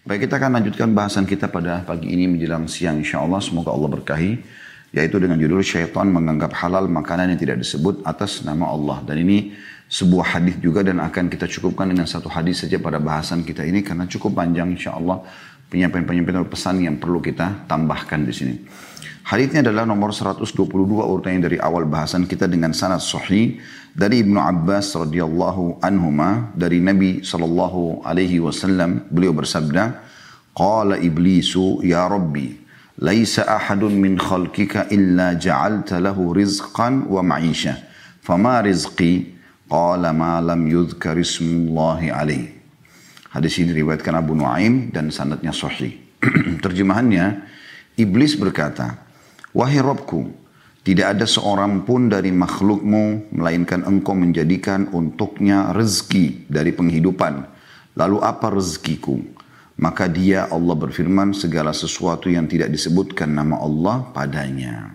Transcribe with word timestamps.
Baik 0.00 0.24
kita 0.24 0.40
akan 0.40 0.56
lanjutkan 0.56 0.96
bahasan 0.96 1.28
kita 1.28 1.52
pada 1.52 1.84
pagi 1.84 2.08
ini 2.08 2.24
menjelang 2.24 2.64
siang 2.64 3.04
insya 3.04 3.20
Allah. 3.20 3.36
Semoga 3.44 3.68
Allah 3.68 4.00
berkahi. 4.00 4.32
Yaitu 4.96 5.20
dengan 5.20 5.36
judul 5.36 5.60
syaitan 5.60 6.08
menganggap 6.08 6.56
halal 6.56 6.88
makanan 6.88 7.36
yang 7.36 7.40
tidak 7.40 7.60
disebut 7.60 8.00
atas 8.08 8.40
nama 8.40 8.64
Allah. 8.72 9.04
Dan 9.04 9.20
ini 9.20 9.52
sebuah 9.92 10.40
hadis 10.40 10.56
juga 10.56 10.80
dan 10.80 11.04
akan 11.04 11.28
kita 11.28 11.44
cukupkan 11.44 11.92
dengan 11.92 12.08
satu 12.08 12.32
hadis 12.32 12.64
saja 12.64 12.80
pada 12.80 12.96
bahasan 12.96 13.44
kita 13.44 13.60
ini. 13.60 13.84
Karena 13.84 14.08
cukup 14.08 14.40
panjang 14.40 14.72
insya 14.72 14.96
Allah 14.96 15.20
penyampaian-penyampaian 15.68 16.48
pesan 16.48 16.80
yang 16.80 16.96
perlu 16.96 17.20
kita 17.20 17.68
tambahkan 17.68 18.24
di 18.24 18.32
sini. 18.32 18.56
Hadisnya 19.24 19.62
adalah 19.62 19.84
nomor 19.86 20.10
122 20.10 20.66
urutannya 20.80 21.40
dari 21.44 21.58
awal 21.60 21.86
bahasan 21.86 22.24
kita 22.24 22.48
dengan 22.50 22.72
sanad 22.72 23.04
sahih 23.04 23.60
dari 23.92 24.24
Ibnu 24.24 24.40
Abbas 24.40 24.96
radhiyallahu 24.96 25.84
anhuma 25.84 26.50
dari 26.56 26.80
Nabi 26.80 27.22
sallallahu 27.22 28.02
alaihi 28.02 28.40
wasallam. 28.42 29.06
Beliau 29.12 29.36
bersabda 29.36 30.00
qala 30.56 30.98
iblisu 30.98 31.84
ya 31.84 32.08
rabbi 32.08 32.58
laisa 33.00 33.48
ahadun 33.48 33.96
min 33.96 34.20
khalqika 34.20 34.92
illa 34.92 35.36
ja'alta 35.36 36.00
lahu 36.00 36.36
rizqan 36.36 37.08
wa 37.08 37.24
ma'isha. 37.24 37.80
Fama 38.20 38.60
rizqi? 38.60 39.40
Qala 39.70 40.10
ma 40.10 40.42
lam 40.42 40.66
yudhkar 40.66 41.14
ismullahi 41.14 42.10
alaihi 42.10 42.58
Hadis 43.30 43.62
ini 43.62 43.70
riwayatkan 43.70 44.10
Abu 44.18 44.34
Nuaim 44.34 44.90
dan 44.90 45.14
sanadnya 45.14 45.54
sahih. 45.54 45.94
Terjemahannya, 46.66 47.46
iblis 47.94 48.34
berkata, 48.34 48.98
Wahai 49.50 49.82
Robku, 49.82 50.30
tidak 50.80 51.18
ada 51.18 51.26
seorang 51.28 51.84
pun 51.84 52.08
dari 52.08 52.32
makhlukmu, 52.32 53.34
melainkan 53.36 53.84
engkau 53.84 54.16
menjadikan 54.16 54.88
untuknya 54.94 55.76
rezeki 55.76 56.48
dari 56.48 56.72
penghidupan. 56.72 57.44
Lalu 57.98 58.18
apa 58.22 58.48
rezekiku? 58.48 59.18
Maka 59.80 60.08
dia 60.08 60.48
Allah 60.48 60.76
berfirman 60.76 61.32
segala 61.32 61.72
sesuatu 61.72 62.28
yang 62.28 62.44
tidak 62.48 62.68
disebutkan 62.68 63.32
nama 63.32 63.60
Allah 63.60 64.08
padanya. 64.12 64.92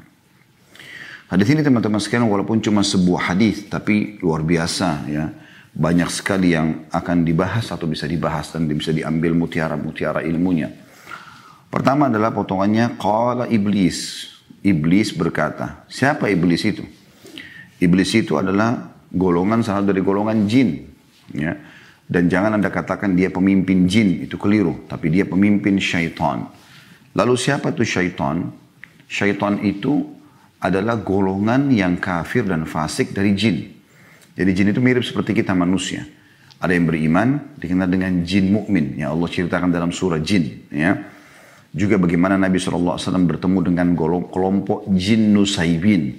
Hadis 1.25 1.49
ini 1.49 1.65
teman-teman 1.65 1.97
sekalian 1.97 2.29
walaupun 2.29 2.61
cuma 2.61 2.85
sebuah 2.85 3.33
hadis 3.33 3.65
tapi 3.65 4.21
luar 4.21 4.45
biasa 4.45 4.89
ya. 5.09 5.25
Banyak 5.75 6.07
sekali 6.07 6.55
yang 6.55 6.87
akan 6.87 7.27
dibahas 7.27 7.67
atau 7.67 7.83
bisa 7.89 8.07
dibahas 8.07 8.55
dan 8.55 8.63
bisa 8.69 8.95
diambil 8.95 9.35
mutiara-mutiara 9.35 10.23
ilmunya. 10.23 10.71
Pertama 11.67 12.07
adalah 12.07 12.31
potongannya 12.31 12.95
qala 12.95 13.51
iblis. 13.51 14.31
Iblis 14.65 15.13
berkata, 15.13 15.85
siapa 15.85 16.25
iblis 16.33 16.65
itu? 16.65 16.81
Iblis 17.77 18.17
itu 18.17 18.33
adalah 18.33 18.97
golongan 19.13 19.61
salah 19.61 19.85
dari 19.85 20.01
golongan 20.01 20.49
jin. 20.49 20.89
Ya. 21.37 21.53
Dan 22.05 22.29
jangan 22.29 22.57
anda 22.57 22.73
katakan 22.73 23.13
dia 23.13 23.29
pemimpin 23.29 23.85
jin, 23.85 24.25
itu 24.25 24.41
keliru. 24.41 24.89
Tapi 24.89 25.13
dia 25.13 25.25
pemimpin 25.29 25.77
syaitan. 25.77 26.49
Lalu 27.13 27.33
siapa 27.37 27.77
itu 27.77 27.85
syaitan? 27.85 28.49
Syaitan 29.05 29.61
itu 29.61 30.01
adalah 30.57 30.97
golongan 30.97 31.69
yang 31.69 32.01
kafir 32.01 32.45
dan 32.49 32.65
fasik 32.65 33.13
dari 33.13 33.37
jin. 33.37 33.69
Jadi 34.33 34.49
jin 34.49 34.67
itu 34.73 34.81
mirip 34.81 35.05
seperti 35.05 35.37
kita 35.37 35.53
manusia. 35.53 36.03
Ada 36.57 36.73
yang 36.73 36.89
beriman 36.89 37.57
dikenal 37.61 37.85
dengan 37.85 38.25
jin 38.25 38.49
mukmin. 38.49 38.97
Ya 38.97 39.13
Allah 39.13 39.29
ceritakan 39.29 39.69
dalam 39.69 39.93
surah 39.93 40.17
jin. 40.19 40.65
Ya. 40.73 41.14
Juga 41.75 41.99
bagaimana 41.99 42.39
Nabi 42.39 42.55
SAW 42.55 42.95
bertemu 43.27 43.59
dengan 43.67 43.87
kelompok 44.31 44.87
jin 44.95 45.35
Nusaibin 45.35 46.15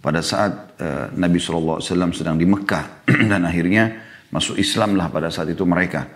pada 0.00 0.24
saat 0.24 0.80
uh, 0.80 1.12
Nabi 1.12 1.36
SAW 1.36 1.84
sedang 1.84 2.40
di 2.40 2.48
Mekah 2.48 3.04
dan 3.30 3.44
akhirnya 3.44 4.00
masuk 4.32 4.56
Islam 4.56 4.96
lah 4.96 5.12
pada 5.12 5.28
saat 5.28 5.52
itu 5.52 5.60
mereka. 5.68 6.08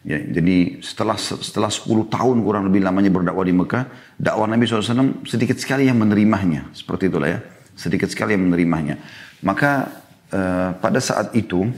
Ya, 0.00 0.16
jadi 0.16 0.80
setelah 0.80 1.20
setelah 1.20 1.68
10 1.68 1.84
tahun 2.08 2.40
kurang 2.40 2.72
lebih 2.72 2.80
lamanya 2.80 3.12
berdakwah 3.12 3.44
di 3.44 3.52
Mekah, 3.52 4.16
dakwah 4.16 4.48
Nabi 4.48 4.64
SAW 4.64 5.28
sedikit 5.28 5.60
sekali 5.60 5.84
yang 5.84 6.00
menerimanya. 6.00 6.72
Seperti 6.72 7.12
itulah 7.12 7.28
ya. 7.28 7.44
Sedikit 7.76 8.08
sekali 8.08 8.32
yang 8.32 8.48
menerimanya. 8.48 8.96
Maka 9.44 10.00
uh, 10.32 10.72
pada 10.80 10.96
saat 11.04 11.36
itu 11.36 11.68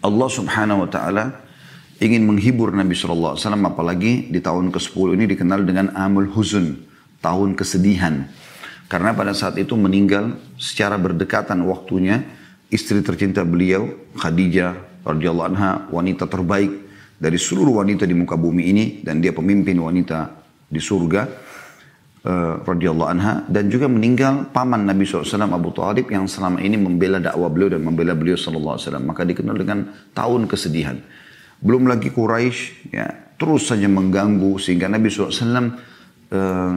Allah 0.00 0.28
Subhanahu 0.32 0.88
wa 0.88 0.88
taala 0.88 1.24
ingin 1.98 2.22
menghibur 2.26 2.70
Nabi 2.70 2.94
SAW 2.94 3.34
apalagi 3.38 4.30
di 4.30 4.38
tahun 4.38 4.70
ke-10 4.70 5.08
ini 5.18 5.24
dikenal 5.26 5.66
dengan 5.66 5.90
Amul 5.98 6.30
Huzun, 6.30 6.78
tahun 7.18 7.58
kesedihan. 7.58 8.30
Karena 8.88 9.12
pada 9.12 9.36
saat 9.36 9.60
itu 9.60 9.76
meninggal 9.76 10.38
secara 10.56 10.96
berdekatan 10.96 11.60
waktunya 11.68 12.24
istri 12.72 13.04
tercinta 13.04 13.44
beliau 13.44 13.92
Khadijah 14.16 15.04
radhiyallahu 15.04 15.48
anha 15.52 15.70
wanita 15.92 16.24
terbaik 16.24 16.88
dari 17.18 17.36
seluruh 17.36 17.84
wanita 17.84 18.08
di 18.08 18.16
muka 18.16 18.38
bumi 18.38 18.62
ini 18.70 18.84
dan 19.04 19.20
dia 19.20 19.36
pemimpin 19.36 19.76
wanita 19.76 20.32
di 20.70 20.80
surga 20.80 21.22
uh, 22.24 22.54
radhiyallahu 22.64 23.10
anha 23.12 23.44
dan 23.50 23.68
juga 23.68 23.90
meninggal 23.92 24.48
paman 24.54 24.88
Nabi 24.88 25.04
SAW 25.04 25.48
Abu 25.48 25.68
Talib 25.76 26.08
yang 26.08 26.24
selama 26.24 26.62
ini 26.62 26.80
membela 26.80 27.20
dakwah 27.20 27.52
beliau 27.52 27.76
dan 27.76 27.84
membela 27.84 28.16
beliau 28.16 28.40
SAW 28.40 28.78
maka 29.04 29.26
dikenal 29.26 29.56
dengan 29.58 29.84
tahun 30.16 30.48
kesedihan. 30.48 30.96
Belum 31.58 31.90
lagi 31.90 32.14
Quraisy 32.14 32.92
ya 32.94 33.06
terus 33.38 33.70
saja 33.70 33.86
mengganggu 33.86 34.58
sehingga 34.58 34.90
Nabi 34.90 35.10
SAW 35.10 35.30
uh, 35.30 36.74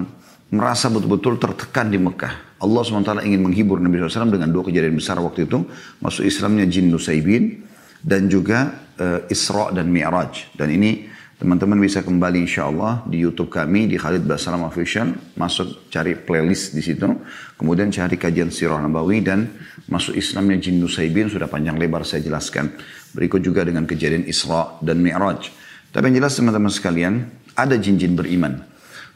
merasa 0.53 0.87
betul-betul 0.93 1.41
tertekan 1.41 1.89
di 1.89 1.97
Mekah. 1.97 2.61
Allah 2.61 2.81
SWT 2.85 3.25
ingin 3.25 3.41
menghibur 3.41 3.81
Nabi 3.81 3.97
SAW 3.97 4.29
dengan 4.29 4.53
dua 4.53 4.69
kejadian 4.69 4.93
besar 4.93 5.17
waktu 5.17 5.49
itu. 5.49 5.65
Masuk 5.97 6.21
Islamnya 6.29 6.69
jin 6.69 6.93
Nusaibin 6.93 7.65
dan 8.05 8.29
juga 8.29 8.85
uh, 9.01 9.25
Isra 9.33 9.73
dan 9.73 9.89
Mi'raj. 9.89 10.53
Dan 10.53 10.69
ini 10.69 11.09
teman-teman 11.41 11.81
bisa 11.81 12.05
kembali 12.05 12.45
insya 12.45 12.69
Allah 12.69 13.01
di 13.09 13.17
YouTube 13.17 13.49
kami 13.49 13.89
di 13.89 13.97
Khalid 13.97 14.29
Basalam 14.29 14.61
Official. 14.61 15.09
Masuk 15.33 15.89
cari 15.89 16.13
playlist 16.13 16.77
di 16.77 16.85
situ. 16.85 17.09
Kemudian 17.57 17.89
cari 17.89 18.13
kajian 18.13 18.53
Sirah 18.53 18.77
Nabawi 18.77 19.25
dan 19.25 19.49
masuk 19.89 20.13
Islamnya 20.13 20.61
jin 20.61 20.77
Nusaibin. 20.77 21.33
Sudah 21.33 21.49
panjang 21.49 21.81
lebar 21.81 22.05
saya 22.05 22.21
jelaskan. 22.21 22.69
Berikut 23.17 23.41
juga 23.41 23.65
dengan 23.65 23.89
kejadian 23.89 24.29
Isra 24.29 24.77
dan 24.85 25.01
Mi'raj. 25.01 25.49
Tapi 25.89 26.13
yang 26.13 26.21
jelas 26.21 26.37
teman-teman 26.37 26.69
sekalian, 26.69 27.25
ada 27.57 27.73
jin-jin 27.73 28.13
beriman. 28.13 28.61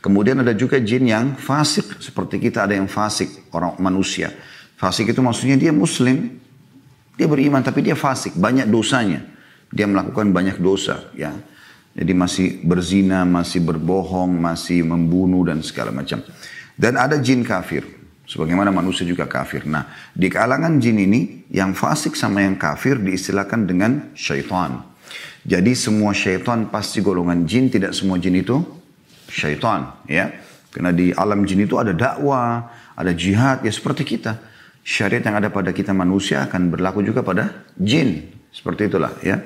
Kemudian 0.01 0.41
ada 0.41 0.57
juga 0.57 0.81
jin 0.81 1.05
yang 1.05 1.37
fasik. 1.37 2.01
Seperti 2.01 2.41
kita 2.41 2.65
ada 2.65 2.73
yang 2.73 2.89
fasik, 2.89 3.53
orang 3.53 3.77
manusia. 3.77 4.33
Fasik 4.81 5.13
itu 5.13 5.21
maksudnya 5.21 5.61
dia 5.61 5.69
muslim. 5.69 6.41
Dia 7.21 7.29
beriman 7.29 7.61
tapi 7.61 7.85
dia 7.85 7.93
fasik, 7.93 8.33
banyak 8.33 8.65
dosanya. 8.65 9.21
Dia 9.69 9.85
melakukan 9.85 10.33
banyak 10.33 10.57
dosa. 10.57 11.13
ya. 11.13 11.53
Jadi 11.95 12.11
masih 12.11 12.47
berzina, 12.59 13.23
masih 13.23 13.63
berbohong, 13.63 14.35
masih 14.35 14.83
membunuh 14.83 15.47
dan 15.47 15.63
segala 15.63 15.95
macam. 15.95 16.19
Dan 16.75 17.00
ada 17.00 17.16
jin 17.23 17.39
kafir. 17.47 17.88
Sebagaimana 18.25 18.73
manusia 18.73 19.07
juga 19.07 19.29
kafir. 19.29 19.63
Nah, 19.69 19.88
di 20.11 20.28
kalangan 20.28 20.81
jin 20.81 20.97
ini, 21.00 21.45
yang 21.53 21.72
fasik 21.72 22.17
sama 22.17 22.44
yang 22.44 22.59
kafir 22.59 23.00
diistilahkan 23.00 23.63
dengan 23.63 24.11
syaitan. 24.17 24.81
Jadi 25.45 25.72
semua 25.78 26.11
syaitan 26.11 26.67
pasti 26.67 27.00
golongan 27.00 27.45
jin, 27.45 27.69
tidak 27.69 27.95
semua 27.95 28.19
jin 28.19 28.35
itu 28.35 28.59
syaitan. 29.29 30.03
ya. 30.09 30.34
Karena 30.73 30.91
di 30.91 31.16
alam 31.16 31.47
jin 31.47 31.63
itu 31.63 31.79
ada 31.79 31.95
dakwah, 31.95 32.67
ada 32.97 33.16
jihad, 33.16 33.63
ya 33.63 33.72
seperti 33.72 34.03
kita. 34.03 34.35
Syariat 34.84 35.23
yang 35.23 35.38
ada 35.39 35.47
pada 35.53 35.72
kita 35.72 35.95
manusia 35.95 36.44
akan 36.44 36.73
berlaku 36.73 37.05
juga 37.05 37.23
pada 37.23 37.63
jin. 37.79 38.35
Seperti 38.51 38.91
itulah 38.91 39.16
ya. 39.23 39.39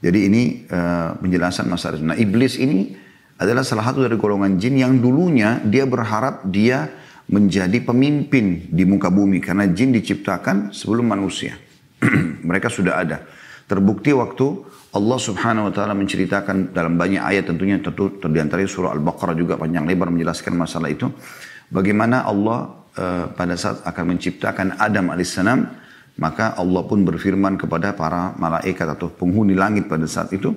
Jadi 0.00 0.18
ini 0.28 0.42
uh, 0.68 1.16
penjelasan 1.16 1.66
masalah. 1.66 1.98
Nah 2.02 2.16
iblis 2.16 2.60
ini 2.60 2.92
adalah 3.36 3.64
salah 3.64 3.84
satu 3.92 4.04
dari 4.04 4.16
golongan 4.16 4.56
jin 4.56 4.80
yang 4.80 4.96
dulunya 5.00 5.60
dia 5.64 5.84
berharap 5.84 6.48
dia 6.48 6.88
menjadi 7.26 7.82
pemimpin 7.82 8.70
di 8.70 8.86
muka 8.86 9.10
bumi 9.10 9.42
karena 9.42 9.66
jin 9.68 9.90
diciptakan 9.92 10.70
sebelum 10.70 11.10
manusia. 11.10 11.58
Mereka 12.48 12.70
sudah 12.70 13.02
ada. 13.02 13.24
Terbukti 13.66 14.14
waktu 14.14 14.46
Allah 14.94 15.18
Subhanahu 15.18 15.68
wa 15.68 15.72
taala 15.74 15.92
menceritakan 15.98 16.70
dalam 16.70 16.94
banyak 16.94 17.18
ayat 17.18 17.50
tentunya 17.50 17.82
tentu 17.82 18.14
di 18.22 18.68
surah 18.70 18.94
Al-Baqarah 18.94 19.34
juga 19.34 19.58
panjang 19.58 19.84
lebar 19.84 20.08
menjelaskan 20.14 20.54
masalah 20.54 20.88
itu. 20.88 21.10
Bagaimana 21.66 22.22
Allah 22.22 22.86
uh, 22.94 23.26
pada 23.34 23.58
saat 23.58 23.82
akan 23.82 24.16
menciptakan 24.16 24.78
Adam 24.78 25.10
alaihissalam 25.10 25.85
maka 26.16 26.56
Allah 26.56 26.82
pun 26.88 27.04
berfirman 27.04 27.60
kepada 27.60 27.92
para 27.92 28.32
malaikat 28.40 28.96
atau 28.96 29.12
penghuni 29.12 29.52
langit 29.52 29.88
pada 29.88 30.08
saat 30.08 30.32
itu 30.32 30.56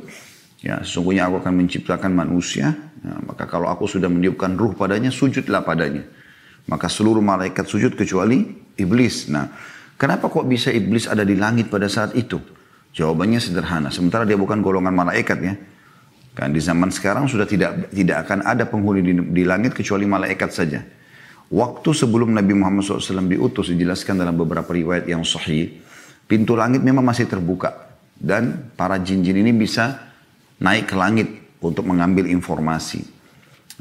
Ya, 0.59 0.83
sesungguhnya 0.83 1.31
aku 1.31 1.39
akan 1.39 1.53
menciptakan 1.55 2.11
manusia. 2.11 2.75
Ya, 2.99 3.15
maka 3.23 3.47
kalau 3.47 3.71
aku 3.71 3.87
sudah 3.87 4.11
meniupkan 4.11 4.59
ruh 4.59 4.75
padanya, 4.75 5.07
sujudlah 5.07 5.63
padanya. 5.63 6.03
Maka 6.67 6.91
seluruh 6.91 7.23
malaikat 7.23 7.63
sujud 7.63 7.95
kecuali 7.95 8.43
iblis. 8.75 9.31
Nah, 9.31 9.47
kenapa 9.95 10.27
kok 10.27 10.43
bisa 10.43 10.67
iblis 10.69 11.07
ada 11.07 11.23
di 11.23 11.39
langit 11.39 11.71
pada 11.71 11.87
saat 11.87 12.11
itu? 12.19 12.37
Jawabannya 12.91 13.39
sederhana. 13.39 13.87
Sementara 13.87 14.27
dia 14.27 14.35
bukan 14.35 14.59
golongan 14.59 14.91
malaikat 14.91 15.39
ya. 15.39 15.55
Kan 16.35 16.51
di 16.51 16.59
zaman 16.59 16.91
sekarang 16.91 17.31
sudah 17.31 17.47
tidak 17.47 17.89
tidak 17.95 18.27
akan 18.27 18.43
ada 18.43 18.67
penghuni 18.67 18.99
di, 18.99 19.13
di 19.15 19.43
langit 19.47 19.71
kecuali 19.71 20.03
malaikat 20.03 20.51
saja. 20.51 20.83
Waktu 21.49 21.89
sebelum 21.97 22.37
Nabi 22.37 22.53
Muhammad 22.53 22.85
SAW 22.85 23.25
diutus 23.25 23.73
dijelaskan 23.73 24.21
dalam 24.21 24.37
beberapa 24.37 24.69
riwayat 24.69 25.09
yang 25.09 25.25
sahih, 25.25 25.81
pintu 26.29 26.53
langit 26.53 26.85
memang 26.85 27.01
masih 27.01 27.25
terbuka 27.25 27.89
dan 28.13 28.69
para 28.77 29.01
jin-jin 29.01 29.41
ini 29.41 29.49
bisa 29.49 30.13
naik 30.61 30.93
ke 30.93 30.95
langit 30.99 31.57
untuk 31.57 31.89
mengambil 31.89 32.29
informasi. 32.29 33.01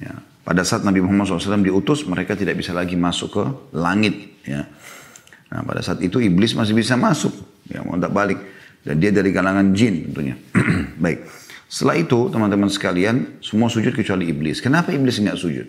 Ya. 0.00 0.16
Pada 0.48 0.64
saat 0.64 0.80
Nabi 0.80 1.04
Muhammad 1.04 1.28
SAW 1.28 1.60
diutus, 1.60 2.08
mereka 2.08 2.32
tidak 2.32 2.56
bisa 2.56 2.72
lagi 2.72 2.96
masuk 2.96 3.28
ke 3.36 3.44
langit. 3.76 4.40
Ya. 4.48 4.64
Nah, 5.52 5.60
pada 5.60 5.84
saat 5.84 6.00
itu 6.00 6.24
iblis 6.24 6.56
masih 6.56 6.72
bisa 6.72 6.96
masuk, 6.96 7.36
ya 7.68 7.84
mau 7.84 8.00
tak 8.00 8.16
balik. 8.16 8.40
Dan 8.80 8.96
dia 8.96 9.12
dari 9.12 9.28
kalangan 9.28 9.76
jin 9.76 10.08
tentunya. 10.08 10.40
Baik. 11.04 11.20
Setelah 11.68 12.00
itu 12.00 12.32
teman-teman 12.32 12.72
sekalian 12.72 13.44
semua 13.44 13.68
sujud 13.68 13.92
kecuali 13.92 14.32
iblis. 14.32 14.64
Kenapa 14.64 14.88
iblis 14.88 15.20
nggak 15.20 15.36
sujud? 15.36 15.68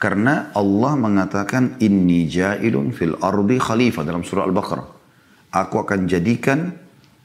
Karena 0.00 0.48
Allah 0.56 0.96
mengatakan 0.96 1.76
inni 1.84 2.24
ja'ilun 2.24 2.88
fil 2.96 3.20
ardi 3.20 3.60
khalifah 3.60 4.00
dalam 4.00 4.24
surah 4.24 4.48
Al-Baqarah. 4.48 4.88
Aku 5.52 5.84
akan 5.84 6.08
jadikan, 6.08 6.72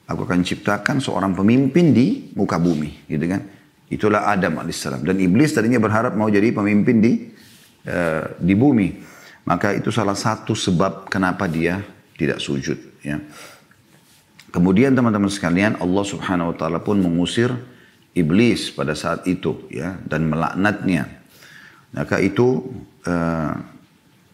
aku 0.04 0.28
akan 0.28 0.44
ciptakan 0.44 1.00
seorang 1.00 1.32
pemimpin 1.32 1.96
di 1.96 2.36
muka 2.36 2.60
bumi, 2.60 3.08
gitu 3.08 3.32
kan? 3.32 3.48
Itulah 3.88 4.28
Adam 4.28 4.60
alaihissalam. 4.60 5.08
Dan 5.08 5.24
iblis 5.24 5.56
tadinya 5.56 5.80
berharap 5.80 6.20
mau 6.20 6.28
jadi 6.28 6.52
pemimpin 6.52 7.00
di 7.00 7.32
uh, 7.88 8.36
di 8.44 8.54
bumi. 8.60 8.92
Maka 9.48 9.72
itu 9.78 9.94
salah 9.94 10.18
satu 10.18 10.52
sebab 10.52 11.08
kenapa 11.08 11.48
dia 11.48 11.80
tidak 12.20 12.44
sujud. 12.44 12.76
Ya. 13.06 13.24
Kemudian 14.52 14.92
teman-teman 14.92 15.32
sekalian 15.32 15.80
Allah 15.80 16.04
subhanahu 16.04 16.52
wa 16.52 16.56
ta'ala 16.58 16.80
pun 16.84 17.00
mengusir 17.00 17.56
iblis 18.18 18.74
pada 18.74 18.98
saat 18.98 19.24
itu 19.30 19.64
ya 19.72 19.96
dan 20.08 20.28
melaknatnya. 20.28 21.24
Maka 21.96 22.20
itu 22.20 22.62
uh, 23.08 23.56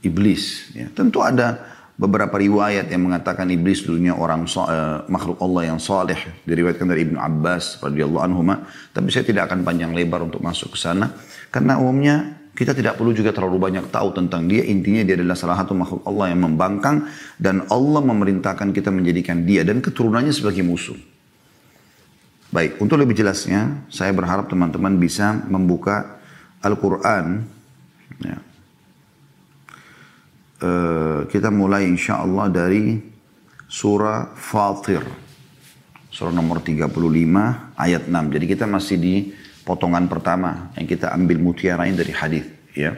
iblis. 0.01 0.73
Ya. 0.73 0.89
Tentu 0.89 1.21
ada 1.21 1.61
beberapa 1.93 2.33
riwayat 2.41 2.89
yang 2.89 3.05
mengatakan 3.05 3.45
iblis 3.53 3.85
dulunya 3.85 4.17
orang 4.17 4.49
uh, 4.49 5.05
makhluk 5.05 5.37
Allah 5.37 5.69
yang 5.69 5.77
saleh 5.77 6.17
diriwayatkan 6.49 6.89
dari 6.89 7.05
Ibnu 7.05 7.21
Abbas 7.21 7.77
radhiyallahu 7.77 8.25
anhu 8.25 8.41
tapi 8.89 9.13
saya 9.13 9.21
tidak 9.21 9.53
akan 9.53 9.61
panjang 9.61 9.93
lebar 9.93 10.25
untuk 10.25 10.41
masuk 10.41 10.73
ke 10.73 10.81
sana 10.81 11.13
karena 11.53 11.77
umumnya 11.77 12.41
kita 12.51 12.75
tidak 12.75 12.99
perlu 12.99 13.15
juga 13.15 13.31
terlalu 13.31 13.57
banyak 13.57 13.87
tahu 13.89 14.11
tentang 14.11 14.45
dia. 14.45 14.61
Intinya 14.67 15.01
dia 15.07 15.15
adalah 15.15 15.39
salah 15.39 15.57
satu 15.63 15.71
makhluk 15.71 16.03
Allah 16.03 16.35
yang 16.35 16.45
membangkang. 16.45 17.07
Dan 17.39 17.65
Allah 17.71 18.03
memerintahkan 18.03 18.75
kita 18.75 18.91
menjadikan 18.91 19.47
dia 19.47 19.63
dan 19.63 19.79
keturunannya 19.79 20.35
sebagai 20.35 20.61
musuh. 20.61 20.99
Baik, 22.51 22.83
untuk 22.83 22.99
lebih 22.99 23.15
jelasnya, 23.15 23.87
saya 23.87 24.11
berharap 24.11 24.51
teman-teman 24.51 24.99
bisa 24.99 25.31
membuka 25.47 26.20
Al-Quran. 26.61 27.25
Ya. 28.21 28.37
Uh, 30.61 31.19
kita 31.29 31.49
mulai 31.49 31.89
insya 31.89 32.21
Allah 32.21 32.49
dari 32.49 33.01
surah 33.65 34.37
Fatir. 34.37 35.01
Surah 36.11 36.33
nomor 36.33 36.61
35 36.61 36.85
ayat 37.77 38.03
6. 38.05 38.33
Jadi 38.37 38.45
kita 38.45 38.69
masih 38.69 38.97
di 39.01 39.15
potongan 39.63 40.09
pertama 40.09 40.73
yang 40.75 40.85
kita 40.89 41.13
ambil 41.13 41.37
mutiarain 41.39 41.93
dari 41.93 42.11
hadis 42.11 42.45
ya 42.75 42.97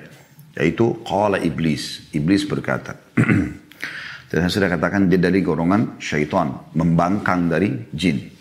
yaitu 0.53 1.01
qala 1.03 1.41
iblis 1.41 2.07
iblis 2.13 2.45
berkata 2.45 2.97
dan 4.29 4.37
saya 4.45 4.51
sudah 4.51 4.69
katakan 4.71 5.09
dia 5.09 5.19
dari 5.19 5.43
golongan 5.45 5.97
syaitan 5.99 6.71
membangkang 6.77 7.49
dari 7.51 7.89
jin 7.91 8.32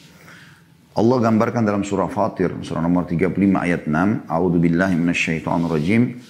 Allah 0.92 1.16
gambarkan 1.24 1.64
dalam 1.64 1.88
surah 1.88 2.12
Fatir 2.12 2.52
surah 2.60 2.84
nomor 2.84 3.08
35 3.08 3.32
ayat 3.56 3.88
6 3.88 4.28
A'udzu 4.28 4.58
billahi 4.60 4.92
minasyaitonir 4.92 5.72
rajim 5.72 6.20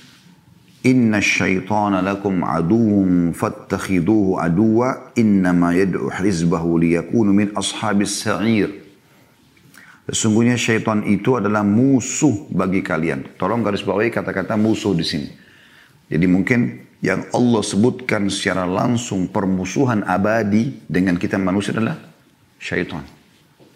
Inna 0.87 1.19
syaitana 1.19 1.99
lakum 1.99 2.47
aduun 2.47 3.35
fattakhiduhu 3.35 4.38
aduwa 4.38 5.14
innama 5.19 5.75
yad'u 5.75 6.11
hizbahu 6.14 6.79
liyakunu 6.79 7.35
min 7.35 7.50
ashabis 7.59 8.23
sa'ir 8.23 8.82
Sesungguhnya 10.03 10.59
syaitan 10.59 11.06
itu 11.06 11.38
adalah 11.38 11.62
musuh 11.62 12.50
bagi 12.50 12.82
kalian. 12.82 13.38
Tolong 13.38 13.62
garis 13.62 13.87
bawahi 13.87 14.11
kata-kata 14.11 14.59
musuh 14.59 14.99
di 14.99 15.06
sini. 15.06 15.31
Jadi 16.11 16.26
mungkin 16.26 16.91
yang 16.99 17.31
Allah 17.31 17.62
sebutkan 17.62 18.26
secara 18.26 18.67
langsung 18.67 19.31
permusuhan 19.31 20.03
abadi 20.03 20.82
dengan 20.91 21.14
kita 21.14 21.38
manusia 21.38 21.70
adalah 21.79 22.03
syaitan. 22.59 23.06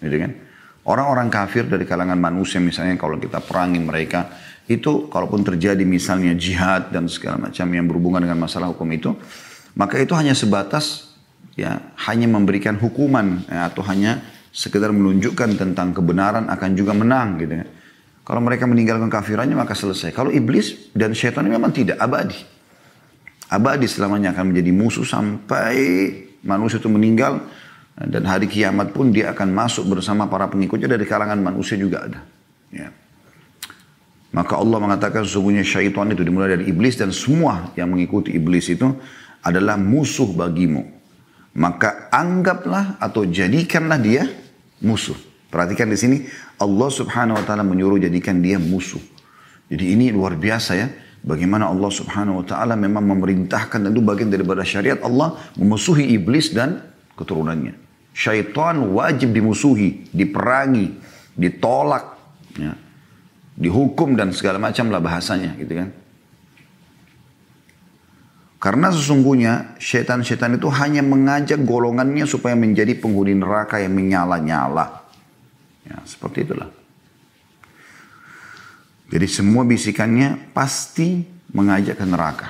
Gitu 0.02 0.18
kan? 0.18 0.45
Orang-orang 0.86 1.26
kafir 1.26 1.66
dari 1.66 1.82
kalangan 1.82 2.14
manusia 2.14 2.62
misalnya 2.62 2.94
kalau 2.94 3.18
kita 3.18 3.42
perangi 3.42 3.82
mereka 3.82 4.30
itu 4.70 5.10
kalaupun 5.10 5.42
terjadi 5.42 5.82
misalnya 5.82 6.34
jihad 6.38 6.94
dan 6.94 7.10
segala 7.10 7.50
macam 7.50 7.66
yang 7.70 7.86
berhubungan 7.90 8.22
dengan 8.22 8.38
masalah 8.38 8.70
hukum 8.70 8.86
itu 8.94 9.10
maka 9.74 9.98
itu 9.98 10.14
hanya 10.14 10.30
sebatas 10.34 11.10
ya 11.58 11.90
hanya 12.06 12.30
memberikan 12.30 12.78
hukuman 12.78 13.42
ya, 13.50 13.66
atau 13.66 13.82
hanya 13.86 14.22
sekedar 14.54 14.94
menunjukkan 14.94 15.58
tentang 15.58 15.90
kebenaran 15.90 16.46
akan 16.48 16.70
juga 16.78 16.94
menang 16.94 17.36
gitu 17.42 17.54
ya. 17.60 17.66
Kalau 18.26 18.42
mereka 18.42 18.66
meninggalkan 18.66 19.06
kafirannya 19.06 19.54
maka 19.54 19.74
selesai. 19.74 20.10
Kalau 20.10 20.34
iblis 20.34 20.90
dan 20.94 21.14
syaitan 21.14 21.46
ini 21.46 21.54
memang 21.54 21.70
tidak 21.70 21.98
abadi. 22.02 22.42
Abadi 23.46 23.86
selamanya 23.86 24.34
akan 24.34 24.50
menjadi 24.50 24.70
musuh 24.74 25.06
sampai 25.06 25.78
manusia 26.42 26.82
itu 26.82 26.90
meninggal 26.90 27.38
dan 27.96 28.28
hari 28.28 28.44
kiamat 28.44 28.92
pun 28.92 29.08
dia 29.08 29.32
akan 29.32 29.56
masuk 29.56 29.88
bersama 29.88 30.28
para 30.28 30.52
pengikutnya 30.52 30.84
dari 30.84 31.08
kalangan 31.08 31.40
manusia 31.40 31.80
juga 31.80 32.04
ada. 32.04 32.20
Ya. 32.68 32.92
Maka 34.36 34.60
Allah 34.60 34.76
mengatakan 34.76 35.24
sesungguhnya 35.24 35.64
syaitan 35.64 36.04
itu 36.12 36.20
dimulai 36.20 36.60
dari 36.60 36.68
iblis 36.68 37.00
dan 37.00 37.08
semua 37.08 37.72
yang 37.72 37.88
mengikuti 37.88 38.36
iblis 38.36 38.68
itu 38.68 38.84
adalah 39.40 39.80
musuh 39.80 40.28
bagimu. 40.28 40.84
Maka 41.56 42.12
anggaplah 42.12 43.00
atau 43.00 43.24
jadikanlah 43.24 43.96
dia 43.96 44.28
musuh. 44.84 45.16
Perhatikan 45.48 45.88
di 45.88 45.96
sini 45.96 46.16
Allah 46.60 46.92
Subhanahu 46.92 47.40
wa 47.40 47.44
taala 47.48 47.64
menyuruh 47.64 47.96
jadikan 47.96 48.44
dia 48.44 48.60
musuh. 48.60 49.00
Jadi 49.72 49.96
ini 49.96 50.12
luar 50.12 50.36
biasa 50.36 50.76
ya. 50.76 50.92
Bagaimana 51.24 51.72
Allah 51.72 51.88
Subhanahu 51.88 52.44
wa 52.44 52.46
taala 52.46 52.76
memang 52.76 53.08
memerintahkan 53.08 53.88
dan 53.88 53.88
itu 53.88 54.04
bagian 54.04 54.28
daripada 54.28 54.60
syariat 54.68 55.00
Allah 55.00 55.32
memusuhi 55.56 56.12
iblis 56.12 56.52
dan 56.52 56.84
keturunannya. 57.16 57.85
Syaitan 58.16 58.80
wajib 58.96 59.36
dimusuhi, 59.36 60.08
diperangi, 60.08 60.96
ditolak, 61.36 62.16
ya. 62.56 62.72
dihukum 63.60 64.16
dan 64.16 64.32
segala 64.32 64.56
macam 64.56 64.88
lah 64.88 65.04
bahasanya 65.04 65.52
gitu 65.60 65.76
kan. 65.76 65.88
Karena 68.56 68.88
sesungguhnya 68.88 69.76
setan-setan 69.76 70.56
itu 70.56 70.72
hanya 70.72 71.04
mengajak 71.04 71.60
golongannya 71.60 72.24
supaya 72.24 72.56
menjadi 72.56 72.96
penghuni 72.96 73.36
neraka 73.36 73.84
yang 73.84 73.92
menyala-nyala. 73.92 75.06
Ya, 75.84 76.00
seperti 76.08 76.48
itulah. 76.48 76.72
Jadi 79.06 79.26
semua 79.30 79.62
bisikannya 79.62 80.50
pasti 80.50 81.22
mengajak 81.52 82.00
ke 82.00 82.06
neraka. 82.08 82.48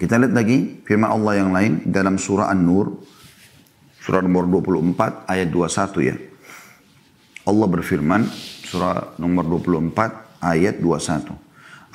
Kita 0.00 0.16
lihat 0.16 0.32
lagi 0.32 0.80
firman 0.80 1.12
Allah 1.12 1.32
yang 1.44 1.50
lain 1.52 1.72
dalam 1.84 2.16
surah 2.16 2.48
An-Nur. 2.48 3.19
Surah 4.09 4.21
nomor 4.21 4.45
24 4.47 5.25
ayat 5.25 5.49
21 5.49 6.09
ya. 6.09 6.15
Allah 7.45 7.67
berfirman 7.69 8.25
surah 8.65 9.17
nomor 9.17 9.45
24 9.61 10.41
ayat 10.41 10.77
21. 10.81 11.33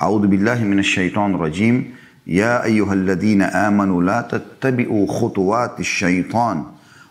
A'udzu 0.01 0.27
billahi 0.27 0.63
minasyaitonir 0.67 1.39
rajim. 1.39 2.01
يا 2.27 2.63
أيها 2.63 2.93
الذين 2.93 3.41
آمنوا 3.41 4.03
لا 4.03 4.21
تتبعوا 4.21 5.07
خطوات 5.07 5.79
الشيطان 5.79 6.63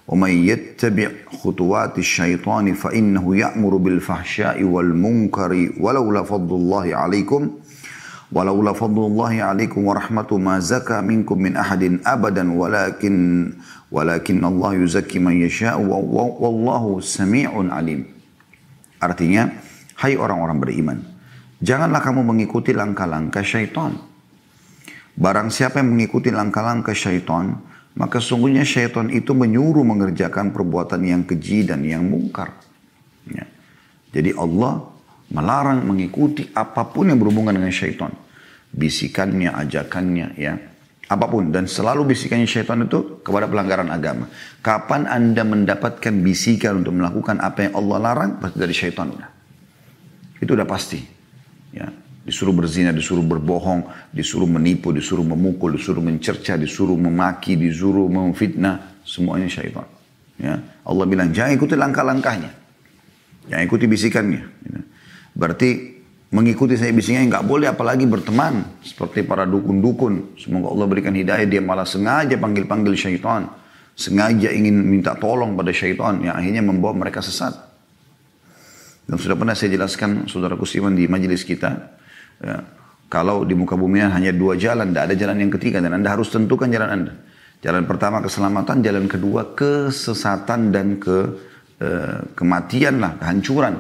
ومن 0.09 0.31
يتبع 0.31 1.09
خطوات 1.43 1.99
الشيطان 1.99 2.75
فإنه 2.75 3.37
يأمر 3.37 3.77
بالفحشاء 3.77 4.63
والمنكر 4.63 5.71
ولولا 5.81 6.23
فضل 6.23 6.55
الله 6.57 6.97
عليكم 6.97 7.51
ولولا 8.33 8.73
فضل 8.73 9.07
الله 9.07 9.43
عليكم 9.43 9.85
ورحمته 9.85 10.39
ما 10.39 10.59
زكى 10.59 11.01
منكم 11.01 11.39
من 11.39 11.57
أحد 11.57 11.99
أبدا 12.07 12.53
ولكن 12.53 13.53
Walakin 13.96 14.44
Allah 14.44 14.76
yuzakki 14.76 15.24
man 15.24 15.40
yasha'u 15.40 15.88
wallahu 15.88 17.00
sami'un 17.00 17.72
alim. 17.72 18.04
Artinya, 19.00 19.48
hai 20.04 20.20
orang-orang 20.20 20.60
beriman, 20.60 21.00
janganlah 21.64 22.04
kamu 22.04 22.28
mengikuti 22.28 22.76
langkah-langkah 22.76 23.40
syaitan. 23.40 23.96
Barang 25.16 25.48
siapa 25.48 25.80
yang 25.80 25.96
mengikuti 25.96 26.28
langkah-langkah 26.28 26.92
syaitan, 26.92 27.56
maka 27.96 28.20
sungguhnya 28.20 28.68
syaitan 28.68 29.08
itu 29.08 29.32
menyuruh 29.32 29.88
mengerjakan 29.88 30.52
perbuatan 30.52 31.00
yang 31.00 31.24
keji 31.24 31.64
dan 31.64 31.80
yang 31.88 32.04
mungkar. 32.04 32.52
Ya. 33.32 33.48
Jadi 34.12 34.36
Allah 34.36 34.92
melarang 35.32 35.88
mengikuti 35.88 36.52
apa 36.52 36.84
pun 36.84 37.16
yang 37.16 37.20
berhubungan 37.24 37.56
dengan 37.56 37.72
syaitan. 37.72 38.12
Bisikannya, 38.76 39.56
ajakannya, 39.56 40.36
ya 40.36 40.75
apa 41.06 41.30
pun. 41.30 41.54
Dan 41.54 41.70
selalu 41.70 42.14
bisikannya 42.16 42.50
syaitan 42.50 42.82
itu 42.82 43.22
kepada 43.22 43.46
pelanggaran 43.46 43.94
agama. 43.94 44.26
Kapan 44.66 45.06
anda 45.06 45.46
mendapatkan 45.46 46.14
bisikan 46.26 46.82
untuk 46.82 46.98
melakukan 46.98 47.38
apa 47.42 47.70
yang 47.70 47.74
Allah 47.78 47.98
larang, 48.02 48.32
pasti 48.42 48.58
dari 48.58 48.74
syaitan. 48.74 49.14
Itu 50.42 50.58
udah 50.58 50.66
pasti. 50.66 51.00
Ya. 51.70 51.90
Disuruh 52.26 52.58
berzina, 52.58 52.90
disuruh 52.90 53.22
berbohong, 53.22 53.86
disuruh 54.10 54.50
menipu, 54.50 54.90
disuruh 54.90 55.22
memukul, 55.22 55.78
disuruh 55.78 56.02
mencerca, 56.02 56.58
disuruh 56.58 56.98
memaki, 56.98 57.54
disuruh 57.54 58.10
memfitnah. 58.10 58.98
Semuanya 59.06 59.46
syaitan. 59.46 59.86
Ya. 60.42 60.58
Allah 60.82 61.06
bilang, 61.06 61.30
jangan 61.30 61.54
ikuti 61.54 61.78
langkah-langkahnya. 61.78 62.50
Jangan 63.46 63.64
ikuti 63.64 63.86
bisikannya. 63.86 64.42
Ya. 64.42 64.80
Berarti 65.38 65.95
mengikuti 66.36 66.76
saya 66.76 66.92
bisanya 66.92 67.24
nggak 67.32 67.46
boleh 67.48 67.72
apalagi 67.72 68.04
berteman 68.04 68.84
seperti 68.84 69.24
para 69.24 69.48
dukun-dukun. 69.48 70.36
Semoga 70.36 70.76
Allah 70.76 70.88
berikan 70.92 71.16
hidayah 71.16 71.48
dia 71.48 71.64
malah 71.64 71.88
sengaja 71.88 72.36
panggil-panggil 72.36 72.92
syaitan. 73.00 73.48
Sengaja 73.96 74.52
ingin 74.52 74.76
minta 74.84 75.16
tolong 75.16 75.56
pada 75.56 75.72
syaitan 75.72 76.20
yang 76.20 76.36
akhirnya 76.36 76.60
membawa 76.60 76.92
mereka 77.08 77.24
sesat. 77.24 77.56
Dan 79.08 79.16
sudah 79.16 79.40
pernah 79.40 79.56
saya 79.56 79.72
jelaskan 79.72 80.28
saudara 80.28 80.60
Kusiman 80.60 80.92
di 80.92 81.08
majelis 81.08 81.48
kita. 81.48 81.72
Ya, 82.44 82.68
kalau 83.08 83.48
di 83.48 83.56
muka 83.56 83.80
bumi 83.80 84.04
hanya 84.04 84.36
dua 84.36 84.60
jalan, 84.60 84.92
tidak 84.92 85.04
ada 85.08 85.16
jalan 85.16 85.38
yang 85.48 85.52
ketiga 85.56 85.80
dan 85.80 85.96
Anda 85.96 86.12
harus 86.12 86.28
tentukan 86.28 86.68
jalan 86.68 86.90
Anda. 86.92 87.14
Jalan 87.64 87.88
pertama 87.88 88.20
keselamatan, 88.20 88.84
jalan 88.84 89.08
kedua 89.08 89.56
kesesatan 89.56 90.76
dan 90.76 91.00
ke 91.00 91.18
eh, 91.80 92.20
kematian 92.36 93.00
lah, 93.00 93.16
kehancuran. 93.16 93.80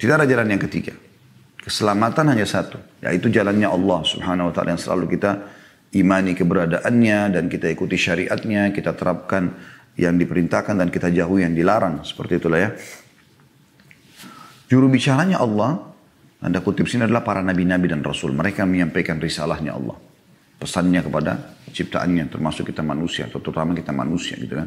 Tidak 0.00 0.14
ada 0.16 0.24
jalan 0.24 0.48
yang 0.48 0.62
ketiga. 0.62 1.01
Keselamatan 1.62 2.34
hanya 2.34 2.42
satu, 2.42 2.82
yaitu 2.98 3.30
jalannya 3.30 3.70
Allah 3.70 4.02
subhanahu 4.02 4.50
wa 4.50 4.52
ta'ala 4.52 4.74
yang 4.74 4.82
selalu 4.82 5.14
kita 5.14 5.46
imani 5.94 6.34
keberadaannya 6.34 7.38
dan 7.38 7.44
kita 7.46 7.70
ikuti 7.70 7.94
syariatnya, 7.94 8.74
kita 8.74 8.98
terapkan 8.98 9.54
yang 9.94 10.18
diperintahkan 10.18 10.74
dan 10.74 10.88
kita 10.90 11.14
jauhi 11.14 11.46
yang 11.46 11.54
dilarang. 11.54 12.02
Seperti 12.02 12.42
itulah 12.42 12.58
ya. 12.58 12.70
Juru 14.66 14.88
bicaranya 14.88 15.38
Allah, 15.38 15.92
anda 16.42 16.58
kutip 16.64 16.88
sini 16.90 17.06
adalah 17.06 17.22
para 17.22 17.44
nabi-nabi 17.44 17.92
dan 17.92 18.02
rasul. 18.02 18.34
Mereka 18.34 18.66
menyampaikan 18.66 19.22
risalahnya 19.22 19.78
Allah. 19.78 19.94
Pesannya 20.58 21.04
kepada 21.04 21.32
ciptaannya, 21.70 22.26
termasuk 22.32 22.72
kita 22.72 22.82
manusia, 22.82 23.30
terutama 23.30 23.76
kita 23.76 23.94
manusia 23.94 24.34
gitu 24.40 24.58
kan. 24.58 24.66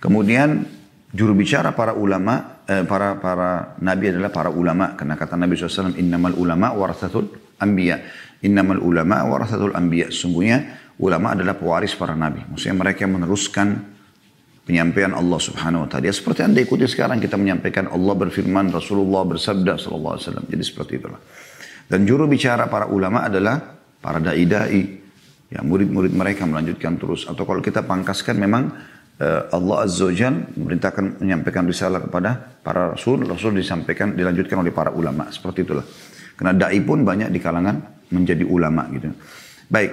Kemudian 0.00 0.64
juru 1.12 1.36
bicara 1.36 1.76
para 1.76 1.92
ulama, 1.92 2.59
para 2.86 3.18
para 3.18 3.74
nabi 3.82 4.14
adalah 4.14 4.30
para 4.30 4.50
ulama. 4.50 4.94
Karena 4.94 5.18
kata 5.18 5.34
Nabi 5.34 5.58
SAW, 5.58 5.98
innamal 5.98 6.38
ulama 6.38 6.70
warasatul 6.70 7.26
anbiya. 7.58 7.98
Innamal 8.46 8.78
ulama 8.78 9.26
warasatul 9.26 9.74
anbiya. 9.74 10.14
Sungguhnya 10.14 10.78
ulama 11.02 11.34
adalah 11.34 11.58
pewaris 11.58 11.98
para 11.98 12.14
nabi. 12.14 12.46
Maksudnya 12.46 12.76
mereka 12.78 13.10
meneruskan 13.10 13.74
penyampaian 14.62 15.10
Allah 15.18 15.40
subhanahu 15.42 15.84
wa 15.84 15.88
ta'ala. 15.90 16.06
Ya, 16.06 16.14
seperti 16.14 16.46
anda 16.46 16.62
ikuti 16.62 16.86
sekarang 16.86 17.18
kita 17.18 17.34
menyampaikan 17.34 17.90
Allah 17.90 18.14
berfirman, 18.14 18.70
Rasulullah 18.70 19.26
bersabda 19.26 19.74
sallallahu 19.74 20.14
alaihi 20.14 20.24
wasallam. 20.30 20.46
Jadi 20.46 20.62
seperti 20.62 20.92
itulah. 21.02 21.20
Dan 21.90 22.06
juru 22.06 22.30
bicara 22.30 22.70
para 22.70 22.86
ulama 22.86 23.26
adalah 23.26 23.58
para 23.98 24.22
da'i-da'i. 24.22 25.02
Ya, 25.50 25.66
murid-murid 25.66 26.14
mereka 26.14 26.46
melanjutkan 26.46 26.94
terus. 26.94 27.26
Atau 27.26 27.42
kalau 27.42 27.58
kita 27.58 27.82
pangkaskan 27.82 28.38
memang 28.38 28.70
Eh, 28.70 28.99
Allah 29.28 29.84
Azza 29.84 30.08
wa 30.08 30.14
Jal 30.16 30.48
memerintahkan 30.56 31.20
menyampaikan 31.20 31.68
risalah 31.68 32.00
kepada 32.00 32.56
para 32.64 32.96
rasul, 32.96 33.20
rasul 33.28 33.52
disampaikan, 33.52 34.16
dilanjutkan 34.16 34.56
oleh 34.64 34.72
para 34.72 34.88
ulama. 34.96 35.28
Seperti 35.28 35.68
itulah. 35.68 35.84
Karena 36.40 36.56
da'i 36.56 36.80
pun 36.80 37.04
banyak 37.04 37.28
di 37.28 37.36
kalangan 37.36 38.08
menjadi 38.08 38.48
ulama 38.48 38.88
gitu. 38.96 39.12
Baik, 39.68 39.92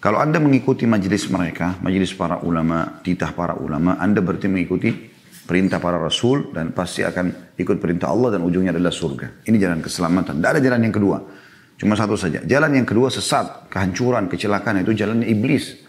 kalau 0.00 0.16
Anda 0.16 0.40
mengikuti 0.40 0.88
majelis 0.88 1.28
mereka, 1.28 1.76
majelis 1.84 2.16
para 2.16 2.40
ulama, 2.40 3.00
titah 3.04 3.36
para 3.36 3.56
ulama, 3.56 4.00
Anda 4.00 4.24
berarti 4.24 4.48
mengikuti 4.48 5.12
perintah 5.44 5.76
para 5.76 6.00
rasul 6.00 6.52
dan 6.56 6.72
pasti 6.72 7.04
akan 7.04 7.56
ikut 7.60 7.76
perintah 7.80 8.12
Allah 8.12 8.36
dan 8.36 8.44
ujungnya 8.44 8.72
adalah 8.72 8.92
surga. 8.92 9.44
Ini 9.44 9.56
jalan 9.60 9.84
keselamatan. 9.84 10.40
Tidak 10.40 10.50
ada 10.56 10.60
jalan 10.64 10.80
yang 10.84 10.94
kedua. 10.96 11.20
Cuma 11.76 11.96
satu 11.96 12.16
saja. 12.16 12.40
Jalan 12.44 12.80
yang 12.80 12.88
kedua 12.88 13.12
sesat, 13.12 13.68
kehancuran, 13.68 14.28
kecelakaan 14.28 14.84
itu 14.84 14.96
jalannya 14.96 15.28
iblis. 15.28 15.84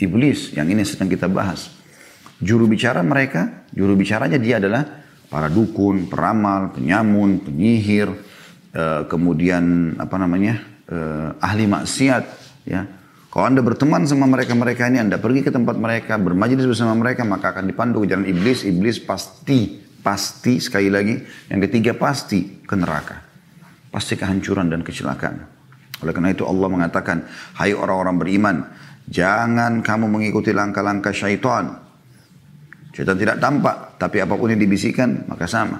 Iblis 0.00 0.56
yang 0.56 0.68
ini 0.72 0.80
sedang 0.84 1.12
kita 1.12 1.28
bahas. 1.28 1.79
Juru 2.40 2.64
bicara 2.64 3.04
mereka, 3.04 3.68
juru 3.68 3.92
bicaranya 4.00 4.40
dia 4.40 4.56
adalah 4.56 4.80
para 5.28 5.52
dukun, 5.52 6.08
peramal, 6.08 6.72
penyamun, 6.72 7.44
penyihir, 7.44 8.08
uh, 8.72 9.04
kemudian 9.04 9.94
apa 10.00 10.16
namanya 10.16 10.56
uh, 10.88 11.36
ahli 11.36 11.68
maksiat. 11.68 12.24
Ya, 12.64 12.88
kalau 13.28 13.44
anda 13.44 13.60
berteman 13.60 14.08
sama 14.08 14.24
mereka-mereka 14.24 14.88
ini, 14.88 15.04
anda 15.04 15.20
pergi 15.20 15.44
ke 15.44 15.52
tempat 15.52 15.76
mereka, 15.76 16.16
bermajelis 16.16 16.64
bersama 16.64 16.96
mereka, 16.96 17.28
maka 17.28 17.52
akan 17.52 17.68
dipandu 17.68 18.08
ke 18.08 18.16
jalan 18.16 18.24
iblis. 18.24 18.64
Iblis 18.64 19.04
pasti, 19.04 19.76
pasti 20.00 20.64
sekali 20.64 20.88
lagi, 20.88 21.20
yang 21.52 21.60
ketiga 21.60 21.92
pasti 21.92 22.64
ke 22.64 22.72
neraka, 22.72 23.20
pasti 23.92 24.16
kehancuran 24.16 24.72
dan 24.72 24.80
kecelakaan. 24.80 25.44
Oleh 26.00 26.16
karena 26.16 26.32
itu 26.32 26.48
Allah 26.48 26.72
mengatakan, 26.72 27.28
Hai 27.52 27.76
orang-orang 27.76 28.16
beriman, 28.16 28.56
jangan 29.04 29.84
kamu 29.84 30.08
mengikuti 30.08 30.56
langkah-langkah 30.56 31.12
syaitan 31.12 31.89
Syaitan 32.90 33.16
tidak 33.16 33.36
tampak, 33.38 33.96
tapi 33.96 34.18
apa 34.18 34.34
pun 34.34 34.50
yang 34.50 34.58
dibisikkan 34.58 35.30
maka 35.30 35.46
sama. 35.46 35.78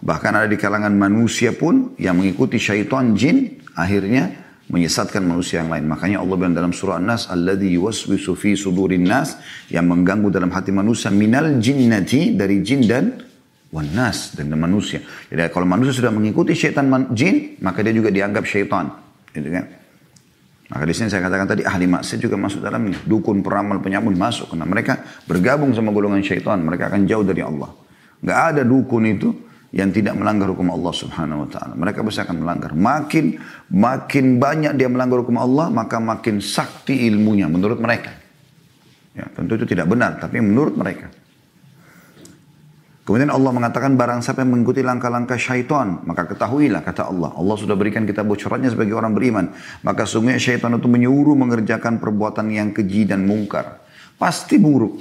Bahkan 0.00 0.32
ada 0.32 0.48
di 0.48 0.56
kalangan 0.56 0.90
manusia 0.96 1.52
pun 1.52 1.94
yang 2.00 2.16
mengikuti 2.16 2.56
syaitan 2.56 3.12
jin 3.14 3.60
akhirnya 3.76 4.32
menyesatkan 4.70 5.26
manusia 5.26 5.60
yang 5.60 5.70
lain. 5.70 5.84
Makanya 5.90 6.22
Allah 6.22 6.34
bilang 6.38 6.54
dalam 6.54 6.72
surah 6.72 7.02
An-Nas, 7.02 7.26
Alladhi 7.26 7.74
yuwaswisu 7.74 8.32
fi 8.38 8.54
sudurin 8.54 9.02
nas, 9.02 9.36
yang 9.66 9.90
mengganggu 9.90 10.30
dalam 10.30 10.54
hati 10.54 10.70
manusia, 10.70 11.10
minal 11.10 11.58
jinnati, 11.58 12.38
dari 12.38 12.62
jin 12.62 12.86
dan 12.86 13.18
wanas, 13.74 14.38
dan 14.38 14.46
manusia. 14.54 15.02
Jadi 15.26 15.50
kalau 15.50 15.66
manusia 15.66 15.94
sudah 15.94 16.14
mengikuti 16.14 16.54
syaitan 16.54 16.86
jin, 17.10 17.58
maka 17.60 17.82
dia 17.82 17.94
juga 17.94 18.14
dianggap 18.14 18.46
syaitan. 18.46 18.94
Gitu 19.34 19.50
kan? 19.50 19.79
Maka 20.70 20.86
di 20.86 20.94
sini 20.94 21.10
saya 21.10 21.26
katakan 21.26 21.50
tadi 21.50 21.62
ahli 21.66 21.90
maksiat 21.90 22.18
juga 22.22 22.38
masuk 22.38 22.62
dalamnya. 22.62 22.94
Dukun, 23.02 23.42
peramal, 23.42 23.82
penyamun 23.82 24.14
masuk. 24.14 24.54
Karena 24.54 24.66
mereka 24.70 25.02
bergabung 25.26 25.74
sama 25.74 25.90
golongan 25.90 26.22
syaitan. 26.22 26.62
Mereka 26.62 26.94
akan 26.94 27.10
jauh 27.10 27.26
dari 27.26 27.42
Allah. 27.42 27.74
Gak 28.22 28.40
ada 28.54 28.62
dukun 28.62 29.02
itu 29.10 29.28
yang 29.74 29.90
tidak 29.90 30.14
melanggar 30.18 30.50
hukum 30.50 30.70
Allah 30.70 30.94
subhanahu 30.94 31.46
wa 31.46 31.48
ta'ala. 31.50 31.74
Mereka 31.74 32.02
pasti 32.06 32.20
akan 32.22 32.36
melanggar. 32.42 32.70
Makin 32.74 33.38
makin 33.70 34.38
banyak 34.38 34.72
dia 34.78 34.86
melanggar 34.86 35.22
hukum 35.22 35.38
Allah, 35.38 35.70
maka 35.70 35.98
makin 35.98 36.38
sakti 36.38 37.06
ilmunya 37.06 37.50
menurut 37.50 37.78
mereka. 37.78 38.14
Ya, 39.14 39.26
tentu 39.30 39.58
itu 39.58 39.66
tidak 39.66 39.90
benar, 39.90 40.22
tapi 40.22 40.38
menurut 40.38 40.78
mereka. 40.78 41.10
Kemudian 43.00 43.32
Allah 43.32 43.50
mengatakan 43.50 43.96
barang 43.96 44.20
siapa 44.20 44.44
yang 44.44 44.54
mengikuti 44.54 44.84
langkah-langkah 44.84 45.40
syaitan, 45.40 46.04
maka 46.04 46.28
ketahuilah 46.28 46.84
kata 46.84 47.08
Allah. 47.08 47.32
Allah 47.32 47.56
sudah 47.56 47.74
berikan 47.74 48.04
kita 48.04 48.20
bocorannya 48.20 48.70
sebagai 48.70 48.92
orang 48.92 49.16
beriman. 49.16 49.50
Maka 49.80 50.04
sungguhnya 50.04 50.36
syaitan 50.36 50.76
itu 50.76 50.86
menyuruh 50.86 51.34
mengerjakan 51.34 51.96
perbuatan 51.96 52.52
yang 52.52 52.76
keji 52.76 53.08
dan 53.08 53.24
mungkar. 53.24 53.80
Pasti 54.20 54.60
buruk 54.60 55.00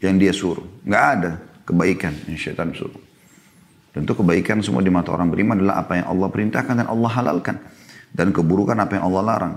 yang 0.00 0.16
dia 0.16 0.32
suruh. 0.32 0.64
Nggak 0.88 1.04
ada 1.20 1.30
kebaikan 1.68 2.16
yang 2.24 2.40
syaitan 2.40 2.72
suruh. 2.72 3.04
Tentu 3.92 4.12
kebaikan 4.16 4.64
semua 4.64 4.80
di 4.80 4.92
mata 4.92 5.12
orang 5.12 5.28
beriman 5.28 5.60
adalah 5.60 5.84
apa 5.84 6.00
yang 6.00 6.08
Allah 6.08 6.28
perintahkan 6.32 6.74
dan 6.84 6.88
Allah 6.88 7.10
halalkan. 7.20 7.56
Dan 8.16 8.32
keburukan 8.32 8.76
apa 8.80 8.96
yang 8.96 9.12
Allah 9.12 9.22
larang. 9.22 9.54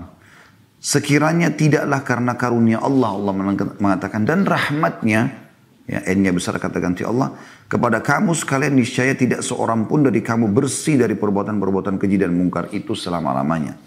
Sekiranya 0.80 1.52
tidaklah 1.52 2.00
karena 2.04 2.32
karunia 2.40 2.80
Allah, 2.80 3.12
Allah 3.12 3.32
mengatakan, 3.76 4.24
dan 4.24 4.48
rahmatnya, 4.48 5.49
ya 5.86 6.00
N-nya 6.14 6.34
besar 6.34 6.58
kata 6.58 6.78
ganti 6.82 7.06
Allah. 7.06 7.32
Kepada 7.70 8.02
kamu 8.02 8.34
sekalian 8.34 8.74
niscaya 8.74 9.14
tidak 9.14 9.46
seorang 9.46 9.86
pun 9.86 10.02
dari 10.02 10.20
kamu 10.20 10.50
bersih 10.50 10.98
dari 10.98 11.14
perbuatan-perbuatan 11.14 11.96
keji 11.96 12.18
dan 12.18 12.34
mungkar 12.34 12.68
itu 12.74 12.98
selama-lamanya. 12.98 13.78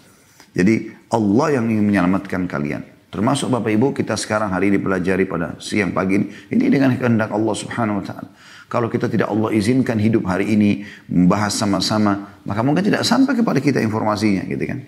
Jadi 0.54 0.94
Allah 1.10 1.60
yang 1.60 1.68
ingin 1.68 1.84
menyelamatkan 1.84 2.46
kalian. 2.46 2.94
Termasuk 3.10 3.46
Bapak 3.46 3.70
Ibu 3.70 3.94
kita 3.94 4.18
sekarang 4.18 4.50
hari 4.50 4.74
ini 4.74 4.78
pelajari 4.82 5.22
pada 5.22 5.54
siang 5.62 5.94
pagi 5.94 6.18
ini 6.18 6.26
ini 6.50 6.66
dengan 6.66 6.98
kehendak 6.98 7.30
Allah 7.30 7.54
Subhanahu 7.54 8.02
wa 8.02 8.04
taala. 8.06 8.30
Kalau 8.66 8.90
kita 8.90 9.06
tidak 9.06 9.30
Allah 9.30 9.54
izinkan 9.54 10.02
hidup 10.02 10.26
hari 10.26 10.50
ini 10.50 10.82
membahas 11.06 11.54
sama-sama 11.54 12.42
maka 12.42 12.66
mungkin 12.66 12.82
tidak 12.82 13.06
sampai 13.06 13.38
kepada 13.38 13.62
kita 13.62 13.78
informasinya 13.78 14.42
gitu 14.50 14.64
kan? 14.66 14.82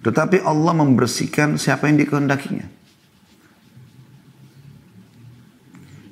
Tetapi 0.00 0.44
Allah 0.44 0.72
membersihkan 0.76 1.56
siapa 1.56 1.88
yang 1.88 2.00
dikehendakinya 2.04 2.79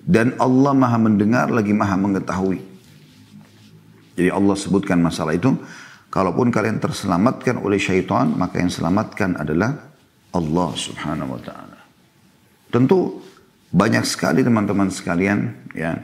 Dan 0.08 0.32
Allah 0.40 0.72
maha 0.72 0.96
mendengar 0.96 1.52
lagi 1.52 1.76
maha 1.76 2.00
mengetahui. 2.00 2.64
Jadi 4.16 4.32
Allah 4.32 4.56
sebutkan 4.56 4.96
masalah 5.04 5.36
itu. 5.36 5.52
Kalaupun 6.08 6.48
kalian 6.48 6.80
terselamatkan 6.80 7.60
oleh 7.60 7.76
syaitan, 7.76 8.32
maka 8.32 8.56
yang 8.56 8.72
selamatkan 8.72 9.36
adalah 9.36 9.76
Allah 10.32 10.70
subhanahu 10.72 11.36
wa 11.36 11.40
ta'ala. 11.44 11.78
Tentu 12.72 13.20
banyak 13.68 14.04
sekali 14.08 14.40
teman-teman 14.40 14.88
sekalian 14.88 15.52
ya 15.76 16.00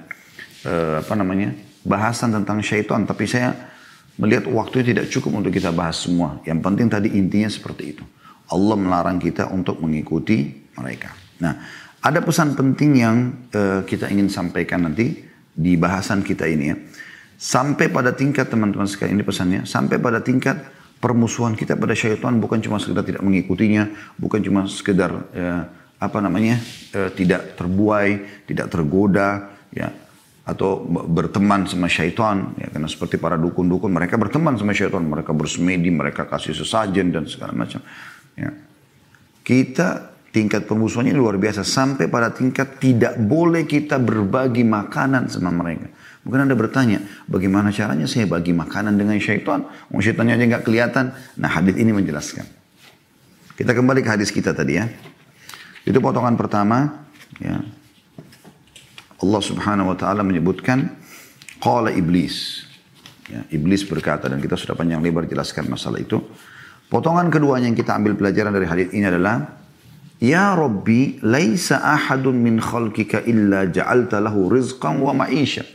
eh, 0.69 1.01
apa 1.01 1.15
namanya 1.17 1.57
bahasan 1.85 2.37
tentang 2.37 2.61
syaitan 2.61 3.09
tapi 3.09 3.25
saya 3.25 3.57
melihat 4.21 4.45
waktu 4.53 4.85
tidak 4.85 5.09
cukup 5.09 5.41
untuk 5.41 5.53
kita 5.53 5.73
bahas 5.73 6.05
semua 6.05 6.45
yang 6.45 6.61
penting 6.61 6.93
tadi 6.93 7.17
intinya 7.17 7.49
seperti 7.49 7.97
itu 7.97 8.05
Allah 8.53 8.77
melarang 8.77 9.17
kita 9.17 9.49
untuk 9.49 9.81
mengikuti 9.81 10.69
mereka 10.77 11.17
nah 11.41 11.57
ada 12.05 12.21
pesan 12.21 12.53
penting 12.53 13.01
yang 13.01 13.33
uh, 13.57 13.81
kita 13.89 14.13
ingin 14.13 14.29
sampaikan 14.29 14.85
nanti 14.85 15.25
di 15.57 15.73
bahasan 15.81 16.21
kita 16.21 16.45
ini 16.45 16.65
ya. 16.69 16.77
Sampai 17.35 17.89
pada 17.89 18.13
tingkat 18.13 18.53
teman-teman 18.53 18.85
sekalian 18.85 19.17
ini 19.21 19.25
pesannya, 19.25 19.61
sampai 19.65 19.97
pada 19.97 20.21
tingkat 20.21 20.61
permusuhan 21.01 21.57
kita 21.57 21.77
pada 21.77 21.97
syaitan 21.97 22.37
bukan 22.37 22.61
cuma 22.61 22.77
sekedar 22.77 23.09
tidak 23.09 23.25
mengikutinya, 23.25 23.89
bukan 24.21 24.45
cuma 24.45 24.69
sekedar 24.69 25.11
uh, 25.17 25.63
apa 25.97 26.19
namanya 26.21 26.61
uh, 26.93 27.09
tidak 27.17 27.57
terbuai, 27.57 28.45
tidak 28.45 28.69
tergoda, 28.69 29.57
ya. 29.73 29.89
atau 30.45 30.85
berteman 31.09 31.65
sama 31.65 31.89
syaitan 31.89 32.53
ya 32.61 32.69
karena 32.69 32.85
seperti 32.85 33.17
para 33.17 33.41
dukun-dukun 33.41 33.89
mereka 33.89 34.21
berteman 34.21 34.53
sama 34.61 34.77
syaitan 34.77 35.01
mereka 35.01 35.33
bersemedi 35.33 35.89
mereka 35.89 36.29
kasih 36.29 36.53
sesajen 36.53 37.09
dan 37.09 37.25
segala 37.25 37.57
macam 37.57 37.81
ya 38.37 38.53
kita 39.41 40.14
tingkat 40.35 40.67
permusuhannya 40.67 41.15
luar 41.15 41.39
biasa. 41.39 41.63
Sampai 41.63 42.11
pada 42.11 42.35
tingkat 42.35 42.83
tidak 42.83 43.15
boleh 43.23 43.63
kita 43.63 44.03
berbagi 44.03 44.67
makanan 44.67 45.31
sama 45.31 45.55
mereka. 45.55 45.87
Mungkin 46.27 46.51
anda 46.51 46.59
bertanya 46.59 46.99
bagaimana 47.31 47.71
caranya 47.71 48.11
saya 48.11 48.27
bagi 48.27 48.51
makanan 48.51 48.99
dengan 48.99 49.15
syaitan? 49.23 49.63
Mau 49.95 50.03
syaitannya 50.03 50.35
aja 50.35 50.45
nggak 50.59 50.65
kelihatan. 50.67 51.15
Nah 51.39 51.51
hadis 51.55 51.79
ini 51.79 51.95
menjelaskan. 51.95 52.43
Kita 53.55 53.71
kembali 53.71 54.03
ke 54.03 54.11
hadis 54.11 54.35
kita 54.35 54.51
tadi 54.51 54.75
ya. 54.75 54.91
Itu 55.87 56.03
potongan 56.03 56.35
pertama 56.35 57.07
ya. 57.39 57.63
Allah 59.23 59.41
subhanahu 59.41 59.95
wa 59.95 59.97
ta'ala 59.97 60.27
menyebutkan 60.27 60.91
Qala 61.63 61.95
iblis. 61.95 62.67
Ya, 63.25 63.41
Iblis 63.49 63.89
berkata 63.89 64.29
dan 64.29 64.37
kita 64.37 64.53
sudah 64.53 64.77
panjang 64.77 65.01
lebar 65.01 65.25
jelaskan 65.25 65.73
masalah 65.73 65.97
itu. 65.97 66.21
Potongan 66.93 67.33
keduanya 67.33 67.73
yang 67.73 67.79
kita 67.79 67.97
ambil 67.97 68.13
pelajaran 68.21 68.53
dari 68.53 68.69
hadis 68.69 68.93
ini 68.93 69.09
adalah 69.09 69.64
Ya 70.25 70.57
Rabbi 70.57 71.21
laisa 71.21 71.85
ahadun 71.85 72.41
min 72.41 72.57
khalqika 72.57 73.29
illa 73.29 73.69
ja'alta 73.69 74.25
lahu 74.25 74.49
rizqan 74.49 74.97
wa 75.05 75.13
ma'isha 75.13 75.69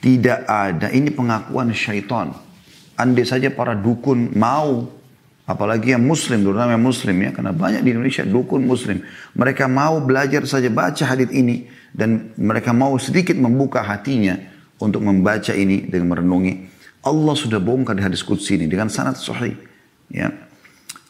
Tidak 0.00 0.48
ada 0.48 0.88
ini 0.88 1.12
pengakuan 1.12 1.76
syaitan 1.76 2.32
Andai 2.96 3.28
saja 3.28 3.52
para 3.52 3.76
dukun 3.76 4.32
mau 4.32 4.96
Apalagi 5.46 5.94
yang 5.94 6.02
muslim, 6.02 6.42
terutama 6.42 6.74
yang 6.74 6.82
muslim 6.82 7.14
ya. 7.22 7.30
Karena 7.30 7.54
banyak 7.54 7.86
di 7.86 7.94
Indonesia 7.94 8.26
dukun 8.26 8.66
muslim. 8.66 8.98
Mereka 9.38 9.70
mau 9.70 10.02
belajar 10.02 10.42
saja 10.42 10.66
baca 10.66 11.06
hadis 11.06 11.30
ini. 11.30 11.70
Dan 11.94 12.34
mereka 12.34 12.74
mau 12.74 12.98
sedikit 12.98 13.38
membuka 13.38 13.78
hatinya 13.86 14.34
untuk 14.82 15.06
membaca 15.06 15.54
ini 15.54 15.86
dengan 15.86 16.10
merenungi. 16.18 16.66
Allah 17.06 17.34
sudah 17.38 17.62
bongkar 17.62 17.94
di 17.94 18.02
hadis 18.02 18.26
kudsi 18.26 18.58
ini 18.58 18.66
dengan 18.66 18.90
sangat 18.90 19.22
sahih. 19.22 19.54
Ya. 20.10 20.34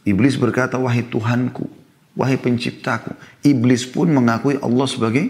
Iblis 0.07 0.39
berkata, 0.39 0.79
wahai 0.79 1.03
Tuhanku, 1.03 1.67
wahai 2.15 2.39
penciptaku. 2.39 3.11
Iblis 3.43 3.91
pun 3.91 4.07
mengakui 4.15 4.55
Allah 4.63 4.87
sebagai 4.87 5.27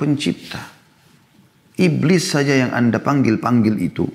pencipta. 0.00 0.72
Iblis 1.76 2.32
saja 2.32 2.56
yang 2.56 2.72
anda 2.72 2.96
panggil-panggil 2.96 3.76
itu. 3.76 4.08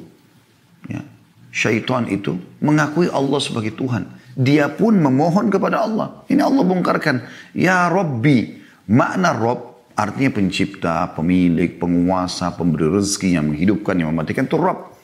Ya. 0.90 1.06
Syaitan 1.54 2.10
itu 2.10 2.42
mengakui 2.58 3.06
Allah 3.14 3.38
sebagai 3.38 3.78
Tuhan. 3.78 4.10
Dia 4.34 4.74
pun 4.74 4.98
memohon 4.98 5.54
kepada 5.54 5.86
Allah. 5.86 6.26
Ini 6.26 6.42
Allah 6.42 6.64
bongkarkan. 6.66 7.22
Ya 7.54 7.86
Rabbi. 7.86 8.58
Makna 8.90 9.38
Rob 9.38 9.86
artinya 9.94 10.34
pencipta, 10.34 11.14
pemilik, 11.14 11.78
penguasa, 11.78 12.50
pemberi 12.58 12.90
rezeki 12.90 13.38
yang 13.38 13.54
menghidupkan, 13.54 13.94
yang 14.02 14.10
mematikan. 14.10 14.50
Itu 14.50 14.58
Rob. 14.58 14.98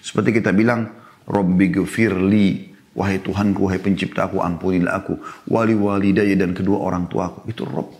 Seperti 0.00 0.40
kita 0.40 0.56
bilang, 0.56 0.88
Rabbi 1.28 1.66
gufirli. 1.76 2.67
Wahai 2.98 3.22
Tuhanku, 3.22 3.70
wahai 3.70 3.78
penciptaku, 3.78 4.42
ampunilah 4.42 4.98
aku. 4.98 5.14
Wali 5.46 5.78
wali 5.78 6.10
daya 6.10 6.34
dan 6.34 6.50
kedua 6.50 6.82
orang 6.82 7.06
tuaku. 7.06 7.46
Itu 7.46 7.62
Rob. 7.62 7.94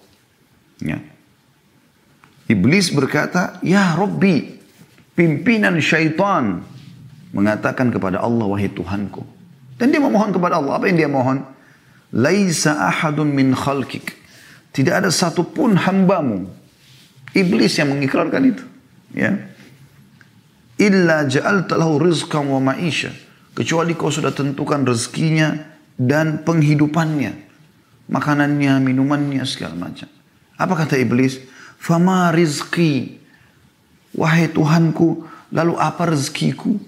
Ya. 0.82 0.98
Iblis 2.50 2.90
berkata, 2.90 3.62
Ya 3.62 3.94
Rabbi, 3.94 4.58
pimpinan 5.14 5.78
syaitan 5.78 6.66
mengatakan 7.30 7.94
kepada 7.94 8.18
Allah, 8.18 8.50
wahai 8.50 8.66
Tuhanku, 8.66 9.22
dan 9.78 9.94
dia 9.94 10.02
memohon 10.02 10.34
kepada 10.34 10.58
Allah. 10.58 10.82
Apa 10.82 10.90
yang 10.90 10.98
dia 10.98 11.06
mohon? 11.06 11.46
Laisa 12.10 12.90
ahadun 12.90 13.30
min 13.30 13.54
khalkik. 13.54 14.18
Tidak 14.74 14.90
ada 14.90 15.14
satupun 15.14 15.78
hambamu. 15.78 16.50
Iblis 17.38 17.78
yang 17.78 17.94
mengikrarkan 17.94 18.42
itu. 18.42 18.64
Ya. 19.14 19.38
Illa 20.80 21.22
ja'alta 21.30 21.78
lahu 21.78 22.02
rizqan 22.02 22.50
wa 22.50 22.58
ma'isha. 22.58 23.27
Kecuali 23.58 23.98
kau 23.98 24.06
sudah 24.06 24.30
tentukan 24.30 24.86
rezekinya 24.86 25.50
dan 25.98 26.46
penghidupannya. 26.46 27.50
Makanannya, 28.06 28.78
minumannya, 28.78 29.42
segala 29.42 29.74
macam. 29.74 30.06
Apa 30.54 30.86
kata 30.86 30.94
iblis? 30.94 31.42
Fama 31.82 32.30
rizki. 32.30 33.18
Wahai 34.14 34.46
Tuhanku, 34.54 35.26
lalu 35.50 35.74
apa 35.74 36.14
rezekiku? 36.14 36.78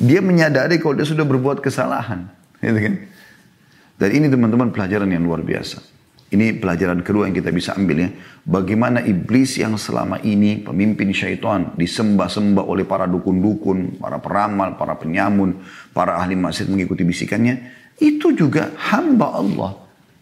Dia 0.00 0.24
menyadari 0.24 0.80
kalau 0.80 0.96
dia 0.96 1.04
sudah 1.04 1.28
berbuat 1.28 1.60
kesalahan. 1.60 2.24
Gitu 2.64 2.80
kan? 2.80 2.94
Dan 4.00 4.10
ini 4.16 4.26
teman-teman 4.32 4.72
pelajaran 4.72 5.12
yang 5.12 5.28
luar 5.28 5.44
biasa. 5.44 5.95
Ini 6.26 6.58
pelajaran 6.58 7.06
kedua 7.06 7.30
yang 7.30 7.36
kita 7.38 7.54
bisa 7.54 7.78
ambil 7.78 8.02
ya. 8.02 8.10
Bagaimana 8.42 8.98
iblis 9.06 9.62
yang 9.62 9.78
selama 9.78 10.18
ini 10.26 10.58
pemimpin 10.58 11.14
syaitan 11.14 11.70
disembah-sembah 11.78 12.66
oleh 12.66 12.82
para 12.82 13.06
dukun-dukun, 13.06 14.02
para 14.02 14.18
peramal, 14.18 14.74
para 14.74 14.98
penyamun, 14.98 15.62
para 15.94 16.18
ahli 16.18 16.34
maksiat 16.34 16.66
mengikuti 16.66 17.06
bisikannya. 17.06 17.70
Itu 17.94 18.34
juga 18.34 18.74
hamba 18.90 19.38
Allah. 19.38 19.72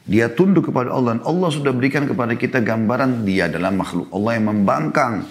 Dia 0.05 0.29
tunduk 0.29 0.69
kepada 0.69 0.93
Allah 0.93 1.17
dan 1.17 1.23
Allah 1.25 1.49
sudah 1.49 1.73
berikan 1.73 2.05
kepada 2.05 2.37
kita 2.37 2.61
gambaran 2.61 3.25
dia 3.25 3.49
adalah 3.49 3.73
makhluk 3.73 4.13
Allah 4.13 4.37
yang 4.37 4.47
membangkang. 4.53 5.25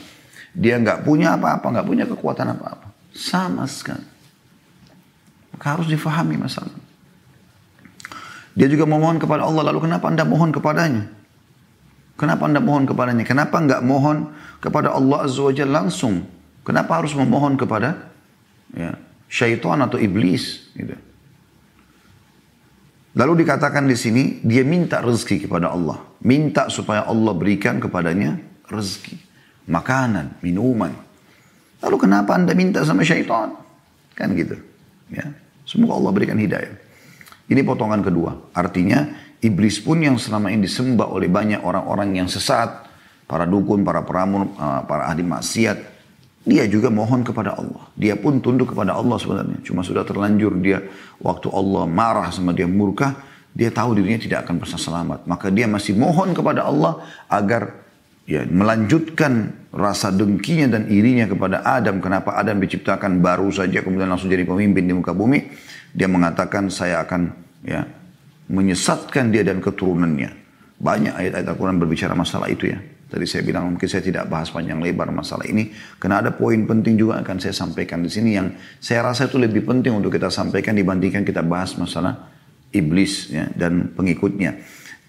Dia 0.57 0.81
nggak 0.81 1.05
punya 1.05 1.38
apa-apa, 1.38 1.69
nggak 1.69 1.86
punya 1.86 2.05
kekuatan 2.09 2.57
apa-apa. 2.57 2.89
Sama 3.13 3.69
sekali. 3.69 4.09
Maka 5.53 5.65
harus 5.77 5.86
difahami 5.86 6.41
masalah. 6.41 6.73
Dia 8.53 8.69
juga 8.69 8.85
memohon 8.85 9.17
kepada 9.17 9.49
Allah, 9.49 9.65
lalu 9.73 9.89
kenapa 9.89 10.05
anda 10.09 10.21
mohon 10.25 10.53
kepadanya? 10.53 11.09
Kenapa 12.13 12.45
anda 12.45 12.61
mohon 12.61 12.85
kepadanya? 12.85 13.25
Kenapa 13.25 13.57
enggak 13.57 13.81
mohon 13.81 14.29
kepada 14.61 14.93
Allah 14.93 15.25
Azza 15.25 15.41
wa 15.41 15.53
Jalla 15.53 15.81
langsung? 15.81 16.29
Kenapa 16.61 17.01
harus 17.01 17.17
memohon 17.17 17.57
kepada 17.57 18.13
ya, 18.77 18.93
syaitan 19.25 19.81
atau 19.81 19.97
iblis? 19.97 20.69
Gitu. 20.77 20.93
Lalu 23.13 23.45
dikatakan 23.45 23.85
di 23.85 23.97
sini, 23.97 24.41
dia 24.41 24.61
minta 24.65 25.01
rezeki 25.01 25.49
kepada 25.49 25.73
Allah. 25.73 26.01
Minta 26.21 26.69
supaya 26.69 27.05
Allah 27.05 27.33
berikan 27.33 27.77
kepadanya 27.77 28.37
rezeki. 28.69 29.17
Makanan, 29.69 30.41
minuman. 30.41 30.93
Lalu 31.81 31.97
kenapa 31.97 32.37
anda 32.37 32.53
minta 32.57 32.81
sama 32.85 33.05
syaitan? 33.05 33.53
Kan 34.17 34.33
gitu. 34.37 34.57
Ya. 35.13 35.29
Semoga 35.65 35.97
Allah 35.97 36.11
berikan 36.13 36.37
hidayah. 36.37 36.83
Ini 37.53 37.61
potongan 37.61 38.01
kedua. 38.01 38.33
Artinya 38.57 39.13
iblis 39.37 39.77
pun 39.77 40.01
yang 40.01 40.17
selama 40.17 40.49
ini 40.49 40.65
disembah 40.65 41.05
oleh 41.05 41.29
banyak 41.29 41.61
orang-orang 41.61 42.17
yang 42.17 42.25
sesat, 42.25 42.89
para 43.29 43.45
dukun, 43.45 43.85
para 43.85 44.01
peramun, 44.01 44.57
uh, 44.57 44.81
para 44.89 45.05
ahli 45.05 45.21
maksiat, 45.21 45.77
dia 46.49 46.65
juga 46.65 46.89
mohon 46.89 47.21
kepada 47.21 47.53
Allah. 47.53 47.93
Dia 47.93 48.17
pun 48.17 48.41
tunduk 48.41 48.73
kepada 48.73 48.97
Allah 48.97 49.21
sebenarnya. 49.21 49.61
Cuma 49.61 49.85
sudah 49.85 50.01
terlanjur 50.01 50.57
dia 50.65 50.81
waktu 51.21 51.53
Allah 51.53 51.85
marah 51.85 52.33
sama 52.33 52.57
dia 52.57 52.65
murka, 52.65 53.13
dia 53.53 53.69
tahu 53.69 54.01
dirinya 54.01 54.17
tidak 54.17 54.49
akan 54.49 54.57
bisa 54.57 54.81
selamat. 54.81 55.29
Maka 55.29 55.53
dia 55.53 55.69
masih 55.69 55.93
mohon 55.93 56.33
kepada 56.33 56.65
Allah 56.65 57.05
agar 57.29 57.85
ya 58.25 58.49
melanjutkan 58.49 59.53
rasa 59.69 60.09
dengkinya 60.09 60.73
dan 60.73 60.89
irinya 60.89 61.29
kepada 61.29 61.61
Adam 61.61 62.01
kenapa 62.01 62.33
Adam 62.33 62.57
diciptakan 62.57 63.19
baru 63.19 63.51
saja 63.51 63.83
kemudian 63.83 64.07
langsung 64.07 64.31
jadi 64.31 64.47
pemimpin 64.47 64.87
di 64.87 64.95
muka 64.95 65.11
bumi 65.11 65.43
dia 65.93 66.10
mengatakan 66.10 66.73
saya 66.73 67.06
akan 67.06 67.29
ya 67.63 67.86
menyesatkan 68.49 69.29
dia 69.29 69.45
dan 69.45 69.62
keturunannya. 69.62 70.41
Banyak 70.82 71.13
ayat-ayat 71.15 71.47
Al-Quran 71.47 71.79
berbicara 71.79 72.12
masalah 72.17 72.51
itu 72.51 72.67
ya. 72.67 72.82
Tadi 73.08 73.29
saya 73.29 73.45
bilang 73.45 73.77
mungkin 73.77 73.86
saya 73.86 74.01
tidak 74.01 74.25
bahas 74.25 74.49
panjang 74.49 74.82
lebar 74.82 75.13
masalah 75.13 75.45
ini. 75.45 75.69
Karena 76.01 76.25
ada 76.25 76.34
poin 76.34 76.58
penting 76.65 76.97
juga 76.97 77.21
akan 77.21 77.38
saya 77.38 77.53
sampaikan 77.53 78.01
di 78.01 78.10
sini 78.10 78.34
yang 78.34 78.58
saya 78.82 79.06
rasa 79.06 79.29
itu 79.29 79.38
lebih 79.38 79.63
penting 79.69 79.93
untuk 79.93 80.10
kita 80.17 80.34
sampaikan 80.34 80.73
dibandingkan 80.73 81.21
kita 81.21 81.45
bahas 81.45 81.77
masalah 81.77 82.34
iblis 82.73 83.29
ya, 83.29 83.45
dan 83.53 83.93
pengikutnya. 83.93 84.58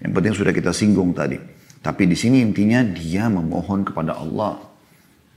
Yang 0.05 0.13
penting 0.13 0.33
sudah 0.37 0.53
kita 0.53 0.71
singgung 0.77 1.17
tadi. 1.17 1.41
Tapi 1.81 2.03
di 2.05 2.13
sini 2.13 2.45
intinya 2.45 2.85
dia 2.85 3.33
memohon 3.33 3.89
kepada 3.89 4.21
Allah. 4.21 4.61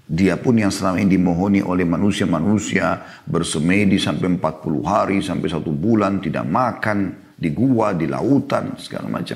Dia 0.08 0.40
pun 0.40 0.56
yang 0.56 0.72
selama 0.72 1.04
ini 1.04 1.20
dimohoni 1.20 1.60
oleh 1.60 1.84
manusia-manusia 1.84 3.04
bersemedi 3.28 4.00
sampai 4.00 4.40
40 4.40 4.80
hari, 4.88 5.20
sampai 5.20 5.52
satu 5.52 5.76
bulan, 5.76 6.24
tidak 6.24 6.48
makan, 6.48 7.12
di 7.36 7.52
gua, 7.52 7.92
di 7.92 8.08
lautan, 8.08 8.80
segala 8.80 9.12
macam. 9.12 9.36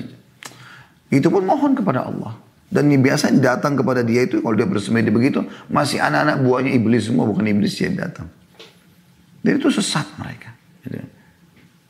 Itu 1.12 1.28
pun 1.28 1.44
mohon 1.44 1.76
kepada 1.76 2.08
Allah. 2.08 2.40
Dan 2.72 2.88
biasanya 2.88 3.52
datang 3.52 3.76
kepada 3.76 4.00
dia 4.00 4.24
itu 4.24 4.40
kalau 4.40 4.56
dia 4.56 4.64
bersemedi 4.64 5.12
begitu, 5.12 5.44
masih 5.68 6.00
anak-anak 6.00 6.40
buahnya 6.40 6.72
iblis 6.72 7.04
semua, 7.04 7.28
bukan 7.28 7.44
iblis 7.44 7.76
yang 7.76 8.00
datang. 8.00 8.32
Dan 9.44 9.60
itu 9.60 9.68
sesat 9.68 10.08
mereka. 10.16 10.56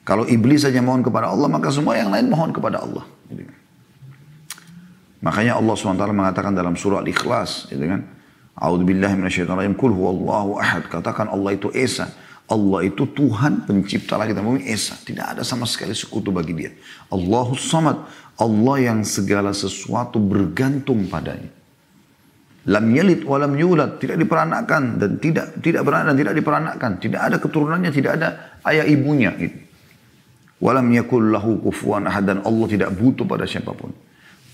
Kalau 0.03 0.27
iblis 0.27 0.67
saja 0.67 0.83
mohon 0.83 1.07
kepada 1.07 1.31
Allah, 1.31 1.47
maka 1.47 1.71
semua 1.71 1.95
yang 1.95 2.11
lain 2.11 2.27
mohon 2.27 2.51
kepada 2.51 2.83
Allah. 2.83 3.07
Makanya 5.23 5.55
Allah 5.55 5.75
SWT 5.79 6.03
mengatakan 6.11 6.51
dalam 6.51 6.75
surah 6.75 6.99
Al-Ikhlas, 6.99 7.71
gitu 7.71 7.87
kan? 7.87 8.03
A'udzubillahi 8.59 9.15
minasyaitonirrajim. 9.17 9.77
Kul 9.77 9.93
huwallahu 9.97 10.61
ahad. 10.61 10.89
Katakan 10.89 11.33
Allah 11.33 11.57
itu 11.57 11.73
Esa. 11.73 12.13
Allah 12.51 12.85
itu 12.85 13.09
Tuhan 13.09 13.65
pencipta 13.65 14.21
lagi 14.21 14.37
dan 14.37 14.45
bumi 14.45 14.69
Esa. 14.69 14.99
Tidak 14.99 15.37
ada 15.39 15.43
sama 15.47 15.65
sekali 15.65 15.97
sekutu 15.97 16.29
bagi 16.29 16.53
dia. 16.53 16.71
Allahus 17.09 17.65
samad. 17.65 17.97
Allah 18.37 18.77
yang 18.81 19.05
segala 19.05 19.53
sesuatu 19.53 20.17
bergantung 20.21 21.09
padanya. 21.09 21.53
lam 22.63 22.87
yalid 22.95 23.27
wa 23.27 23.43
lam 23.43 23.59
yulad, 23.59 23.99
tidak 23.99 24.23
diperanakkan 24.23 25.03
dan 25.03 25.19
tidak 25.19 25.59
tidak 25.59 25.83
beranak 25.83 26.15
dan 26.15 26.17
tidak 26.23 26.35
diperanakkan, 26.39 26.91
tidak 27.03 27.21
ada 27.27 27.37
keturunannya, 27.43 27.91
tidak 27.91 28.13
ada 28.23 28.29
ayah 28.71 28.87
ibunya 28.87 29.35
gitu. 29.35 29.59
Walam 30.63 30.95
yakul 30.95 31.35
lahu 31.35 31.59
kufuwan 31.59 32.07
ahad 32.07 32.23
dan 32.23 32.39
Allah 32.47 32.67
tidak 32.71 32.95
butuh 32.95 33.27
pada 33.27 33.51
siapa 33.51 33.75
pun. 33.75 33.91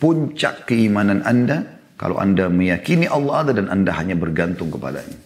Puncak 0.00 0.64
keimanan 0.64 1.20
Anda 1.20 1.77
kalau 1.98 2.22
Anda 2.22 2.46
meyakini 2.46 3.10
Allah 3.10 3.42
ada 3.42 3.52
dan 3.58 3.66
Anda 3.66 3.90
hanya 3.98 4.14
bergantung 4.14 4.70
kepadanya. 4.70 5.18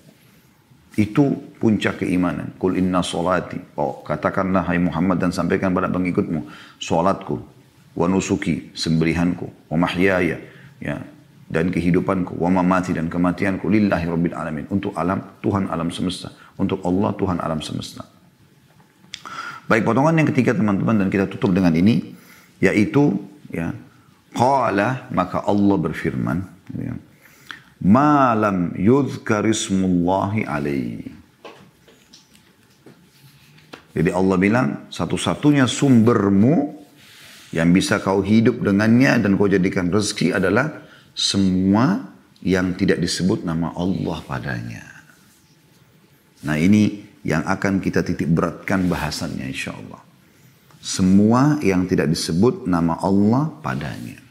Itu 0.96 1.52
puncak 1.60 2.00
keimanan. 2.00 2.56
Kul 2.56 2.80
inna 2.80 3.04
solati. 3.04 3.60
Oh, 3.76 4.00
katakanlah 4.00 4.64
hai 4.72 4.80
Muhammad 4.80 5.20
dan 5.20 5.36
sampaikan 5.36 5.76
pada 5.76 5.92
pengikutmu. 5.92 6.48
Solatku, 6.80 7.36
wa 7.92 8.06
nusuki, 8.08 8.72
sembelihanku, 8.72 9.68
wa 9.68 9.76
mahyaya, 9.84 10.40
ya, 10.80 10.96
dan 11.52 11.68
kehidupanku, 11.68 12.40
wa 12.40 12.48
mamati 12.48 12.96
dan 12.96 13.12
kematianku 13.12 13.68
lillahi 13.68 14.08
rabbil 14.08 14.36
alamin. 14.36 14.64
Untuk 14.72 14.96
alam 14.96 15.20
Tuhan 15.44 15.68
alam 15.68 15.92
semesta, 15.92 16.32
untuk 16.56 16.80
Allah 16.88 17.12
Tuhan 17.20 17.36
alam 17.40 17.60
semesta. 17.60 18.04
Baik 19.68 19.84
potongan 19.84 20.16
yang 20.16 20.28
ketiga 20.28 20.56
teman-teman 20.56 21.00
dan 21.04 21.08
kita 21.08 21.28
tutup 21.28 21.54
dengan 21.54 21.72
ini 21.72 22.12
yaitu 22.58 23.16
ya 23.48 23.72
qala 24.34 25.06
maka 25.14 25.40
Allah 25.46 25.76
berfirman 25.78 26.61
ya, 26.76 26.94
malam 27.82 28.72
yuzkarismullahi 28.78 30.46
alaihi 30.46 31.22
jadi 33.92 34.10
Allah 34.16 34.36
bilang 34.40 34.68
satu-satunya 34.88 35.68
sumbermu 35.68 36.80
yang 37.52 37.68
bisa 37.76 38.00
kau 38.00 38.24
hidup 38.24 38.64
dengannya 38.64 39.20
dan 39.20 39.36
kau 39.36 39.44
jadikan 39.44 39.92
rezeki 39.92 40.32
adalah 40.32 40.88
semua 41.12 42.08
yang 42.40 42.72
tidak 42.72 43.04
disebut 43.04 43.44
nama 43.44 43.76
Allah 43.76 44.18
padanya. 44.24 44.84
Nah 46.48 46.56
ini 46.56 47.04
yang 47.22 47.44
akan 47.44 47.84
kita 47.84 48.00
titik 48.00 48.32
beratkan 48.32 48.88
bahasannya 48.88 49.44
insya 49.52 49.76
Allah. 49.76 50.00
Semua 50.82 51.60
yang 51.60 51.84
tidak 51.84 52.10
disebut 52.10 52.66
nama 52.66 52.96
Allah 52.98 53.52
padanya. 53.60 54.21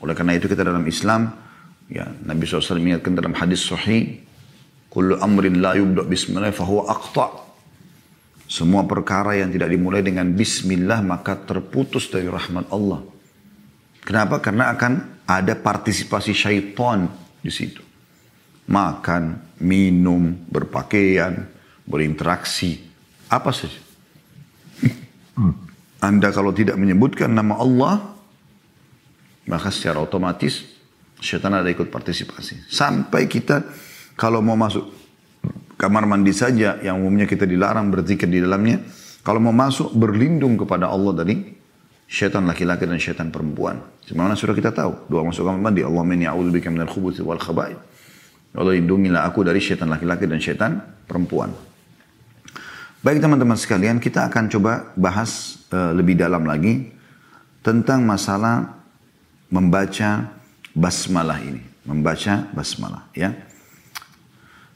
Oleh 0.00 0.16
karena 0.16 0.36
itu 0.36 0.48
kita 0.48 0.64
dalam 0.64 0.84
Islam, 0.88 1.30
ya 1.88 2.08
Nabi 2.08 2.44
SAW 2.48 2.80
mengingatkan 2.80 3.12
dalam 3.16 3.36
hadis 3.36 3.64
sahih, 3.64 4.24
Kullu 4.90 5.22
amrin 5.22 5.62
la 5.62 5.78
yubda 5.78 6.02
bismillah 6.02 6.50
fahuwa 6.50 6.90
aqta' 6.90 7.30
Semua 8.50 8.82
perkara 8.82 9.38
yang 9.38 9.54
tidak 9.54 9.70
dimulai 9.70 10.02
dengan 10.02 10.26
bismillah 10.34 11.06
maka 11.06 11.38
terputus 11.38 12.10
dari 12.10 12.26
rahmat 12.26 12.66
Allah. 12.74 12.98
Kenapa? 14.02 14.42
Karena 14.42 14.74
akan 14.74 15.22
ada 15.22 15.54
partisipasi 15.54 16.34
syaitan 16.34 17.06
di 17.38 17.46
situ. 17.54 17.78
Makan, 18.66 19.54
minum, 19.62 20.34
berpakaian, 20.50 21.46
berinteraksi, 21.86 22.82
apa 23.30 23.54
saja. 23.54 23.78
Anda 26.10 26.34
kalau 26.34 26.50
tidak 26.50 26.74
menyebutkan 26.74 27.30
nama 27.30 27.54
Allah, 27.54 28.18
maka 29.50 29.74
secara 29.74 29.98
otomatis 29.98 30.62
syaitan 31.18 31.50
ada 31.50 31.66
ikut 31.66 31.90
partisipasi. 31.90 32.70
Sampai 32.70 33.26
kita 33.26 33.66
kalau 34.14 34.38
mau 34.38 34.54
masuk 34.54 34.86
kamar 35.74 36.06
mandi 36.06 36.30
saja 36.30 36.78
yang 36.78 37.02
umumnya 37.02 37.26
kita 37.26 37.44
dilarang 37.50 37.90
berzikir 37.90 38.30
di 38.30 38.38
dalamnya, 38.38 38.78
kalau 39.26 39.42
mau 39.42 39.52
masuk 39.52 39.90
berlindung 39.90 40.54
kepada 40.54 40.86
Allah 40.86 41.26
dari 41.26 41.34
syaitan 42.06 42.46
laki-laki 42.46 42.86
dan 42.86 42.96
syaitan 43.02 43.28
perempuan. 43.28 43.82
Sebagaimana 44.06 44.38
sudah 44.38 44.54
kita 44.54 44.70
tahu, 44.70 45.10
doa 45.10 45.26
masuk 45.26 45.42
kamar 45.42 45.58
mandi, 45.58 45.82
Allah 45.82 46.04
min 46.06 46.22
ya'udzubika 46.22 46.70
minal 46.70 46.90
khubuthi 46.90 47.20
wal 47.26 47.38
khaba'ith. 47.38 47.80
Allah 48.50 48.74
lindungilah 48.74 49.26
aku 49.30 49.46
dari 49.46 49.62
syaitan 49.62 49.86
laki-laki 49.86 50.26
dan 50.26 50.42
syaitan 50.42 50.82
perempuan. 51.06 51.54
Baik 53.00 53.22
teman-teman 53.22 53.56
sekalian, 53.56 53.96
kita 54.02 54.28
akan 54.28 54.52
coba 54.52 54.92
bahas 54.98 55.62
uh, 55.72 55.96
lebih 55.96 56.18
dalam 56.20 56.44
lagi 56.44 56.92
tentang 57.64 58.04
masalah 58.04 58.79
membaca 59.50 60.30
basmalah 60.72 61.38
ini, 61.42 61.62
membaca 61.84 62.46
basmalah 62.54 63.10
ya. 63.12 63.34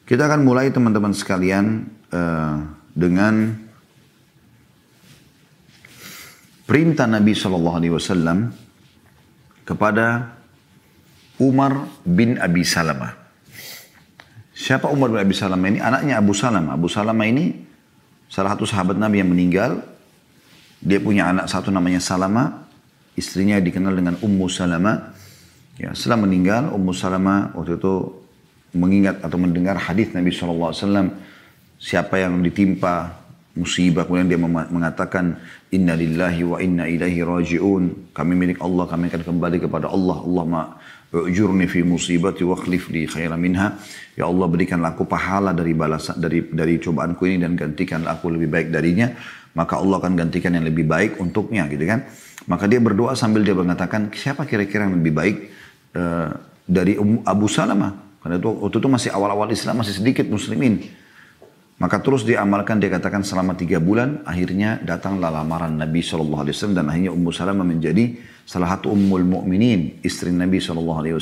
Kita 0.04 0.28
akan 0.28 0.44
mulai 0.44 0.68
teman-teman 0.68 1.16
sekalian 1.16 1.88
uh, 2.12 2.60
dengan 2.92 3.56
perintah 6.68 7.08
Nabi 7.08 7.32
Shallallahu 7.32 7.76
Alaihi 7.80 7.94
Wasallam 7.96 8.52
kepada 9.64 10.36
Umar 11.40 11.88
bin 12.04 12.36
Abi 12.36 12.62
Salamah. 12.68 13.16
Siapa 14.54 14.86
Umar 14.92 15.10
bin 15.10 15.20
Abi 15.24 15.34
Salamah 15.34 15.66
ini? 15.72 15.80
Anaknya 15.80 16.20
Abu 16.20 16.36
Salamah. 16.36 16.76
Abu 16.76 16.86
Salamah 16.86 17.26
ini 17.26 17.64
salah 18.28 18.54
satu 18.54 18.68
sahabat 18.68 19.00
Nabi 19.00 19.24
yang 19.24 19.32
meninggal. 19.32 19.82
Dia 20.84 21.00
punya 21.00 21.32
anak 21.32 21.48
satu 21.48 21.72
namanya 21.72 21.98
Salamah. 21.98 22.63
Istrinya 23.14 23.62
dikenal 23.62 23.94
dengan 23.94 24.14
Ummu 24.18 24.46
Salamah. 24.50 25.14
Ya, 25.78 25.90
setelah 25.94 26.26
meninggal, 26.26 26.70
Ummu 26.74 26.92
Salamah 26.94 27.54
waktu 27.54 27.78
itu 27.78 27.94
mengingat 28.74 29.22
atau 29.22 29.38
mendengar 29.38 29.78
hadis 29.78 30.10
Nabi 30.10 30.34
SAW. 30.34 30.74
Siapa 31.78 32.18
yang 32.18 32.42
ditimpa 32.42 33.24
musibah 33.54 34.02
kemudian 34.02 34.26
dia 34.26 34.40
mengatakan 34.42 35.38
inna 35.70 35.94
lillahi 35.94 36.42
wa 36.42 36.58
inna 36.58 36.90
ilaihi 36.90 37.22
rajiun 37.22 38.10
kami 38.10 38.34
milik 38.34 38.58
Allah 38.58 38.84
kami 38.90 39.06
akan 39.06 39.22
kembali 39.22 39.58
kepada 39.62 39.86
Allah 39.94 40.18
Allah 40.26 40.44
ma 40.44 40.62
ujurni 41.14 41.70
fi 41.70 41.86
musibati 41.86 42.42
wa 42.42 42.58
khlif 42.58 42.90
li 42.90 43.06
khairan 43.06 43.38
minha 43.38 43.78
ya 44.18 44.26
Allah 44.26 44.50
berikanlah 44.50 44.98
aku 44.98 45.06
pahala 45.06 45.54
dari 45.54 45.70
balasan 45.70 46.18
dari 46.18 46.50
dari 46.50 46.82
cobaanku 46.82 47.22
ini 47.30 47.46
dan 47.46 47.54
gantikanlah 47.54 48.18
aku 48.18 48.34
lebih 48.34 48.50
baik 48.50 48.74
darinya 48.74 49.14
maka 49.54 49.78
Allah 49.80 50.02
akan 50.02 50.12
gantikan 50.18 50.52
yang 50.54 50.66
lebih 50.66 50.86
baik 50.86 51.22
untuknya 51.22 51.66
gitu 51.70 51.86
kan 51.86 52.06
maka 52.50 52.68
dia 52.68 52.82
berdoa 52.82 53.16
sambil 53.16 53.40
dia 53.46 53.56
mengatakan 53.56 54.12
siapa 54.12 54.44
kira-kira 54.44 54.84
yang 54.86 55.00
lebih 55.00 55.12
baik 55.14 55.36
uh, 55.96 56.30
dari 56.66 56.98
Abu 57.24 57.46
Salamah 57.46 58.20
karena 58.20 58.36
itu 58.38 58.50
waktu 58.50 58.76
itu 58.78 58.88
masih 58.90 59.10
awal-awal 59.14 59.48
Islam 59.52 59.80
masih 59.80 59.96
sedikit 59.96 60.26
muslimin 60.28 60.84
maka 61.74 61.98
terus 61.98 62.22
diamalkan 62.22 62.78
dia 62.78 62.86
katakan 62.86 63.26
selama 63.26 63.58
tiga 63.58 63.82
bulan 63.82 64.22
akhirnya 64.22 64.78
datanglah 64.78 65.34
lamaran 65.34 65.74
Nabi 65.74 66.06
SAW 66.06 66.46
dan 66.70 66.86
akhirnya 66.86 67.10
Ummu 67.10 67.34
Salamah 67.34 67.66
menjadi 67.66 68.14
salah 68.46 68.78
satu 68.78 68.94
ummul 68.94 69.26
mu'minin 69.26 69.98
istri 70.06 70.30
Nabi 70.30 70.62
SAW. 70.62 71.18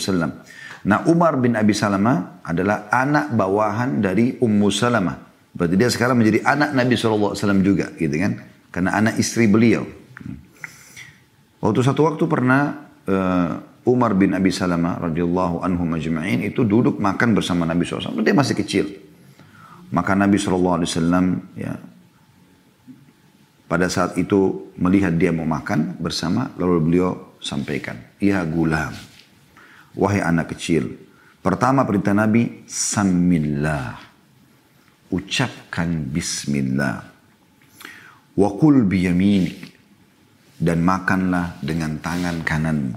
Nah 0.82 0.98
Umar 1.08 1.40
bin 1.40 1.56
Abi 1.56 1.72
Salamah 1.72 2.44
adalah 2.44 2.92
anak 2.92 3.32
bawahan 3.32 4.04
dari 4.04 4.36
Ummu 4.36 4.68
Salamah. 4.68 5.31
Berarti 5.52 5.74
dia 5.76 5.88
sekarang 5.92 6.16
menjadi 6.16 6.40
anak 6.48 6.72
Nabi 6.72 6.96
SAW 6.96 7.36
juga 7.60 7.92
gitu 8.00 8.16
kan. 8.16 8.40
Karena 8.72 8.96
anak 8.96 9.20
istri 9.20 9.44
beliau. 9.44 9.84
Waktu 11.60 11.80
satu 11.84 12.08
waktu 12.08 12.24
pernah 12.24 12.88
uh, 13.06 13.52
Umar 13.86 14.16
bin 14.16 14.32
Abi 14.32 14.50
Salamah 14.50 14.98
radhiyallahu 14.98 15.60
anhu 15.62 15.84
majma'in 15.84 16.42
itu 16.46 16.64
duduk 16.64 16.98
makan 16.98 17.36
bersama 17.36 17.68
Nabi 17.68 17.84
SAW. 17.84 18.18
Dia 18.24 18.34
masih 18.34 18.56
kecil. 18.56 18.86
Maka 19.92 20.16
Nabi 20.16 20.40
SAW 20.40 20.80
ya, 21.52 21.76
pada 23.68 23.88
saat 23.92 24.16
itu 24.16 24.72
melihat 24.80 25.12
dia 25.16 25.32
mau 25.32 25.44
makan 25.44 26.00
bersama, 26.00 26.48
lalu 26.56 26.80
beliau 26.80 27.10
sampaikan, 27.40 28.00
Ya 28.16 28.40
gulam, 28.44 28.92
wahai 29.92 30.24
anak 30.24 30.56
kecil. 30.56 30.96
Pertama 31.44 31.84
perintah 31.84 32.16
Nabi, 32.16 32.64
Samillah. 32.68 34.11
Ucapkan 35.12 36.08
Bismillah. 36.08 37.04
Wakul 38.32 38.88
biyaminik. 38.88 39.70
Dan 40.62 40.80
makanlah 40.80 41.60
dengan 41.60 42.00
tangan 42.00 42.40
kananmu. 42.40 42.96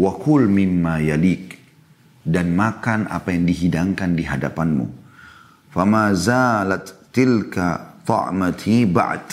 Wakul 0.00 0.48
mimma 0.48 1.04
yalik. 1.04 1.60
Dan 2.24 2.56
makan 2.56 3.12
apa 3.12 3.36
yang 3.36 3.44
dihidangkan 3.44 4.16
di 4.16 4.24
hadapanmu 4.24 5.04
Fama 5.74 6.14
zalat 6.14 7.10
tilka 7.10 7.98
ta'mati 8.06 8.86
ba'd. 8.86 9.26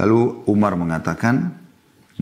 Lalu 0.00 0.48
Umar 0.48 0.72
mengatakan, 0.80 1.52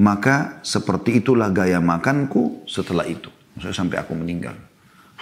maka 0.02 0.58
seperti 0.66 1.22
itulah 1.22 1.54
gaya 1.54 1.78
makanku 1.78 2.66
setelah 2.66 3.06
itu. 3.06 3.30
Maksudnya 3.54 3.78
sampai 3.78 3.96
aku 4.02 4.18
meninggal. 4.18 4.58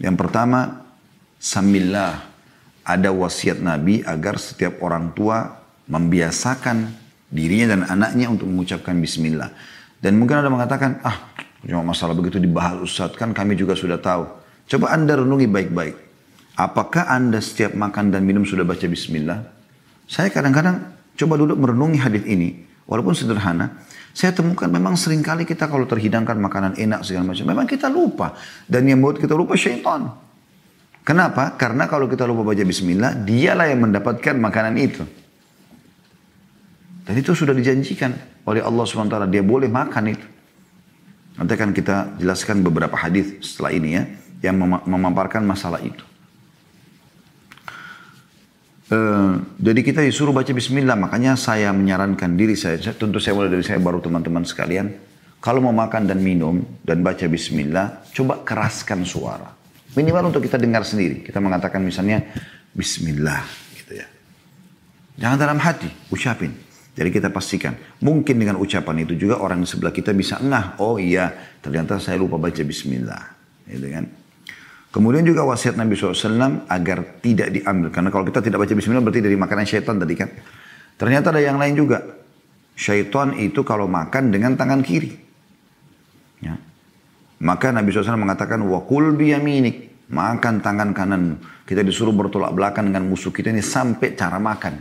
Yang 0.00 0.16
pertama, 0.16 0.80
samillah 1.36 2.24
ada 2.88 3.12
wasiat 3.12 3.60
Nabi 3.60 4.00
agar 4.00 4.40
setiap 4.40 4.80
orang 4.80 5.12
tua 5.12 5.60
membiasakan 5.92 6.88
dirinya 7.28 7.76
dan 7.76 7.84
anaknya 7.84 8.32
untuk 8.32 8.48
mengucapkan 8.48 8.96
bismillah. 8.96 9.52
Dan 10.00 10.16
mungkin 10.16 10.40
ada 10.40 10.48
mengatakan, 10.48 11.04
ah 11.04 11.36
cuma 11.60 11.92
masalah 11.92 12.16
begitu 12.16 12.40
dibahas 12.40 12.80
Ustaz, 12.80 13.12
kan 13.20 13.36
kami 13.36 13.52
juga 13.52 13.76
sudah 13.76 14.00
tahu. 14.00 14.24
Coba 14.64 14.96
anda 14.96 15.20
renungi 15.20 15.44
baik-baik. 15.44 16.07
Apakah 16.58 17.06
anda 17.06 17.38
setiap 17.38 17.78
makan 17.78 18.10
dan 18.10 18.26
minum 18.26 18.42
sudah 18.42 18.66
baca 18.66 18.82
bismillah? 18.90 19.46
Saya 20.10 20.26
kadang-kadang 20.34 20.90
coba 21.14 21.38
duduk 21.38 21.54
merenungi 21.54 22.02
hadis 22.02 22.26
ini. 22.26 22.66
Walaupun 22.90 23.14
sederhana, 23.14 23.78
saya 24.10 24.34
temukan 24.34 24.66
memang 24.66 24.98
sering 24.98 25.22
kali 25.22 25.46
kita 25.46 25.70
kalau 25.70 25.86
terhidangkan 25.86 26.34
makanan 26.34 26.74
enak 26.74 27.06
segala 27.06 27.30
macam, 27.30 27.46
memang 27.46 27.68
kita 27.70 27.86
lupa. 27.86 28.34
Dan 28.66 28.90
yang 28.90 28.98
buat 28.98 29.22
kita 29.22 29.38
lupa 29.38 29.54
syaitan. 29.54 30.10
Kenapa? 31.06 31.54
Karena 31.54 31.86
kalau 31.86 32.10
kita 32.10 32.26
lupa 32.26 32.42
baca 32.50 32.64
bismillah, 32.66 33.22
dialah 33.22 33.70
yang 33.70 33.86
mendapatkan 33.86 34.34
makanan 34.34 34.74
itu. 34.82 35.06
Dan 37.06 37.14
itu 37.14 37.38
sudah 37.38 37.54
dijanjikan 37.54 38.42
oleh 38.50 38.66
Allah 38.66 38.82
SWT. 38.82 39.30
Dia 39.30 39.46
boleh 39.46 39.70
makan 39.70 40.04
itu. 40.10 40.26
Nanti 41.38 41.52
akan 41.54 41.70
kita 41.70 42.18
jelaskan 42.18 42.66
beberapa 42.66 42.98
hadis 42.98 43.38
setelah 43.46 43.70
ini 43.70 43.88
ya. 43.94 44.02
Yang 44.42 44.82
memaparkan 44.90 45.46
masalah 45.46 45.78
itu. 45.84 46.07
Uh, 48.88 49.44
jadi 49.60 49.80
kita 49.84 50.00
disuruh 50.00 50.32
baca 50.32 50.48
bismillah. 50.48 50.96
Makanya 50.96 51.36
saya 51.36 51.72
menyarankan 51.76 52.34
diri 52.34 52.56
saya. 52.56 52.80
Tentu 52.80 53.20
saya 53.20 53.36
mulai 53.36 53.52
dari 53.52 53.64
saya 53.64 53.76
baru 53.80 54.00
teman-teman 54.00 54.48
sekalian. 54.48 54.88
Kalau 55.38 55.62
mau 55.62 55.76
makan 55.76 56.08
dan 56.08 56.18
minum 56.24 56.64
dan 56.82 57.04
baca 57.04 57.28
bismillah. 57.28 58.08
Coba 58.16 58.42
keraskan 58.42 59.04
suara. 59.04 59.52
Minimal 59.92 60.32
untuk 60.32 60.44
kita 60.44 60.56
dengar 60.56 60.82
sendiri. 60.88 61.20
Kita 61.20 61.38
mengatakan 61.38 61.84
misalnya 61.84 62.24
bismillah. 62.72 63.44
Gitu 63.76 63.92
ya. 64.00 64.06
Jangan 65.20 65.36
dalam 65.36 65.58
hati. 65.60 65.88
Ucapin. 66.08 66.68
Jadi 66.98 67.14
kita 67.14 67.30
pastikan, 67.30 67.78
mungkin 68.02 68.42
dengan 68.42 68.58
ucapan 68.58 69.06
itu 69.06 69.14
juga 69.14 69.38
orang 69.38 69.62
di 69.62 69.70
sebelah 69.70 69.94
kita 69.94 70.10
bisa 70.10 70.42
ngah, 70.42 70.82
oh 70.82 70.98
iya, 70.98 71.30
ternyata 71.62 72.02
saya 72.02 72.18
lupa 72.18 72.42
baca 72.42 72.58
bismillah. 72.58 73.38
Gitu 73.70 73.86
kan? 73.86 74.10
Kemudian 74.88 75.20
juga 75.20 75.44
wasiat 75.44 75.76
Nabi 75.76 75.92
SAW 75.92 76.64
agar 76.64 77.20
tidak 77.20 77.52
diambil. 77.52 77.92
Karena 77.92 78.08
kalau 78.08 78.24
kita 78.24 78.40
tidak 78.40 78.64
baca 78.64 78.72
bismillah 78.72 79.04
berarti 79.04 79.20
dari 79.20 79.36
makanan 79.36 79.64
syaitan 79.68 80.00
tadi 80.00 80.14
kan. 80.16 80.28
Ternyata 80.96 81.30
ada 81.30 81.44
yang 81.44 81.60
lain 81.60 81.76
juga. 81.76 82.00
Syaitan 82.72 83.36
itu 83.36 83.60
kalau 83.68 83.84
makan 83.84 84.32
dengan 84.32 84.56
tangan 84.56 84.80
kiri. 84.80 85.12
Ya. 86.40 86.56
Maka 87.44 87.68
Nabi 87.70 87.92
SAW 87.92 88.16
mengatakan, 88.16 88.64
wakul 88.64 89.12
biyaminik. 89.12 90.08
Makan 90.08 90.64
tangan 90.64 90.96
kanan. 90.96 91.36
Kita 91.68 91.84
disuruh 91.84 92.16
bertolak 92.16 92.56
belakang 92.56 92.88
dengan 92.88 93.12
musuh 93.12 93.28
kita 93.28 93.52
ini 93.52 93.60
sampai 93.60 94.16
cara 94.16 94.40
makan. 94.40 94.80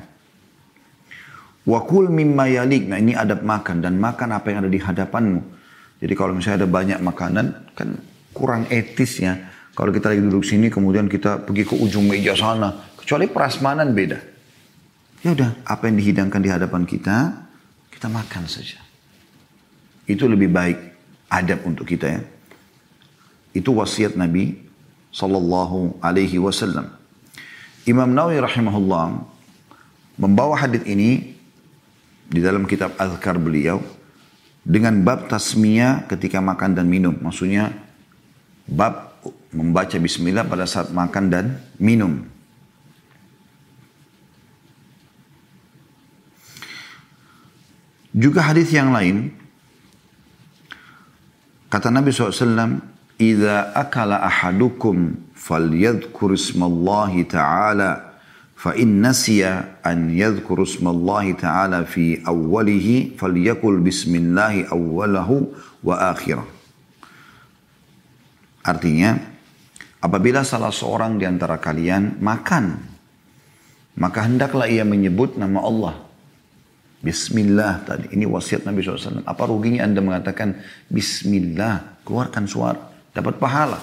Wakul 1.68 2.08
mimma 2.08 2.48
yalik. 2.48 2.88
Nah 2.88 2.96
ini 2.96 3.12
adab 3.12 3.44
makan 3.44 3.84
dan 3.84 4.00
makan 4.00 4.32
apa 4.32 4.56
yang 4.56 4.64
ada 4.64 4.72
di 4.72 4.80
hadapanmu. 4.80 5.42
Jadi 6.00 6.14
kalau 6.16 6.32
misalnya 6.32 6.64
ada 6.64 6.70
banyak 6.72 7.00
makanan 7.04 7.46
kan 7.76 7.90
kurang 8.32 8.72
etis 8.72 9.20
ya. 9.20 9.36
Kalau 9.78 9.94
kita 9.94 10.10
lagi 10.10 10.26
duduk 10.26 10.42
sini 10.42 10.74
kemudian 10.74 11.06
kita 11.06 11.46
pergi 11.46 11.70
ke 11.70 11.78
ujung 11.78 12.10
meja 12.10 12.34
sana. 12.34 12.74
Kecuali 12.98 13.30
prasmanan 13.30 13.94
beda. 13.94 14.18
Ya 15.22 15.38
udah 15.38 15.54
apa 15.70 15.86
yang 15.86 16.02
dihidangkan 16.02 16.42
di 16.42 16.50
hadapan 16.50 16.82
kita 16.90 17.46
kita 17.94 18.10
makan 18.10 18.50
saja. 18.50 18.82
Itu 20.10 20.26
lebih 20.26 20.50
baik 20.50 20.78
adab 21.30 21.62
untuk 21.70 21.86
kita 21.86 22.10
ya. 22.10 22.22
Itu 23.54 23.78
wasiat 23.78 24.18
Nabi 24.18 24.58
sallallahu 25.14 26.02
alaihi 26.02 26.42
wasallam. 26.42 26.90
Imam 27.86 28.10
Nawawi 28.10 28.42
rahimahullah 28.42 29.22
membawa 30.18 30.58
hadis 30.58 30.82
ini 30.90 31.38
di 32.28 32.42
dalam 32.42 32.66
kitab 32.66 32.98
Azkar 32.98 33.38
beliau 33.38 33.78
dengan 34.66 35.06
bab 35.06 35.30
tasmiyah 35.30 36.10
ketika 36.10 36.42
makan 36.42 36.74
dan 36.74 36.90
minum. 36.90 37.14
Maksudnya 37.14 37.72
bab 38.68 39.07
membaca 39.58 39.98
bismillah 39.98 40.46
pada 40.46 40.70
saat 40.70 40.94
makan 40.94 41.26
dan 41.34 41.46
minum. 41.82 42.22
Juga 48.14 48.46
hadis 48.46 48.70
yang 48.74 48.94
lain 48.94 49.30
kata 51.70 51.90
Nabi 51.94 52.10
SAW 52.14 52.82
Iza 53.18 53.74
akala 53.74 54.22
ahadukum 54.22 55.34
fal 55.34 55.66
falyadhkur 55.66 56.38
ismallahi 56.38 57.26
ta'ala 57.26 58.14
fa 58.54 58.78
in 58.78 59.02
nasiya 59.02 59.82
an 59.82 60.14
yadhkur 60.14 60.62
ismallahi 60.62 61.34
ta'ala 61.34 61.82
fi 61.90 62.22
awwalihi 62.22 63.18
falyakul 63.18 63.82
bismillahi 63.82 64.70
awwalahu 64.70 65.50
wa 65.82 66.14
akhirah." 66.14 66.46
Artinya, 68.62 69.18
apabila 70.08 70.48
salah 70.48 70.72
seorang 70.72 71.20
di 71.20 71.28
antara 71.28 71.60
kalian 71.60 72.24
makan, 72.24 72.80
maka 74.00 74.24
hendaklah 74.24 74.66
ia 74.66 74.88
menyebut 74.88 75.36
nama 75.36 75.60
Allah. 75.62 75.96
Bismillah 76.98 77.86
tadi. 77.86 78.10
Ini 78.18 78.26
wasiat 78.26 78.66
Nabi 78.66 78.82
SAW. 78.82 79.22
Apa 79.22 79.44
ruginya 79.46 79.86
Anda 79.86 80.02
mengatakan 80.02 80.58
Bismillah. 80.90 82.02
Keluarkan 82.02 82.50
suara. 82.50 82.82
Dapat 83.14 83.38
pahala. 83.38 83.78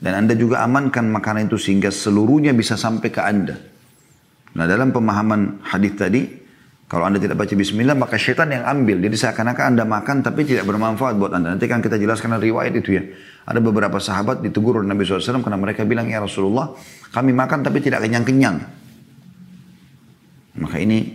Dan 0.00 0.24
Anda 0.24 0.32
juga 0.32 0.64
amankan 0.64 1.12
makanan 1.12 1.52
itu 1.52 1.60
sehingga 1.60 1.92
seluruhnya 1.92 2.56
bisa 2.56 2.80
sampai 2.80 3.12
ke 3.12 3.20
Anda. 3.20 3.60
Nah 4.56 4.64
dalam 4.64 4.88
pemahaman 4.88 5.60
hadis 5.60 5.92
tadi, 6.00 6.39
kalau 6.90 7.06
anda 7.06 7.22
tidak 7.22 7.38
baca 7.38 7.54
bismillah 7.54 7.94
maka 7.94 8.18
syaitan 8.18 8.50
yang 8.50 8.66
ambil. 8.66 8.98
Jadi 8.98 9.14
seakan-akan 9.14 9.78
anda 9.78 9.86
makan 9.86 10.26
tapi 10.26 10.42
tidak 10.42 10.66
bermanfaat 10.66 11.14
buat 11.22 11.30
anda. 11.30 11.54
Nanti 11.54 11.70
kan 11.70 11.78
kita 11.78 11.94
jelaskan 11.94 12.34
riwayat 12.34 12.74
itu 12.74 12.98
ya. 12.98 13.06
Ada 13.46 13.62
beberapa 13.62 14.02
sahabat 14.02 14.42
ditegur 14.42 14.82
oleh 14.82 14.90
Nabi 14.90 15.06
SAW 15.06 15.38
karena 15.38 15.54
mereka 15.54 15.86
bilang, 15.86 16.10
Ya 16.10 16.18
Rasulullah, 16.18 16.74
kami 17.14 17.30
makan 17.30 17.62
tapi 17.62 17.78
tidak 17.78 18.02
kenyang-kenyang. 18.02 18.58
Maka 20.58 20.76
ini 20.82 21.14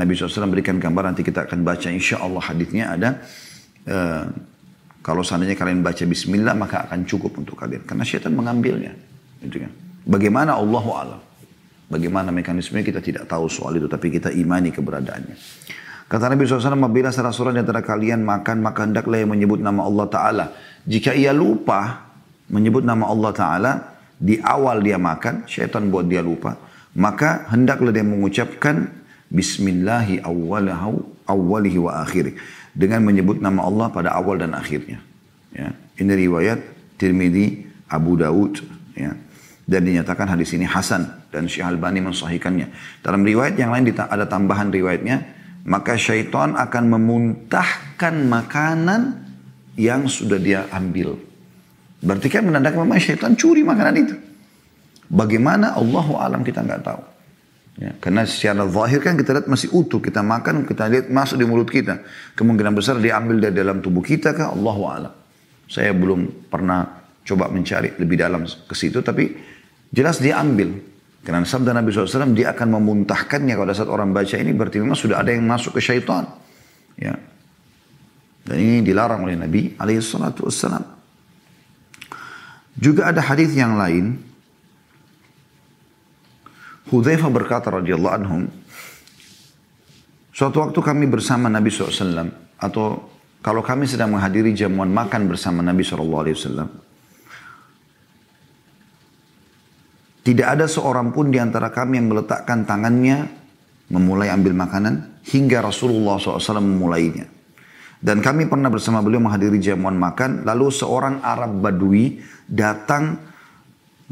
Nabi 0.00 0.16
SAW 0.16 0.48
berikan 0.48 0.80
gambar 0.80 1.12
nanti 1.12 1.20
kita 1.20 1.44
akan 1.44 1.60
baca 1.60 1.88
insya 1.92 2.24
Allah 2.24 2.40
hadisnya 2.40 2.84
ada. 2.88 3.20
Uh, 3.84 4.24
kalau 5.04 5.20
seandainya 5.20 5.60
kalian 5.60 5.84
baca 5.84 6.08
bismillah 6.08 6.56
maka 6.56 6.88
akan 6.88 7.04
cukup 7.04 7.36
untuk 7.36 7.60
kalian. 7.60 7.84
Karena 7.84 8.00
syaitan 8.00 8.32
mengambilnya. 8.32 8.96
Gitu 9.44 9.60
kan. 9.60 9.72
Bagaimana 10.08 10.56
Allahu 10.56 10.90
alam. 10.96 11.20
Bagaimana 11.94 12.34
mekanismenya 12.34 12.82
kita 12.82 12.98
tidak 12.98 13.30
tahu 13.30 13.46
soal 13.46 13.78
itu, 13.78 13.86
tapi 13.86 14.10
kita 14.10 14.34
imani 14.34 14.74
keberadaannya. 14.74 15.38
Kata 16.10 16.26
Nabi 16.26 16.42
SAW, 16.42 16.74
apabila 16.74 17.14
salah 17.14 17.30
seorang 17.30 17.54
di 17.54 17.62
antara 17.62 17.86
kalian 17.86 18.26
makan, 18.26 18.66
maka 18.66 18.82
hendaklah 18.82 19.22
yang 19.22 19.30
menyebut 19.30 19.62
nama 19.62 19.86
Allah 19.86 20.06
Ta'ala. 20.10 20.44
Jika 20.90 21.14
ia 21.14 21.30
lupa 21.30 22.10
menyebut 22.50 22.82
nama 22.82 23.06
Allah 23.06 23.30
Ta'ala, 23.30 23.72
di 24.18 24.42
awal 24.42 24.82
dia 24.82 24.98
makan, 24.98 25.46
syaitan 25.46 25.86
buat 25.86 26.10
dia 26.10 26.18
lupa, 26.18 26.58
maka 26.98 27.46
hendaklah 27.54 27.94
dia 27.94 28.02
mengucapkan 28.02 28.90
Bismillahi 29.30 30.18
awwalahu 30.26 30.98
awwalihi 31.30 31.78
wa 31.78 32.02
akhiri. 32.02 32.34
Dengan 32.74 33.06
menyebut 33.06 33.38
nama 33.38 33.70
Allah 33.70 33.86
pada 33.94 34.18
awal 34.18 34.42
dan 34.42 34.50
akhirnya. 34.58 34.98
Ya. 35.54 35.70
Ini 35.94 36.10
riwayat 36.26 36.58
Tirmidzi, 36.98 37.70
Abu 37.86 38.18
Daud. 38.18 38.66
Ya 38.98 39.14
dan 39.64 39.80
dinyatakan 39.84 40.28
hadis 40.28 40.52
ini 40.52 40.68
hasan 40.68 41.08
dan 41.32 41.48
Syekh 41.48 41.64
Albani 41.64 42.04
mensahihkannya. 42.04 43.00
Dalam 43.00 43.24
riwayat 43.24 43.56
yang 43.56 43.72
lain 43.72 43.88
ada 43.96 44.28
tambahan 44.28 44.68
riwayatnya, 44.68 45.16
maka 45.64 45.96
syaitan 45.96 46.52
akan 46.54 46.84
memuntahkan 46.92 48.14
makanan 48.28 49.24
yang 49.80 50.04
sudah 50.06 50.36
dia 50.36 50.68
ambil. 50.70 51.16
Berarti 52.04 52.28
kan 52.28 52.44
menandakan 52.44 52.84
memang 52.84 53.00
syaitan 53.00 53.32
curi 53.32 53.64
makanan 53.64 53.94
itu. 53.96 54.14
Bagaimana 55.08 55.72
Allah 55.72 56.06
alam 56.20 56.44
kita 56.44 56.60
nggak 56.60 56.82
tahu. 56.84 57.02
Ya, 57.74 57.90
karena 57.98 58.22
secara 58.22 58.62
zahir 58.70 59.02
kan 59.02 59.18
kita 59.18 59.34
lihat 59.34 59.48
masih 59.50 59.74
utuh, 59.74 59.98
kita 59.98 60.22
makan, 60.22 60.62
kita 60.62 60.86
lihat 60.86 61.06
masuk 61.10 61.42
di 61.42 61.46
mulut 61.48 61.66
kita. 61.66 62.06
Kemungkinan 62.38 62.70
besar 62.70 63.02
diambil 63.02 63.42
dari 63.42 63.56
dalam 63.56 63.82
tubuh 63.82 64.04
kita 64.04 64.30
kah? 64.30 64.54
Allah 64.54 64.78
alam. 64.94 65.14
Saya 65.66 65.90
belum 65.90 66.46
pernah 66.46 67.02
coba 67.24 67.50
mencari 67.50 67.98
lebih 67.98 68.20
dalam 68.20 68.46
ke 68.46 68.74
situ, 68.78 69.02
tapi 69.02 69.32
Jelas 69.94 70.18
dia 70.18 70.42
ambil. 70.42 70.82
Karena 71.24 71.46
sabda 71.46 71.72
Nabi 71.72 71.88
SAW 71.88 72.36
dia 72.36 72.52
akan 72.52 72.76
memuntahkannya 72.82 73.54
pada 73.56 73.72
saat 73.72 73.88
orang 73.88 74.12
baca 74.12 74.36
ini 74.36 74.52
berarti 74.52 74.82
memang 74.82 74.98
sudah 74.98 75.24
ada 75.24 75.32
yang 75.32 75.46
masuk 75.46 75.78
ke 75.78 75.80
syaitan. 75.80 76.28
Ya. 76.98 77.16
Dan 78.44 78.56
ini 78.60 78.84
dilarang 78.84 79.24
oleh 79.24 79.38
Nabi 79.38 79.72
SAW. 79.78 80.84
Juga 82.76 83.08
ada 83.08 83.22
hadis 83.24 83.54
yang 83.56 83.78
lain. 83.78 84.20
Hudzaifah 86.92 87.30
berkata 87.32 87.72
radhiyallahu 87.72 88.14
anhum, 88.20 88.44
suatu 90.36 90.60
waktu 90.60 90.76
kami 90.84 91.08
bersama 91.08 91.48
Nabi 91.48 91.72
SAW 91.72 92.28
atau 92.60 93.08
kalau 93.40 93.64
kami 93.64 93.88
sedang 93.88 94.12
menghadiri 94.12 94.52
jamuan 94.52 94.92
makan 94.92 95.24
bersama 95.24 95.64
Nabi 95.64 95.80
SAW, 95.80 96.04
Tidak 100.24 100.46
ada 100.48 100.64
seorang 100.64 101.12
pun 101.12 101.28
di 101.28 101.36
antara 101.36 101.68
kami 101.68 102.00
yang 102.00 102.08
meletakkan 102.08 102.64
tangannya 102.64 103.28
memulai 103.92 104.32
ambil 104.32 104.56
makanan 104.56 105.20
hingga 105.28 105.60
Rasulullah 105.60 106.16
SAW 106.16 106.64
memulainya. 106.64 107.28
Dan 108.00 108.20
kami 108.20 108.48
pernah 108.48 108.68
bersama 108.68 109.00
beliau 109.00 109.20
menghadiri 109.20 109.60
jamuan 109.60 109.96
makan. 109.96 110.44
Lalu 110.44 110.72
seorang 110.72 111.20
Arab 111.24 111.60
Badui 111.60 112.20
datang 112.44 113.16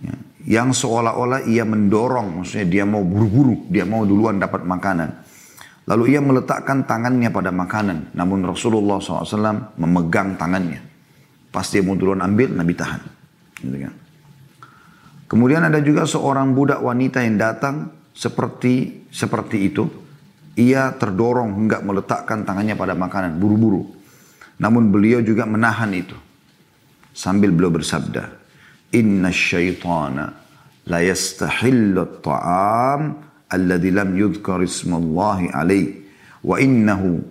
ya, 0.00 0.16
yang 0.60 0.72
seolah-olah 0.72 1.44
ia 1.44 1.64
mendorong. 1.64 2.40
Maksudnya 2.40 2.68
dia 2.68 2.84
mau 2.88 3.04
buru-buru. 3.04 3.68
Dia 3.68 3.84
mau 3.84 4.04
duluan 4.08 4.40
dapat 4.40 4.64
makanan. 4.64 5.08
Lalu 5.88 6.16
ia 6.16 6.20
meletakkan 6.24 6.88
tangannya 6.88 7.28
pada 7.28 7.52
makanan. 7.52 8.16
Namun 8.16 8.44
Rasulullah 8.48 8.96
SAW 8.96 9.76
memegang 9.76 10.40
tangannya. 10.40 10.80
Pas 11.52 11.68
dia 11.68 11.84
mau 11.84 11.92
duluan 11.92 12.24
ambil, 12.24 12.48
Nabi 12.48 12.72
tahan. 12.72 13.00
Gitu 13.60 13.76
kan. 13.76 14.01
Kemudian 15.32 15.64
ada 15.64 15.80
juga 15.80 16.04
seorang 16.04 16.52
budak 16.52 16.84
wanita 16.84 17.24
yang 17.24 17.40
datang 17.40 17.88
seperti 18.12 19.08
seperti 19.08 19.72
itu 19.72 19.88
ia 20.56 20.92
terdorong 20.92 21.64
hendak 21.64 21.80
meletakkan 21.80 22.44
tangannya 22.44 22.76
pada 22.76 22.92
makanan, 22.92 23.40
buru-buru. 23.40 23.88
Namun 24.60 24.92
beliau 24.92 25.24
juga 25.24 25.48
menahan 25.48 25.88
itu. 25.96 26.14
Sambil 27.12 27.52
beliau 27.52 27.72
bersabda, 27.72 28.28
Inna 28.92 29.32
syaitana 29.32 30.28
la 30.88 31.00
yastahillu 31.00 32.20
ta'am 32.20 33.02
alladhi 33.48 33.90
lam 33.92 34.12
yudhkar 34.12 34.60
ismallahi 34.60 35.52
alaih. 35.56 36.04
Wa 36.44 36.60
innahu 36.60 37.24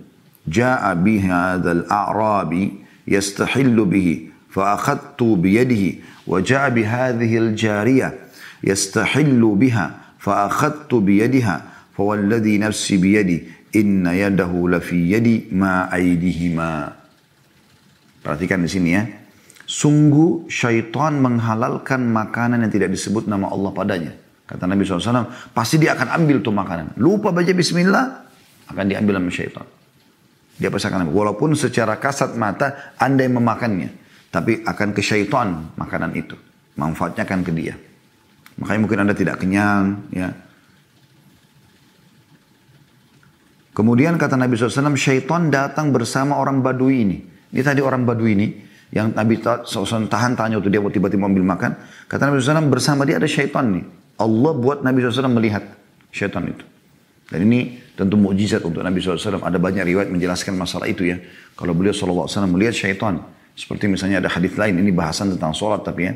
ja'a 0.50 0.98
bihi 0.98 1.30
hadha 1.30 1.78
al-a'rabi 1.78 2.82
yastahillu 3.06 3.86
bihi. 3.86 4.16
فأخذت 4.51 5.21
بيده 5.23 5.85
وجاء 6.27 6.71
بهذه 6.71 7.33
الجارية 7.39 8.09
يستحل 8.65 9.43
بها 9.45 9.87
فأخذت 10.19 10.95
بيدها 10.95 11.77
Fawalladhi 11.97 12.61
nafsi 12.61 13.01
biyadi 13.01 13.37
inna 13.73 14.13
yadahu 14.13 14.69
lafi 14.69 15.17
yadi 15.17 15.49
ma 15.57 15.89
aidihima. 15.89 16.93
Perhatikan 18.21 18.61
di 18.61 18.69
sini 18.69 18.91
ya. 18.93 19.09
Sungguh 19.67 20.47
syaitan 20.47 21.19
menghalalkan 21.19 22.05
makanan 22.05 22.69
yang 22.69 22.71
tidak 22.71 22.93
disebut 22.93 23.27
nama 23.27 23.49
Allah 23.49 23.73
padanya. 23.73 24.13
Kata 24.47 24.63
Nabi 24.69 24.87
SAW, 24.87 25.27
pasti 25.51 25.81
dia 25.81 25.99
akan 25.99 26.23
ambil 26.23 26.39
tuh 26.39 26.55
makanan. 26.55 26.95
Lupa 27.03 27.35
baca 27.35 27.51
bismillah, 27.51 28.05
akan 28.71 28.85
diambil 28.87 29.19
sama 29.19 29.33
syaitan. 29.33 29.67
Dia 30.61 30.71
pasti 30.71 30.87
akan 30.87 31.09
ambil. 31.09 31.15
Walaupun 31.19 31.59
secara 31.59 31.99
kasat 31.99 32.39
mata, 32.39 32.95
anda 33.01 33.27
yang 33.27 33.43
memakannya. 33.43 34.00
Tapi 34.32 34.64
akan 34.64 34.90
ke 34.96 35.04
syaitan 35.04 35.76
makanan 35.76 36.16
itu. 36.16 36.40
Manfaatnya 36.80 37.28
akan 37.28 37.40
ke 37.44 37.52
dia. 37.52 37.76
Makanya 38.58 38.80
mungkin 38.80 39.00
anda 39.04 39.16
tidak 39.16 39.44
kenyang, 39.44 40.08
ya 40.12 40.32
Kemudian 43.72 44.20
kata 44.20 44.36
Nabi 44.36 44.60
SAW, 44.60 45.00
syaitan 45.00 45.48
datang 45.48 45.96
bersama 45.96 46.36
orang 46.36 46.60
badui 46.60 47.08
ini. 47.08 47.18
Ini 47.56 47.62
tadi 47.64 47.80
orang 47.80 48.04
badui 48.04 48.36
ini, 48.36 48.48
yang 48.92 49.16
Nabi 49.16 49.40
SAW 49.40 50.12
tahan 50.12 50.36
tanya 50.36 50.60
waktu 50.60 50.68
dia 50.68 50.84
tiba-tiba 50.84 51.24
ambil 51.24 51.48
makan. 51.48 51.80
Kata 52.12 52.28
Nabi 52.28 52.44
SAW, 52.44 52.68
bersama 52.68 53.08
dia 53.08 53.16
ada 53.16 53.28
syaitan 53.32 53.72
nih. 53.72 53.88
Allah 54.20 54.52
buat 54.54 54.84
Nabi 54.84 55.00
SAW 55.08 55.32
melihat 55.32 55.64
syaitan 56.12 56.44
itu. 56.52 56.68
Dan 57.32 57.48
ini 57.48 57.80
tentu 57.96 58.20
mukjizat 58.20 58.60
untuk 58.68 58.84
Nabi 58.84 59.00
SAW. 59.00 59.40
Ada 59.40 59.56
banyak 59.56 59.88
riwayat 59.88 60.12
menjelaskan 60.12 60.60
masalah 60.60 60.92
itu 60.92 61.08
ya. 61.08 61.16
Kalau 61.56 61.72
beliau 61.72 61.96
SAW 61.96 62.28
melihat 62.52 62.76
syaitan. 62.76 63.24
Seperti 63.56 63.92
misalnya 63.92 64.24
ada 64.24 64.30
hadis 64.32 64.56
lain, 64.56 64.80
ini 64.80 64.90
bahasan 64.90 65.36
tentang 65.36 65.52
sholat 65.52 65.84
tapi 65.84 66.08
ya. 66.08 66.14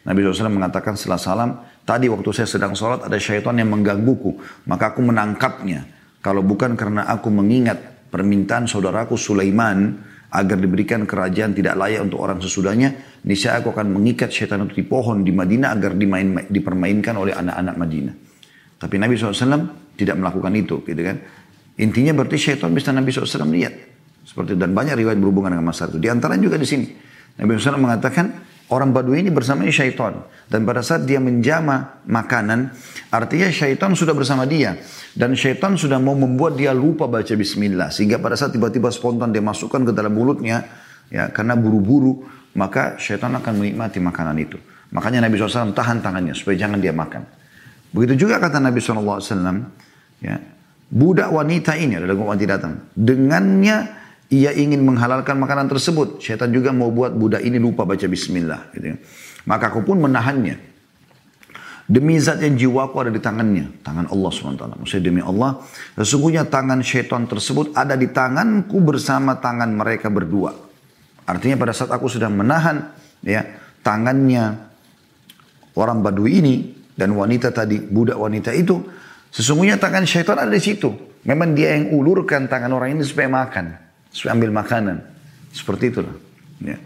Nabi 0.00 0.24
SAW 0.24 0.48
mengatakan 0.48 0.96
setelah 0.96 1.20
salam, 1.20 1.50
tadi 1.84 2.08
waktu 2.08 2.32
saya 2.32 2.48
sedang 2.48 2.72
sholat 2.72 3.04
ada 3.04 3.20
syaitan 3.20 3.52
yang 3.60 3.68
menggangguku. 3.68 4.64
Maka 4.64 4.96
aku 4.96 5.04
menangkapnya 5.04 5.84
kalau 6.24 6.40
bukan 6.40 6.76
karena 6.76 7.04
aku 7.08 7.28
mengingat 7.28 8.08
permintaan 8.08 8.68
saudaraku 8.68 9.16
Sulaiman 9.16 10.08
agar 10.30 10.56
diberikan 10.62 11.04
kerajaan 11.04 11.52
tidak 11.56 11.74
layak 11.74 12.06
untuk 12.06 12.22
orang 12.22 12.38
sesudahnya, 12.38 13.20
niscaya 13.26 13.58
aku 13.58 13.74
akan 13.74 13.90
mengikat 13.90 14.30
syaitan 14.30 14.62
itu 14.62 14.78
di 14.80 14.84
pohon 14.86 15.26
di 15.26 15.34
Madinah 15.34 15.74
agar 15.74 15.98
dimain, 15.98 16.46
dipermainkan 16.46 17.18
oleh 17.18 17.34
anak-anak 17.34 17.74
Madinah. 17.74 18.14
Tapi 18.78 18.94
Nabi 18.96 19.18
SAW 19.18 19.92
tidak 19.98 20.16
melakukan 20.16 20.52
itu, 20.54 20.80
gitu 20.86 21.02
kan? 21.02 21.18
Intinya 21.82 22.12
berarti 22.14 22.36
syaitan 22.38 22.70
bisa 22.70 22.94
Nabi 22.94 23.10
SAW 23.10 23.50
lihat. 23.50 23.74
Seperti 24.30 24.54
dan 24.54 24.70
banyak 24.70 24.94
riwayat 24.94 25.18
berhubungan 25.18 25.58
dengan 25.58 25.74
masalah 25.74 25.90
itu. 25.90 25.98
Di 25.98 26.06
antaranya 26.06 26.46
juga 26.46 26.54
di 26.54 26.68
sini. 26.70 26.86
Nabi 27.34 27.58
SAW 27.58 27.82
mengatakan, 27.82 28.26
Orang 28.70 28.94
Badui 28.94 29.18
ini 29.18 29.34
bersama 29.34 29.66
syaitan. 29.66 30.22
Dan 30.46 30.62
pada 30.62 30.78
saat 30.78 31.02
dia 31.02 31.18
menjama 31.18 32.06
makanan, 32.06 32.70
artinya 33.10 33.50
syaitan 33.50 33.98
sudah 33.98 34.14
bersama 34.14 34.46
dia. 34.46 34.78
Dan 35.10 35.34
syaitan 35.34 35.74
sudah 35.74 35.98
mau 35.98 36.14
membuat 36.14 36.54
dia 36.54 36.70
lupa 36.70 37.10
baca 37.10 37.34
bismillah. 37.34 37.90
Sehingga 37.90 38.22
pada 38.22 38.38
saat 38.38 38.54
tiba-tiba 38.54 38.94
spontan 38.94 39.34
dia 39.34 39.42
masukkan 39.42 39.82
ke 39.82 39.90
dalam 39.90 40.14
mulutnya, 40.14 40.70
ya 41.10 41.34
karena 41.34 41.58
buru-buru, 41.58 42.22
maka 42.54 42.94
syaitan 42.94 43.34
akan 43.34 43.58
menikmati 43.58 43.98
makanan 43.98 44.38
itu. 44.38 44.62
Makanya 44.94 45.26
Nabi 45.26 45.34
SAW 45.34 45.74
tahan 45.74 45.98
tangannya 45.98 46.38
supaya 46.38 46.54
jangan 46.54 46.78
dia 46.78 46.94
makan. 46.94 47.26
Begitu 47.90 48.22
juga 48.22 48.38
kata 48.38 48.62
Nabi 48.62 48.78
SAW, 48.78 49.18
ya, 50.22 50.38
budak 50.94 51.26
wanita 51.26 51.74
ini 51.74 51.98
adalah 51.98 52.14
wanita 52.14 52.46
datang. 52.54 52.86
Dengannya 52.94 53.99
ia 54.30 54.54
ingin 54.54 54.86
menghalalkan 54.86 55.34
makanan 55.42 55.66
tersebut. 55.66 56.22
Syaitan 56.22 56.54
juga 56.54 56.70
mau 56.70 56.94
buat 56.94 57.10
budak 57.10 57.42
ini 57.42 57.58
lupa 57.58 57.82
baca 57.82 58.06
bismillah. 58.06 58.70
Gitu. 58.70 58.94
Ya. 58.94 58.96
Maka 59.44 59.74
aku 59.74 59.82
pun 59.82 59.98
menahannya. 59.98 60.70
Demi 61.90 62.14
zat 62.22 62.38
yang 62.38 62.54
jiwaku 62.54 62.94
ada 63.02 63.10
di 63.10 63.18
tangannya. 63.18 63.82
Tangan 63.82 64.06
Allah 64.14 64.30
SWT. 64.30 64.62
Maksudnya 64.78 65.04
demi 65.10 65.18
Allah. 65.18 65.58
Sesungguhnya 65.98 66.46
tangan 66.46 66.78
syaitan 66.86 67.26
tersebut 67.26 67.74
ada 67.74 67.98
di 67.98 68.06
tanganku 68.06 68.78
bersama 68.78 69.34
tangan 69.42 69.74
mereka 69.74 70.06
berdua. 70.06 70.54
Artinya 71.26 71.58
pada 71.58 71.74
saat 71.74 71.90
aku 71.90 72.06
sudah 72.06 72.30
menahan 72.30 72.94
ya 73.26 73.42
tangannya 73.82 74.54
orang 75.74 75.98
badui 76.06 76.38
ini 76.38 76.54
dan 76.94 77.18
wanita 77.18 77.50
tadi, 77.50 77.82
budak 77.82 78.22
wanita 78.22 78.54
itu. 78.54 78.78
Sesungguhnya 79.34 79.74
tangan 79.74 80.06
syaitan 80.06 80.38
ada 80.38 80.54
di 80.54 80.62
situ. 80.62 80.94
Memang 81.26 81.58
dia 81.58 81.74
yang 81.74 81.90
ulurkan 81.90 82.46
tangan 82.46 82.70
orang 82.70 82.94
ini 82.94 83.02
supaya 83.02 83.26
makan 83.26 83.89
supaya 84.10 84.36
ambil 84.36 84.50
makanan. 84.54 85.02
Seperti 85.50 85.90
itulah. 85.94 86.14
Ya. 86.62 86.78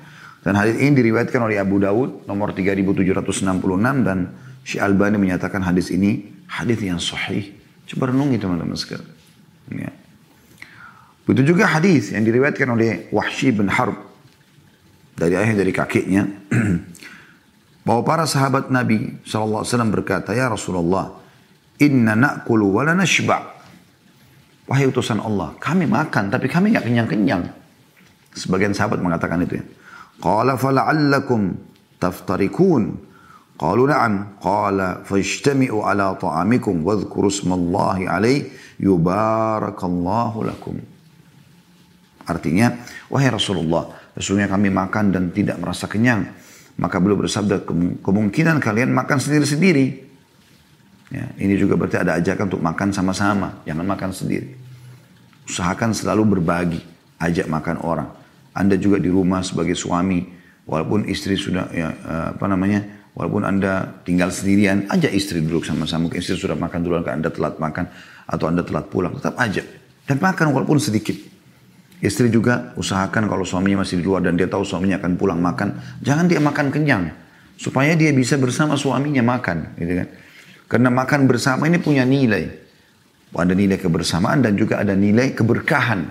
Dan 0.45 0.61
hadis 0.61 0.77
ini 0.77 0.93
diriwayatkan 0.93 1.41
oleh 1.41 1.57
Abu 1.57 1.81
Dawud 1.81 2.29
nomor 2.29 2.53
3766 2.53 4.05
dan 4.05 4.29
Syekh 4.65 4.81
Albani 4.85 5.17
menyatakan 5.17 5.65
hadis 5.65 5.89
ini 5.89 6.29
hadis 6.49 6.81
yang 6.85 7.01
sahih. 7.01 7.53
Coba 7.89 8.13
renungi 8.13 8.37
teman-teman 8.37 8.77
sekalian. 8.77 9.09
Ya. 9.73 9.93
Begitu 11.25 11.57
juga 11.57 11.65
hadis 11.69 12.13
yang 12.13 12.25
diriwayatkan 12.25 12.69
oleh 12.69 13.09
Wahsy 13.09 13.53
bin 13.57 13.73
Harb 13.73 13.97
dari 15.17 15.41
ayah 15.41 15.57
dari 15.57 15.73
kakeknya 15.73 16.29
bahwa 17.87 18.05
para 18.05 18.29
sahabat 18.29 18.69
Nabi 18.69 19.25
SAW 19.25 19.65
berkata, 19.89 20.37
Ya 20.37 20.53
Rasulullah, 20.53 21.17
inna 21.81 22.13
na'kulu 22.13 22.77
wa 22.77 22.85
la 22.85 22.93
Wahai 24.64 24.88
utusan 24.88 25.20
Allah, 25.20 25.53
kami 25.61 25.85
makan 25.85 26.33
tapi 26.33 26.48
kami 26.48 26.72
nggak 26.72 26.88
kenyang-kenyang. 26.88 27.44
Sebagian 28.33 28.72
sahabat 28.72 28.98
mengatakan 28.98 29.44
itu 29.44 29.61
ya. 29.61 29.64
Qala 30.18 30.57
fala'allakum 30.57 31.55
taftarikun. 32.00 32.83
Qalu 33.55 33.83
na'am. 33.87 34.40
Qala 34.42 35.05
fajtami'u 35.07 35.85
ala 35.85 36.18
ta'amikum 36.18 36.83
wadhkuru 36.83 37.31
smallahi 37.31 38.09
alaih 38.11 38.50
yubarakallahu 38.83 40.38
lakum. 40.48 40.81
Artinya, 42.24 42.72
wahai 43.12 43.29
Rasulullah, 43.29 43.92
sesungguhnya 44.16 44.48
kami 44.48 44.72
makan 44.72 45.12
dan 45.12 45.24
tidak 45.31 45.61
merasa 45.61 45.85
kenyang. 45.87 46.24
Maka 46.81 46.98
beliau 46.98 47.20
bersabda, 47.20 47.68
kemungkinan 48.00 48.59
kalian 48.59 48.90
makan 48.90 49.20
sendiri-sendiri. 49.20 50.13
Ya, 51.12 51.29
ini 51.37 51.55
juga 51.61 51.77
berarti 51.77 52.01
ada 52.01 52.17
ajakan 52.17 52.49
untuk 52.49 52.64
makan 52.64 52.88
sama-sama, 52.93 53.61
jangan 53.69 53.85
makan 53.85 54.11
sendiri. 54.12 54.57
Usahakan 55.45 55.93
selalu 55.93 56.38
berbagi, 56.38 56.81
ajak 57.21 57.45
makan 57.45 57.77
orang. 57.85 58.09
Anda 58.57 58.81
juga 58.81 58.97
di 58.97 59.12
rumah 59.12 59.45
sebagai 59.45 59.77
suami, 59.77 60.25
walaupun 60.64 61.05
istri 61.05 61.37
sudah 61.37 61.69
ya, 61.75 61.92
eh, 61.92 62.27
apa 62.33 62.46
namanya, 62.48 62.81
walaupun 63.13 63.44
Anda 63.44 64.00
tinggal 64.02 64.33
sendirian, 64.33 64.88
ajak 64.88 65.13
istri 65.13 65.44
duduk 65.44 65.69
sama-sama. 65.69 66.09
Mungkin 66.09 66.25
istri 66.25 66.40
sudah 66.40 66.57
makan 66.57 66.81
duluan, 66.81 67.05
Anda 67.05 67.29
telat 67.29 67.61
makan 67.61 67.85
atau 68.25 68.48
Anda 68.48 68.65
telat 68.65 68.88
pulang, 68.88 69.13
tetap 69.21 69.37
ajak 69.37 69.85
dan 70.09 70.17
makan 70.21 70.52
walaupun 70.52 70.81
sedikit. 70.81 71.17
Istri 72.05 72.29
juga 72.29 72.77
usahakan 72.77 73.33
kalau 73.33 73.48
suaminya 73.48 73.81
masih 73.81 74.00
di 74.00 74.05
luar 74.05 74.21
dan 74.21 74.37
dia 74.37 74.44
tahu 74.44 74.61
suaminya 74.61 75.00
akan 75.00 75.17
pulang 75.17 75.40
makan, 75.40 75.81
jangan 76.05 76.29
dia 76.29 76.37
makan 76.37 76.69
kenyang 76.69 77.09
supaya 77.57 77.96
dia 77.96 78.13
bisa 78.13 78.37
bersama 78.37 78.77
suaminya 78.77 79.25
makan, 79.25 79.73
gitu 79.81 80.05
kan. 80.05 80.09
Karena 80.75 80.90
makan 80.90 81.31
bersama 81.31 81.70
ini 81.70 81.79
punya 81.79 82.02
nilai. 82.02 82.50
Ada 83.31 83.54
nilai 83.54 83.79
kebersamaan 83.79 84.42
dan 84.42 84.58
juga 84.58 84.83
ada 84.83 84.98
nilai 84.98 85.31
keberkahan. 85.31 86.10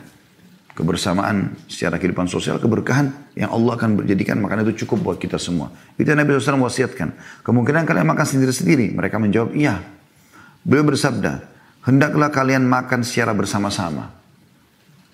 Kebersamaan 0.72 1.68
secara 1.68 2.00
kehidupan 2.00 2.32
sosial, 2.32 2.64
keberkahan 2.64 3.36
yang 3.36 3.52
Allah 3.52 3.76
akan 3.76 4.00
menjadikan 4.00 4.40
makanan 4.40 4.64
itu 4.72 4.88
cukup 4.88 5.04
buat 5.04 5.18
kita 5.20 5.36
semua. 5.36 5.68
Itu 6.00 6.08
yang 6.08 6.24
Nabi 6.24 6.40
SAW 6.40 6.64
wasiatkan. 6.64 7.12
Kemungkinan 7.44 7.84
kalian 7.84 8.08
makan 8.08 8.24
sendiri-sendiri. 8.24 8.96
Mereka 8.96 9.20
menjawab, 9.20 9.52
iya. 9.52 9.84
Beliau 10.64 10.88
bersabda, 10.88 11.44
hendaklah 11.84 12.32
kalian 12.32 12.64
makan 12.64 13.04
secara 13.04 13.36
bersama-sama. 13.36 14.16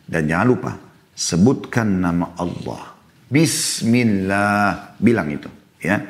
Dan 0.06 0.30
jangan 0.30 0.46
lupa, 0.46 0.72
sebutkan 1.18 1.90
nama 1.90 2.38
Allah. 2.38 2.94
Bismillah, 3.26 4.94
bilang 5.02 5.34
itu, 5.34 5.50
ya. 5.82 6.06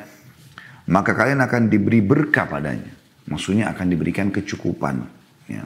Maka 0.92 1.16
kalian 1.16 1.40
akan 1.40 1.72
diberi 1.72 2.04
berkah 2.04 2.44
padanya. 2.44 2.99
Maksudnya 3.30 3.70
akan 3.70 3.86
diberikan 3.86 4.34
kecukupan, 4.34 5.06
ya. 5.46 5.62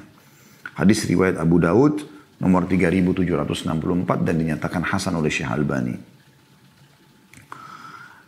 Hadis 0.76 1.08
riwayat 1.08 1.40
Abu 1.40 1.56
Daud 1.62 2.04
nomor 2.42 2.68
3764 2.68 4.26
dan 4.26 4.34
dinyatakan 4.36 4.82
hasan 4.84 5.16
oleh 5.16 5.32
Syekh 5.32 5.48
Albani. 5.48 5.96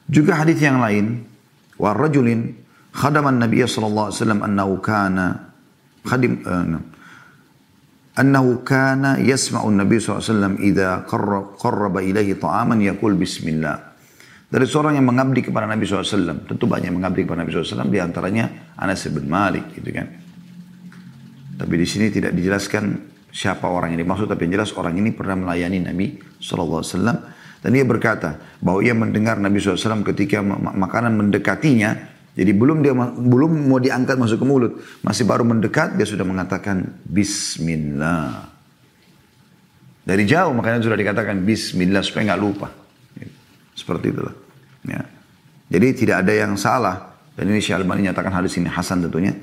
Juga 0.07 0.41
hadis 0.41 0.57
yang 0.63 0.81
lain, 0.81 1.27
wa 1.77 1.91
rajulin 1.93 2.55
Nabi 2.97 3.61
sallallahu 3.61 4.09
alaihi 4.09 4.19
wasallam 4.23 4.41
annahu 4.41 4.73
kana 4.81 5.27
khadim 6.07 6.41
uh, 6.47 6.81
annahu 8.17 8.65
kana 8.65 9.21
yasma'u 9.21 9.69
Nabi 9.69 10.01
SAW 10.01 10.57
idza 10.65 11.05
qarraba 11.05 12.01
ilaihi 12.01 12.41
ta'aman 12.41 12.81
yaqul 12.81 13.15
bismillah. 13.15 13.93
Dari 14.47 14.65
seorang 14.65 14.97
yang 14.97 15.05
mengabdi 15.11 15.45
kepada 15.45 15.69
Nabi 15.69 15.85
SAW. 15.85 16.47
Tentu 16.47 16.65
banyak 16.65 16.89
yang 16.89 16.97
mengabdi 17.03 17.27
kepada 17.27 17.45
Nabi 17.45 17.51
SAW. 17.53 17.91
Di 17.91 17.99
antaranya 17.99 18.47
Anas 18.77 19.05
bin 19.09 19.27
Malik 19.29 19.73
gitu 19.77 19.89
kan. 19.93 20.07
Tapi 21.57 21.75
di 21.81 21.87
sini 21.89 22.13
tidak 22.13 22.37
dijelaskan 22.37 22.85
siapa 23.33 23.65
orang 23.65 23.97
ini 23.97 24.05
dimaksud. 24.05 24.29
Tapi 24.29 24.49
yang 24.49 24.61
jelas 24.61 24.77
orang 24.77 25.01
ini 25.01 25.13
pernah 25.17 25.37
melayani 25.41 25.81
Nabi 25.81 26.21
SAW. 26.37 26.85
Dan 27.65 27.71
dia 27.73 27.85
berkata 27.89 28.37
bahwa 28.61 28.85
ia 28.85 28.93
mendengar 28.93 29.41
Nabi 29.41 29.59
SAW 29.59 30.05
ketika 30.05 30.45
makanan 30.45 31.17
mendekatinya 31.17 32.17
jadi 32.37 32.53
belum 32.53 32.85
dia 32.85 32.93
belum 32.93 33.73
mau 33.73 33.81
diangkat 33.81 34.21
masuk 34.21 34.45
ke 34.45 34.47
mulut, 34.47 34.73
masih 35.01 35.25
baru 35.25 35.41
mendekat 35.41 35.97
dia 35.97 36.05
sudah 36.05 36.29
mengatakan 36.29 37.01
Bismillah. 37.09 38.53
Dari 40.05 40.23
jauh 40.29 40.53
makanya 40.53 40.85
sudah 40.85 41.01
dikatakan 41.01 41.41
Bismillah 41.49 42.05
supaya 42.05 42.37
nggak 42.37 42.43
lupa. 42.45 42.69
Seperti 43.73 44.13
itulah. 44.13 44.37
Ya. 44.85 45.01
Jadi 45.73 45.87
tidak 45.97 46.29
ada 46.29 46.33
yang 46.37 46.61
salah 46.61 47.16
dan 47.37 47.45
ini 47.53 47.61
Syekh 47.61 47.77
Albani 47.77 48.09
nyatakan 48.09 48.33
hadis 48.33 48.57
ini 48.57 48.67
Hasan 48.73 49.05
tentunya. 49.05 49.37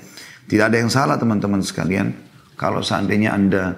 Tidak 0.44 0.66
ada 0.66 0.76
yang 0.76 0.92
salah 0.92 1.16
teman-teman 1.16 1.64
sekalian 1.64 2.12
kalau 2.58 2.84
seandainya 2.84 3.32
anda 3.32 3.78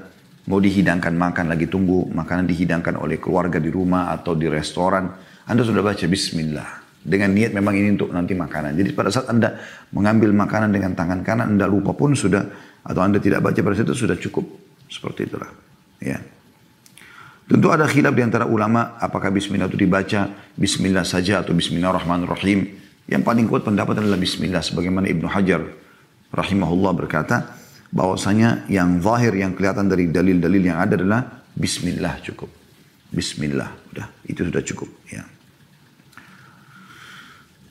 mau 0.49 0.57
dihidangkan 0.57 1.13
makan 1.13 1.51
lagi 1.51 1.69
tunggu 1.69 2.09
makanan 2.09 2.49
dihidangkan 2.49 2.97
oleh 2.97 3.21
keluarga 3.21 3.61
di 3.61 3.69
rumah 3.69 4.09
atau 4.15 4.33
di 4.33 4.49
restoran, 4.49 5.11
anda 5.45 5.61
sudah 5.61 5.83
baca 5.85 6.05
Bismillah 6.09 6.85
dengan 7.05 7.37
niat 7.37 7.53
memang 7.53 7.77
ini 7.77 7.93
untuk 7.93 8.09
nanti 8.09 8.33
makanan. 8.33 8.73
Jadi 8.73 8.89
pada 8.97 9.13
saat 9.13 9.29
Anda 9.29 9.61
mengambil 9.93 10.33
makanan 10.33 10.73
dengan 10.73 10.97
tangan 10.97 11.21
kanan, 11.21 11.53
Anda 11.53 11.69
lupa 11.69 11.93
pun 11.93 12.17
sudah, 12.17 12.41
atau 12.81 13.01
Anda 13.05 13.21
tidak 13.21 13.45
baca 13.45 13.59
pada 13.61 13.77
situ 13.77 13.93
sudah 13.93 14.17
cukup. 14.17 14.45
Seperti 14.89 15.29
itulah. 15.29 15.53
Ya. 16.01 16.17
Tentu 17.45 17.69
ada 17.69 17.85
khilaf 17.85 18.17
di 18.17 18.25
antara 18.25 18.49
ulama, 18.49 18.97
apakah 18.97 19.29
bismillah 19.29 19.69
itu 19.69 19.77
dibaca 19.77 20.33
bismillah 20.57 21.05
saja 21.05 21.45
atau 21.45 21.53
bismillahirrahmanirrahim. 21.53 22.84
Yang 23.05 23.21
paling 23.21 23.45
kuat 23.45 23.61
pendapat 23.61 24.01
adalah 24.01 24.17
bismillah. 24.17 24.65
Sebagaimana 24.65 25.05
Ibnu 25.09 25.29
Hajar 25.29 25.61
rahimahullah 26.33 26.91
berkata, 26.97 27.55
bahwasanya 27.95 28.67
yang 28.67 28.99
zahir, 28.99 29.31
yang 29.39 29.55
kelihatan 29.55 29.87
dari 29.87 30.11
dalil-dalil 30.11 30.59
yang 30.59 30.83
ada 30.83 30.99
adalah 30.99 31.21
bismillah 31.55 32.19
cukup. 32.19 32.51
Bismillah, 33.07 33.71
udah, 33.95 34.07
itu 34.27 34.43
sudah 34.43 34.59
cukup. 34.59 34.89
Ya. 35.07 35.23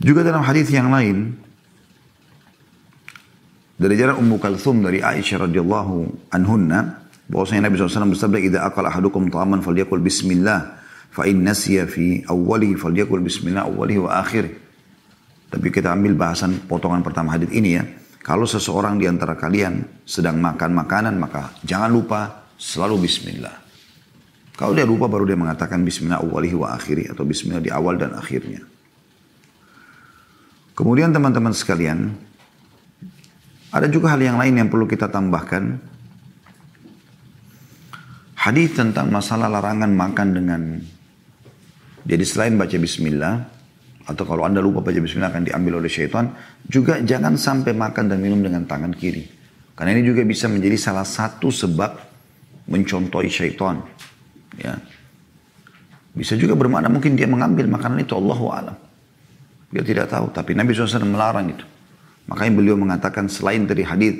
Juga 0.00 0.24
dalam 0.24 0.40
hadis 0.40 0.72
yang 0.72 0.88
lain 0.88 1.36
dari 3.76 4.00
jalan 4.00 4.16
Ummu 4.24 4.40
Kalthum 4.40 4.80
dari 4.80 5.04
Aisyah 5.04 5.44
radhiyallahu 5.44 6.28
anhunna 6.32 7.04
bahwasanya 7.28 7.68
Nabi 7.68 7.76
SAW 7.76 8.12
bersabda 8.16 8.38
idza 8.40 8.60
akala 8.64 8.88
ahadukum 8.88 9.28
ta'aman 9.28 9.60
falyakul 9.60 10.00
bismillah 10.00 10.80
fa 11.12 11.28
in 11.28 11.44
nasiya 11.44 11.84
fi 11.84 12.24
awwalihi 12.24 12.80
falyakul 12.80 13.20
bismillah 13.20 13.68
awwalihi 13.68 14.00
wa 14.00 14.24
akhirih. 14.24 14.63
Tapi 15.54 15.70
kita 15.70 15.94
ambil 15.94 16.18
bahasan 16.18 16.66
potongan 16.66 17.06
pertama 17.06 17.30
hadis 17.30 17.46
ini 17.54 17.78
ya. 17.78 17.86
Kalau 18.26 18.42
seseorang 18.42 18.98
di 18.98 19.06
antara 19.06 19.38
kalian 19.38 20.02
sedang 20.02 20.42
makan 20.42 20.74
makanan 20.74 21.14
maka 21.14 21.54
jangan 21.62 21.94
lupa 21.94 22.50
selalu 22.58 23.06
bismillah. 23.06 23.54
Kalau 24.58 24.74
dia 24.74 24.82
lupa 24.82 25.06
baru 25.06 25.22
dia 25.30 25.38
mengatakan 25.38 25.86
bismillah 25.86 26.26
awwalihi 26.26 26.58
wa 26.58 26.74
akhiri 26.74 27.06
atau 27.06 27.22
bismillah 27.22 27.62
di 27.62 27.70
awal 27.70 27.94
dan 27.94 28.18
akhirnya. 28.18 28.66
Kemudian 30.74 31.14
teman-teman 31.14 31.54
sekalian, 31.54 32.10
ada 33.70 33.86
juga 33.86 34.10
hal 34.10 34.18
yang 34.26 34.34
lain 34.34 34.58
yang 34.58 34.66
perlu 34.66 34.90
kita 34.90 35.06
tambahkan. 35.06 35.78
Hadis 38.34 38.74
tentang 38.74 39.06
masalah 39.06 39.46
larangan 39.46 39.94
makan 39.94 40.28
dengan 40.34 40.62
jadi 42.02 42.26
selain 42.26 42.58
baca 42.58 42.74
bismillah 42.74 43.53
atau 44.04 44.24
kalau 44.28 44.44
Anda 44.44 44.60
lupa 44.60 44.84
baca 44.84 45.00
bismillah 45.00 45.32
akan 45.32 45.48
diambil 45.48 45.80
oleh 45.80 45.88
syaitan, 45.88 46.28
juga 46.68 47.00
jangan 47.00 47.40
sampai 47.40 47.72
makan 47.72 48.12
dan 48.12 48.20
minum 48.20 48.44
dengan 48.44 48.68
tangan 48.68 48.92
kiri. 48.92 49.24
Karena 49.74 49.96
ini 49.96 50.04
juga 50.04 50.22
bisa 50.22 50.46
menjadi 50.46 50.76
salah 50.76 51.08
satu 51.08 51.48
sebab 51.48 51.96
mencontohi 52.68 53.32
syaitan. 53.32 53.80
Ya. 54.60 54.76
Bisa 56.14 56.38
juga 56.38 56.54
bermakna 56.54 56.86
mungkin 56.86 57.18
dia 57.18 57.26
mengambil 57.26 57.66
makanan 57.66 58.04
itu 58.04 58.14
Allahu 58.14 58.46
alam. 58.52 58.76
Dia 59.74 59.82
tidak 59.82 60.12
tahu. 60.12 60.30
Tapi 60.30 60.54
Nabi 60.54 60.70
SAW 60.70 61.02
melarang 61.02 61.50
itu. 61.50 61.66
Makanya 62.30 62.52
beliau 62.54 62.76
mengatakan 62.78 63.26
selain 63.26 63.66
dari 63.66 63.82
hadis 63.82 64.14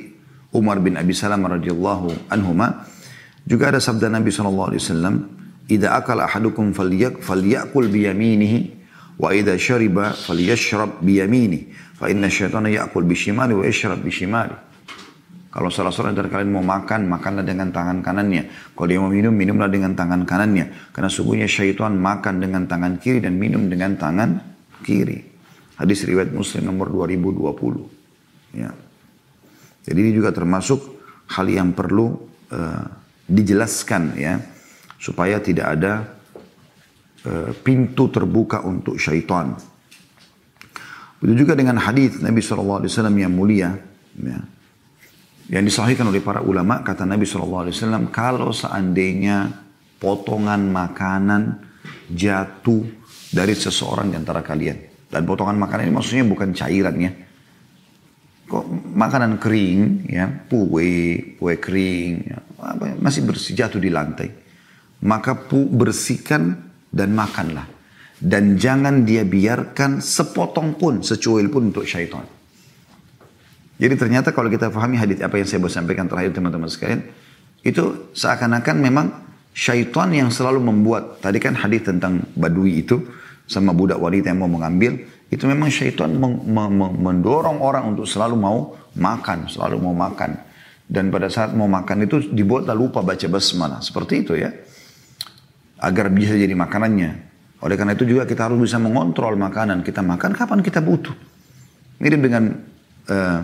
Umar 0.50 0.82
bin 0.82 0.98
Abi 0.98 1.14
Salam 1.16 1.46
radhiyallahu 1.46 2.28
anhuma 2.28 2.84
juga 3.46 3.72
ada 3.72 3.80
sabda 3.80 4.12
Nabi 4.12 4.28
SAW 4.28 5.32
Ida 5.64 5.96
akal 5.96 6.20
ahadukum 6.20 6.76
falyak 6.76 7.24
falyakul 7.24 7.88
biyaminihi 7.88 8.83
wa 9.18 9.30
ida 9.30 9.54
syariba 9.54 10.14
falyashrab 10.14 11.02
biyamini 11.02 11.70
fa 11.94 12.10
inna 12.10 12.26
syaitana 12.26 12.70
yakul 12.70 13.06
bishimali 13.06 13.54
wa 13.54 13.64
yashrab 13.66 14.02
bishimali 14.02 14.54
kalau 15.54 15.70
salah 15.70 15.94
seorang 15.94 16.18
dari 16.18 16.26
kalian 16.34 16.50
mau 16.50 16.66
makan, 16.66 17.06
makanlah 17.06 17.46
dengan 17.46 17.70
tangan 17.70 18.02
kanannya. 18.02 18.74
Kalau 18.74 18.90
dia 18.90 18.98
mau 18.98 19.06
minum, 19.06 19.30
minumlah 19.30 19.70
dengan 19.70 19.94
tangan 19.94 20.26
kanannya. 20.26 20.90
Karena 20.90 21.06
sungguhnya 21.06 21.46
syaitan 21.46 21.94
makan 21.94 22.42
dengan 22.42 22.66
tangan 22.66 22.98
kiri 22.98 23.22
dan 23.22 23.38
minum 23.38 23.70
dengan 23.70 23.94
tangan 23.94 24.34
kiri. 24.82 25.22
Hadis 25.78 26.02
riwayat 26.10 26.34
Muslim 26.34 26.74
nomor 26.74 26.90
2020. 26.90 28.58
Ya. 28.58 28.74
Jadi 29.86 29.98
ini 30.02 30.10
juga 30.10 30.34
termasuk 30.34 30.82
hal 31.30 31.46
yang 31.46 31.70
perlu 31.70 32.18
uh, 32.50 32.84
dijelaskan 33.30 34.18
ya 34.18 34.42
supaya 34.98 35.38
tidak 35.38 35.66
ada 35.78 36.18
pintu 37.64 38.12
terbuka 38.12 38.60
untuk 38.64 39.00
syaitan. 39.00 39.56
Begitu 41.24 41.48
juga 41.48 41.56
dengan 41.56 41.80
hadis 41.80 42.20
Nabi 42.20 42.44
SAW 42.44 42.84
yang 43.16 43.32
mulia 43.32 43.72
ya, 44.12 44.38
yang 45.48 45.64
disahihkan 45.64 46.12
oleh 46.12 46.20
para 46.20 46.44
ulama 46.44 46.84
kata 46.84 47.08
Nabi 47.08 47.24
SAW 47.24 47.72
kalau 48.12 48.52
seandainya 48.52 49.48
potongan 49.96 50.68
makanan 50.68 51.64
jatuh 52.12 52.84
dari 53.32 53.56
seseorang 53.56 54.12
di 54.12 54.16
antara 54.20 54.44
kalian 54.44 55.08
dan 55.08 55.24
potongan 55.24 55.56
makanan 55.56 55.88
ini 55.88 55.94
maksudnya 55.96 56.26
bukan 56.28 56.50
cairan 56.52 56.96
ya. 57.00 57.12
Kok 58.44 58.92
makanan 58.92 59.40
kering, 59.40 60.04
ya, 60.12 60.28
kue, 60.44 61.32
kue 61.40 61.54
kering, 61.56 62.12
ya, 62.28 62.38
masih 63.00 63.24
bersih 63.24 63.56
jatuh 63.56 63.80
di 63.80 63.88
lantai. 63.88 64.28
Maka 65.00 65.32
pu, 65.48 65.64
bersihkan 65.64 66.63
dan 66.94 67.10
makanlah. 67.10 67.66
Dan 68.14 68.54
jangan 68.54 69.02
dia 69.02 69.26
biarkan 69.26 69.98
sepotong 69.98 70.78
pun, 70.78 71.02
secuil 71.02 71.50
pun 71.50 71.74
untuk 71.74 71.82
syaitan. 71.82 72.22
Jadi 73.74 73.94
ternyata 73.98 74.30
kalau 74.30 74.46
kita 74.46 74.70
pahami 74.70 74.94
hadis 74.94 75.18
apa 75.18 75.34
yang 75.34 75.50
saya 75.50 75.58
mau 75.58 75.68
sampaikan 75.68 76.06
terakhir 76.06 76.30
teman-teman 76.30 76.70
sekalian, 76.70 77.02
itu 77.66 78.14
seakan-akan 78.14 78.76
memang 78.78 79.06
syaitan 79.50 80.14
yang 80.14 80.30
selalu 80.30 80.62
membuat. 80.62 81.18
Tadi 81.18 81.42
kan 81.42 81.58
hadis 81.58 81.82
tentang 81.82 82.22
badui 82.38 82.86
itu, 82.86 83.02
sama 83.50 83.74
budak 83.74 83.98
wanita 83.98 84.30
yang 84.30 84.46
mau 84.46 84.48
mengambil, 84.48 84.94
itu 85.28 85.44
memang 85.50 85.68
syaitan 85.74 86.14
mendorong 86.14 87.58
orang 87.58 87.92
untuk 87.92 88.06
selalu 88.06 88.38
mau 88.38 88.78
makan, 88.94 89.50
selalu 89.50 89.82
mau 89.82 89.92
makan. 89.92 90.38
Dan 90.86 91.10
pada 91.10 91.26
saat 91.26 91.50
mau 91.56 91.66
makan 91.66 92.06
itu 92.06 92.30
dibuatlah 92.30 92.78
lupa 92.78 93.02
baca 93.02 93.26
basmalah. 93.26 93.82
Seperti 93.82 94.22
itu 94.22 94.38
ya. 94.38 94.54
Agar 95.80 96.10
bisa 96.12 96.34
jadi 96.38 96.52
makanannya. 96.54 97.10
Oleh 97.64 97.74
karena 97.80 97.96
itu 97.96 98.04
juga 98.04 98.28
kita 98.28 98.46
harus 98.50 98.60
bisa 98.60 98.76
mengontrol 98.76 99.34
makanan. 99.40 99.80
Kita 99.80 100.04
makan 100.04 100.36
kapan 100.36 100.60
kita 100.60 100.84
butuh. 100.84 101.16
Mirip 101.98 102.20
dengan 102.20 102.44
uh, 103.08 103.40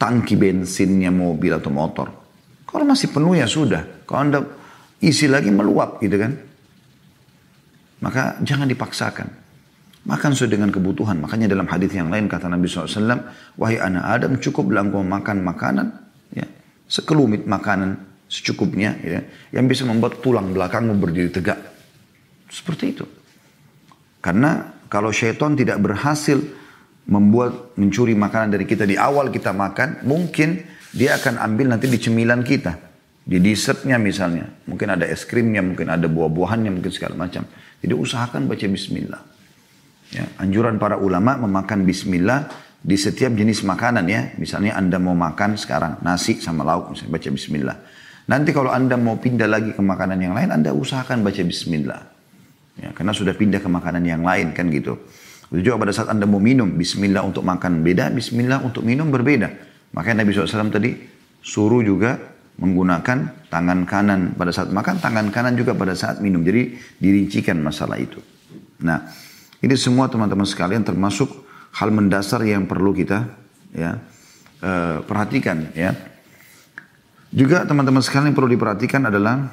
tangki 0.00 0.34
bensinnya 0.40 1.12
mobil 1.12 1.52
atau 1.52 1.68
motor. 1.68 2.08
Kalau 2.64 2.84
masih 2.88 3.12
penuh 3.12 3.36
ya 3.36 3.44
sudah. 3.44 4.06
Kalau 4.08 4.20
anda 4.24 4.40
isi 5.04 5.28
lagi 5.28 5.52
meluap 5.52 6.00
gitu 6.00 6.16
kan. 6.16 6.32
Maka 8.00 8.40
jangan 8.40 8.64
dipaksakan. 8.64 9.28
Makan 10.08 10.32
sesuai 10.32 10.56
dengan 10.56 10.72
kebutuhan. 10.72 11.20
Makanya 11.20 11.52
dalam 11.52 11.68
hadis 11.68 11.92
yang 11.92 12.08
lain 12.08 12.24
kata 12.24 12.48
Nabi 12.48 12.64
SAW, 12.64 13.20
wahai 13.60 13.76
anak 13.76 14.04
Adam 14.08 14.32
cukuplah 14.40 14.80
engkau 14.80 15.04
makan 15.04 15.44
makanan, 15.44 15.92
ya, 16.32 16.48
sekelumit 16.88 17.44
makanan 17.44 18.09
secukupnya, 18.30 18.94
ya, 19.02 19.20
yang 19.50 19.66
bisa 19.66 19.82
membuat 19.82 20.22
tulang 20.22 20.54
belakangmu 20.54 20.94
berdiri 21.02 21.34
tegak. 21.34 21.58
Seperti 22.46 22.94
itu. 22.94 23.04
Karena 24.22 24.70
kalau 24.86 25.10
syaitan 25.10 25.58
tidak 25.58 25.82
berhasil 25.82 26.38
membuat 27.10 27.74
mencuri 27.74 28.14
makanan 28.14 28.54
dari 28.54 28.70
kita 28.70 28.86
di 28.86 28.94
awal 28.94 29.34
kita 29.34 29.50
makan, 29.50 30.06
mungkin 30.06 30.62
dia 30.94 31.18
akan 31.18 31.42
ambil 31.42 31.74
nanti 31.74 31.90
di 31.90 31.98
cemilan 31.98 32.46
kita. 32.46 32.78
Di 33.26 33.42
dessertnya 33.42 33.98
misalnya. 33.98 34.46
Mungkin 34.66 34.94
ada 34.94 35.06
es 35.10 35.26
krimnya, 35.26 35.62
mungkin 35.62 35.90
ada 35.90 36.06
buah-buahannya, 36.06 36.70
mungkin 36.70 36.90
segala 36.94 37.18
macam. 37.18 37.46
Jadi 37.82 37.94
usahakan 37.94 38.46
baca 38.46 38.66
bismillah. 38.70 39.22
Ya, 40.10 40.26
anjuran 40.42 40.78
para 40.82 40.98
ulama 40.98 41.38
memakan 41.38 41.86
bismillah 41.86 42.50
di 42.82 42.98
setiap 42.98 43.30
jenis 43.34 43.62
makanan 43.62 44.06
ya. 44.10 44.34
Misalnya 44.38 44.74
Anda 44.74 44.98
mau 44.98 45.14
makan 45.14 45.54
sekarang 45.54 46.02
nasi 46.02 46.42
sama 46.42 46.66
lauk, 46.66 46.94
misalnya 46.94 47.12
baca 47.14 47.28
bismillah. 47.30 47.76
Nanti 48.30 48.54
kalau 48.54 48.70
Anda 48.70 48.94
mau 48.94 49.18
pindah 49.18 49.50
lagi 49.50 49.74
ke 49.74 49.82
makanan 49.82 50.22
yang 50.22 50.38
lain, 50.38 50.54
Anda 50.54 50.70
usahakan 50.70 51.26
baca 51.26 51.42
bismillah. 51.42 52.02
Ya, 52.78 52.94
karena 52.94 53.10
sudah 53.10 53.34
pindah 53.34 53.58
ke 53.58 53.66
makanan 53.66 54.06
yang 54.06 54.22
lain 54.22 54.54
kan 54.54 54.70
gitu. 54.70 55.02
Begitu 55.50 55.74
juga 55.74 55.82
pada 55.82 55.90
saat 55.90 56.14
Anda 56.14 56.30
mau 56.30 56.38
minum, 56.38 56.70
bismillah 56.78 57.26
untuk 57.26 57.42
makan 57.42 57.82
beda, 57.82 58.14
bismillah 58.14 58.62
untuk 58.62 58.86
minum 58.86 59.10
berbeda. 59.10 59.50
Makanya 59.90 60.22
Nabi 60.22 60.30
SAW 60.30 60.70
tadi 60.70 60.94
suruh 61.42 61.82
juga 61.82 62.14
menggunakan 62.62 63.50
tangan 63.50 63.78
kanan 63.82 64.38
pada 64.38 64.54
saat 64.54 64.70
makan, 64.70 65.02
tangan 65.02 65.26
kanan 65.34 65.58
juga 65.58 65.74
pada 65.74 65.98
saat 65.98 66.22
minum. 66.22 66.46
Jadi 66.46 66.78
dirincikan 67.02 67.58
masalah 67.58 67.98
itu. 67.98 68.22
Nah, 68.86 69.10
ini 69.58 69.74
semua 69.74 70.06
teman-teman 70.06 70.46
sekalian 70.46 70.86
termasuk 70.86 71.28
hal 71.74 71.90
mendasar 71.90 72.46
yang 72.46 72.70
perlu 72.70 72.94
kita 72.94 73.26
ya 73.74 73.98
uh, 74.62 75.02
perhatikan 75.02 75.74
ya. 75.74 76.09
Juga 77.30 77.62
teman-teman 77.62 78.02
sekalian 78.02 78.34
yang 78.34 78.36
perlu 78.36 78.50
diperhatikan 78.50 79.06
adalah 79.06 79.50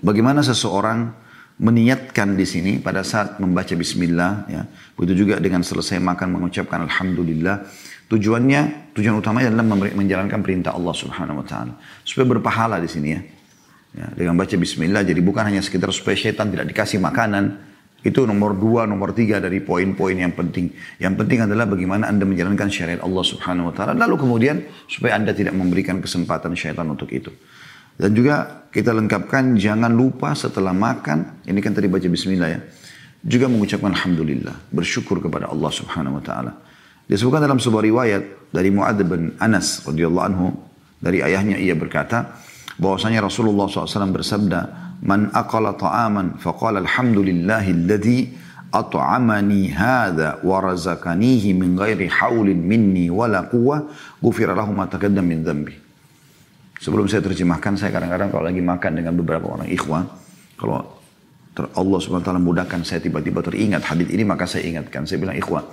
bagaimana 0.00 0.42
seseorang 0.42 1.10
meniatkan 1.56 2.36
di 2.36 2.46
sini 2.46 2.72
pada 2.78 3.02
saat 3.02 3.42
membaca 3.42 3.74
bismillah 3.74 4.46
ya. 4.46 4.62
Begitu 4.94 5.26
juga 5.26 5.42
dengan 5.42 5.66
selesai 5.66 5.98
makan 5.98 6.38
mengucapkan 6.38 6.86
alhamdulillah 6.86 7.66
Tujuannya, 8.06 8.94
tujuan 8.94 9.18
utamanya 9.18 9.50
adalah 9.50 9.66
menjalankan 9.90 10.38
perintah 10.38 10.78
Allah 10.78 10.94
Subhanahu 10.94 11.42
wa 11.42 11.46
taala. 11.46 11.74
Supaya 12.06 12.38
berpahala 12.38 12.78
di 12.78 12.86
sini 12.86 13.08
ya. 13.10 13.20
ya. 13.98 14.06
Dengan 14.14 14.38
baca 14.38 14.54
bismillah 14.54 15.02
jadi 15.02 15.18
bukan 15.18 15.42
hanya 15.42 15.58
sekitar 15.58 15.90
supaya 15.90 16.14
syaitan 16.14 16.46
tidak 16.46 16.70
dikasih 16.70 17.02
makanan. 17.02 17.65
Itu 18.06 18.22
nomor 18.22 18.54
dua, 18.54 18.86
nomor 18.86 19.10
tiga 19.10 19.42
dari 19.42 19.58
poin-poin 19.58 20.14
yang 20.14 20.30
penting. 20.30 20.70
Yang 21.02 21.14
penting 21.18 21.42
adalah 21.42 21.66
bagaimana 21.66 22.06
Anda 22.06 22.22
menjalankan 22.22 22.70
syariat 22.70 23.02
Allah 23.02 23.24
Subhanahu 23.26 23.68
wa 23.68 23.74
taala. 23.74 23.98
Lalu 23.98 24.14
kemudian 24.22 24.62
supaya 24.86 25.18
Anda 25.18 25.34
tidak 25.34 25.58
memberikan 25.58 25.98
kesempatan 25.98 26.54
syaitan 26.54 26.86
untuk 26.86 27.10
itu. 27.10 27.34
Dan 27.98 28.14
juga 28.14 28.68
kita 28.70 28.94
lengkapkan 28.94 29.58
jangan 29.58 29.90
lupa 29.90 30.38
setelah 30.38 30.70
makan, 30.70 31.42
ini 31.50 31.58
kan 31.58 31.74
tadi 31.74 31.90
baca 31.90 32.06
bismillah 32.06 32.50
ya. 32.54 32.60
Juga 33.26 33.50
mengucapkan 33.50 33.90
alhamdulillah, 33.90 34.70
bersyukur 34.70 35.18
kepada 35.18 35.50
Allah 35.50 35.72
Subhanahu 35.74 36.22
wa 36.22 36.22
taala. 36.22 36.52
Disebutkan 37.10 37.42
dalam 37.42 37.58
sebuah 37.58 37.82
riwayat 37.82 38.22
dari 38.54 38.70
Mu'ad 38.70 39.02
bin 39.02 39.34
Anas 39.42 39.82
radhiyallahu 39.82 40.26
anhu 40.30 40.54
dari 41.02 41.26
ayahnya 41.26 41.58
ia 41.58 41.74
berkata 41.74 42.38
bahwasanya 42.78 43.24
Rasulullah 43.24 43.66
SAW 43.66 44.14
bersabda 44.14 44.85
man 45.02 45.28
aqala 45.34 45.76
ta'aman 45.76 46.40
faqala 46.40 46.80
alhamdulillahi 46.84 47.70
alladhi 47.72 48.20
at'amani 48.72 49.72
hadha 49.72 50.40
wa 50.40 50.60
razaqanihi 50.60 51.52
min 51.56 51.76
ghairi 51.76 52.08
haulin 52.08 52.60
minni 52.60 53.08
wala 53.12 53.46
quwwah 53.48 53.84
ghufira 54.20 54.56
lahu 54.56 54.72
ma 54.72 54.88
taqaddam 54.88 55.24
min 55.24 55.42
dhanbi 55.44 55.74
Sebelum 56.76 57.08
saya 57.08 57.24
terjemahkan 57.24 57.72
saya 57.80 57.88
kadang-kadang 57.88 58.28
kalau 58.28 58.44
lagi 58.44 58.60
makan 58.60 59.00
dengan 59.00 59.16
beberapa 59.16 59.48
orang 59.48 59.64
ikhwan 59.72 60.04
kalau 60.60 60.84
Allah 61.56 61.98
SWT 62.04 62.36
mudahkan 62.36 62.84
saya 62.84 63.00
tiba-tiba 63.00 63.40
teringat 63.40 63.80
hadis 63.80 64.12
ini 64.12 64.28
maka 64.28 64.44
saya 64.44 64.68
ingatkan 64.68 65.08
saya 65.08 65.24
bilang 65.24 65.40
ikhwan 65.40 65.64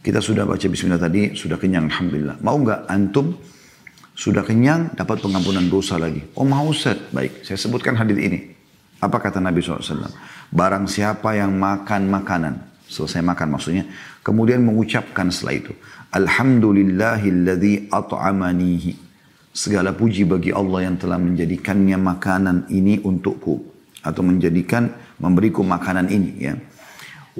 kita 0.00 0.16
sudah 0.24 0.48
baca 0.48 0.64
bismillah 0.64 0.96
tadi, 0.96 1.36
sudah 1.36 1.60
kenyang 1.60 1.92
Alhamdulillah. 1.92 2.40
Mau 2.40 2.56
nggak 2.56 2.88
antum 2.88 3.36
sudah 4.20 4.44
kenyang 4.44 4.92
dapat 4.92 5.24
pengampunan 5.24 5.64
dosa 5.64 5.96
lagi? 5.96 6.20
Oh 6.36 6.44
mau 6.44 6.68
Ustaz. 6.68 7.00
Baik, 7.08 7.40
saya 7.40 7.56
sebutkan 7.56 7.96
hadis 7.96 8.20
ini. 8.20 8.52
Apa 9.00 9.16
kata 9.16 9.40
Nabi 9.40 9.64
SAW? 9.64 10.12
Barang 10.52 10.84
siapa 10.84 11.32
yang 11.32 11.56
makan 11.56 12.12
makanan, 12.12 12.60
selesai 12.84 13.24
makan 13.24 13.56
maksudnya, 13.56 13.88
kemudian 14.20 14.60
mengucapkan 14.60 15.32
setelah 15.32 15.56
itu, 15.56 15.72
Alhamdulillahilladzi 16.12 17.88
at'amanihi. 17.88 18.92
Segala 19.56 19.96
puji 19.96 20.28
bagi 20.28 20.52
Allah 20.52 20.92
yang 20.92 21.00
telah 21.00 21.16
menjadikannya 21.16 21.96
makanan 21.96 22.68
ini 22.68 23.00
untukku. 23.00 23.72
Atau 24.04 24.20
menjadikan, 24.20 24.92
memberiku 25.16 25.64
makanan 25.64 26.12
ini 26.12 26.30
ya 26.40 26.54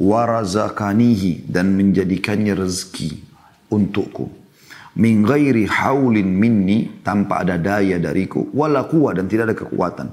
warazakanihi 0.01 1.51
dan 1.51 1.75
menjadikannya 1.75 2.57
rezeki 2.57 3.21
untukku 3.69 4.40
min 4.99 5.23
ghairi 5.23 5.69
haulin 5.71 6.27
minni 6.27 7.03
tanpa 7.05 7.47
ada 7.47 7.61
daya 7.61 8.01
dariku 8.03 8.51
wala 8.51 8.87
dan 9.15 9.27
tidak 9.31 9.53
ada 9.53 9.57
kekuatan 9.57 10.09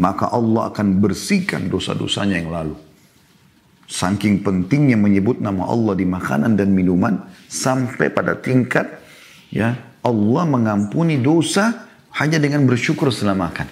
maka 0.00 0.32
Allah 0.32 0.72
akan 0.72 1.00
bersihkan 1.02 1.68
dosa-dosanya 1.68 2.40
yang 2.40 2.50
lalu 2.50 2.76
saking 3.84 4.40
pentingnya 4.40 4.96
menyebut 4.96 5.38
nama 5.44 5.68
Allah 5.68 5.92
di 5.92 6.08
makanan 6.08 6.56
dan 6.56 6.72
minuman 6.72 7.20
sampai 7.52 8.08
pada 8.08 8.32
tingkat 8.40 8.88
ya 9.52 9.76
Allah 10.00 10.44
mengampuni 10.48 11.20
dosa 11.20 11.84
hanya 12.16 12.40
dengan 12.40 12.64
bersyukur 12.64 13.12
setelah 13.12 13.36
makan 13.36 13.68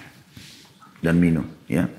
dan 1.01 1.17
minum 1.17 1.49
ya 1.65 1.89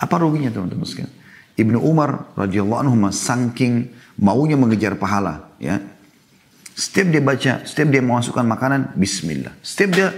apa 0.00 0.14
ruginya 0.16 0.48
teman-teman 0.48 0.88
sekalian 0.88 1.20
Ibnu 1.60 1.76
Umar 1.84 2.32
radhiyallahu 2.40 2.80
anhu 2.88 2.96
saking 3.12 3.92
maunya 4.16 4.56
mengejar 4.56 4.96
pahala, 4.96 5.52
ya. 5.60 5.76
Setiap 6.80 7.12
dia 7.12 7.20
baca, 7.20 7.52
setiap 7.68 7.92
dia 7.92 8.00
memasukkan 8.00 8.40
makanan, 8.40 8.96
Bismillah. 8.96 9.52
Setiap 9.60 9.90
dia 9.92 10.08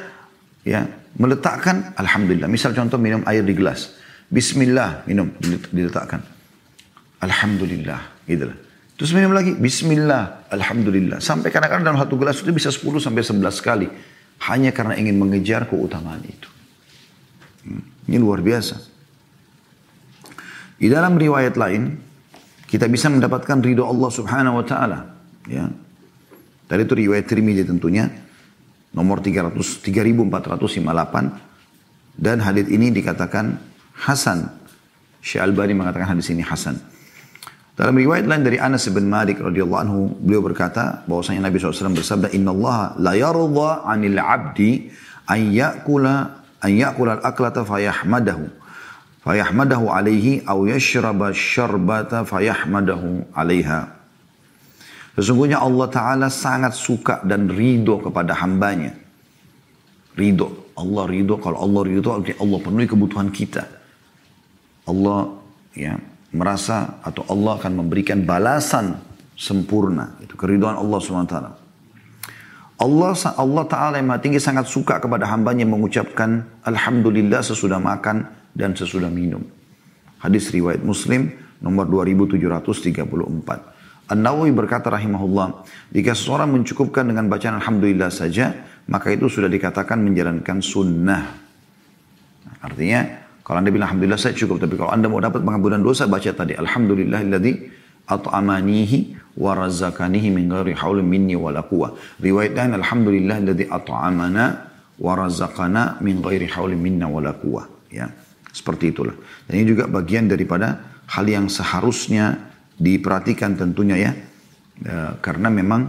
ya 0.62 0.86
meletakkan, 1.18 1.90
Alhamdulillah. 1.98 2.46
Misal 2.46 2.70
contoh 2.70 3.02
minum 3.02 3.26
air 3.26 3.42
di 3.42 3.50
gelas, 3.50 3.98
Bismillah 4.30 5.02
minum 5.10 5.34
diletakkan, 5.74 6.22
Alhamdulillah, 7.18 8.22
gitu 8.30 8.46
lah. 8.46 8.54
Terus 8.94 9.10
minum 9.10 9.34
lagi, 9.34 9.58
Bismillah, 9.58 10.46
Alhamdulillah. 10.54 11.18
Sampai 11.18 11.50
kadang-kadang 11.50 11.82
dalam 11.82 11.98
satu 11.98 12.14
gelas 12.14 12.38
itu 12.38 12.54
bisa 12.54 12.70
10 12.70 13.02
sampai 13.02 13.26
11 13.26 13.58
kali. 13.58 13.88
Hanya 14.46 14.70
karena 14.70 14.94
ingin 14.94 15.18
mengejar 15.18 15.66
keutamaan 15.66 16.22
itu. 16.22 16.46
Hmm. 17.66 17.82
Ini 18.06 18.22
luar 18.22 18.38
biasa. 18.38 18.78
Di 20.78 20.86
dalam 20.86 21.18
riwayat 21.18 21.58
lain, 21.58 21.98
kita 22.70 22.86
bisa 22.86 23.10
mendapatkan 23.10 23.58
ridho 23.58 23.82
Allah 23.82 24.10
subhanahu 24.14 24.62
wa 24.62 24.66
ta'ala. 24.66 24.98
Ya. 25.50 25.66
Tadi 26.72 26.88
itu 26.88 26.96
riwayat 26.96 27.28
Tirmidzi 27.28 27.68
tentunya. 27.68 28.08
Nomor 28.96 29.20
300, 29.20 29.84
3458. 29.84 32.16
Dan 32.16 32.40
hadis 32.40 32.64
ini 32.72 32.88
dikatakan 32.88 33.60
Hasan. 33.92 34.48
Syekh 35.20 35.44
Albani 35.44 35.76
mengatakan 35.76 36.16
hadis 36.16 36.32
ini 36.32 36.40
Hasan. 36.40 36.80
Dalam 37.76 37.92
riwayat 37.92 38.24
lain 38.24 38.40
dari 38.40 38.56
Anas 38.56 38.88
bin 38.88 39.12
Malik 39.12 39.44
radhiyallahu 39.44 39.80
anhu, 39.84 40.16
beliau 40.16 40.40
berkata 40.40 41.04
bahwasanya 41.04 41.52
Nabi 41.52 41.60
SAW 41.60 41.92
bersabda, 41.92 42.32
Inna 42.32 42.56
Allah 42.56 42.96
la 42.96 43.12
yarda 43.20 43.84
anil 43.84 44.16
abdi 44.16 44.88
an 45.28 45.52
yakula 45.52 46.40
an 46.56 46.72
yakula 46.72 47.20
al-aklata 47.20 47.68
fayahmadahu 47.68 48.48
fayahmadahu 49.24 49.92
alaihi 49.92 50.40
au 50.48 50.64
yashraba 50.64 51.36
syarbata 51.36 52.24
fayahmadahu 52.24 53.28
alaiha. 53.36 54.01
Sesungguhnya 55.12 55.60
Allah 55.60 55.88
Ta'ala 55.92 56.28
sangat 56.32 56.72
suka 56.72 57.20
dan 57.20 57.52
ridho 57.52 58.00
kepada 58.00 58.32
hambanya. 58.40 58.96
Ridho. 60.16 60.72
Allah 60.72 61.04
ridho. 61.04 61.36
Kalau 61.36 61.60
Allah 61.60 61.82
ridho, 61.84 62.16
Allah 62.16 62.58
penuhi 62.64 62.88
kebutuhan 62.88 63.28
kita. 63.28 63.68
Allah 64.88 65.36
ya 65.76 66.00
merasa 66.32 67.00
atau 67.04 67.28
Allah 67.28 67.60
akan 67.60 67.84
memberikan 67.84 68.24
balasan 68.24 68.96
sempurna. 69.36 70.16
Itu 70.24 70.32
keriduan 70.40 70.80
Allah 70.80 70.98
SWT. 70.98 71.36
Allah 72.82 73.14
Allah 73.38 73.64
Ta'ala 73.68 73.94
yang 74.00 74.10
tinggi 74.18 74.40
sangat 74.42 74.66
suka 74.66 74.98
kepada 74.98 75.28
hambanya 75.30 75.68
mengucapkan 75.68 76.42
Alhamdulillah 76.66 77.44
sesudah 77.44 77.78
makan 77.78 78.26
dan 78.56 78.74
sesudah 78.74 79.12
minum. 79.12 79.44
Hadis 80.18 80.50
riwayat 80.50 80.82
Muslim 80.82 81.30
nomor 81.62 81.86
2734. 81.86 83.81
An-Nawawi 84.10 84.50
berkata 84.50 84.90
rahimahullah, 84.90 85.62
jika 85.94 86.12
seseorang 86.12 86.50
mencukupkan 86.50 87.06
dengan 87.06 87.30
bacaan 87.30 87.62
Alhamdulillah 87.62 88.10
saja, 88.10 88.52
maka 88.90 89.14
itu 89.14 89.30
sudah 89.30 89.46
dikatakan 89.46 90.02
menjalankan 90.02 90.58
sunnah. 90.58 91.38
Artinya, 92.62 93.22
kalau 93.46 93.62
anda 93.62 93.70
bilang 93.70 93.90
Alhamdulillah 93.90 94.18
saya 94.18 94.34
cukup, 94.34 94.62
tapi 94.62 94.74
kalau 94.78 94.90
anda 94.90 95.06
mau 95.06 95.22
dapat 95.22 95.42
pengampunan 95.42 95.82
dosa, 95.82 96.06
baca 96.10 96.30
tadi 96.34 96.54
Alhamdulillahilladzi 96.58 97.52
at'amanihi 98.06 98.98
wa 99.38 99.56
razaqanihi 99.56 100.28
min 100.34 100.50
ghairi 100.50 100.74
haulin 100.76 101.06
minni 101.06 101.38
wa 101.38 101.54
la 101.54 101.62
quwwah. 101.62 101.94
Riwayat 102.20 102.52
lain 102.58 102.72
Alhamdulillahilladzi 102.78 103.70
at'amana 103.70 104.44
wa 104.98 105.12
razaqana 105.14 106.02
min 106.02 106.20
ghairi 106.20 106.50
haulin 106.50 106.78
minna 106.78 107.06
wa 107.08 107.22
la 107.22 107.32
quwwah. 107.32 107.66
Ya. 107.88 108.10
Seperti 108.52 108.92
itulah. 108.92 109.16
Dan 109.48 109.64
ini 109.64 109.66
juga 109.72 109.88
bagian 109.88 110.28
daripada 110.28 110.92
hal 111.08 111.24
yang 111.24 111.48
seharusnya 111.48 112.51
diperhatikan 112.82 113.54
tentunya 113.54 113.96
ya. 113.96 114.12
E, 114.82 114.96
karena 115.22 115.46
memang 115.46 115.86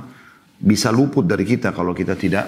bisa 0.61 0.93
luput 0.93 1.25
dari 1.25 1.41
kita 1.41 1.73
kalau 1.73 1.97
kita 1.97 2.13
tidak 2.13 2.45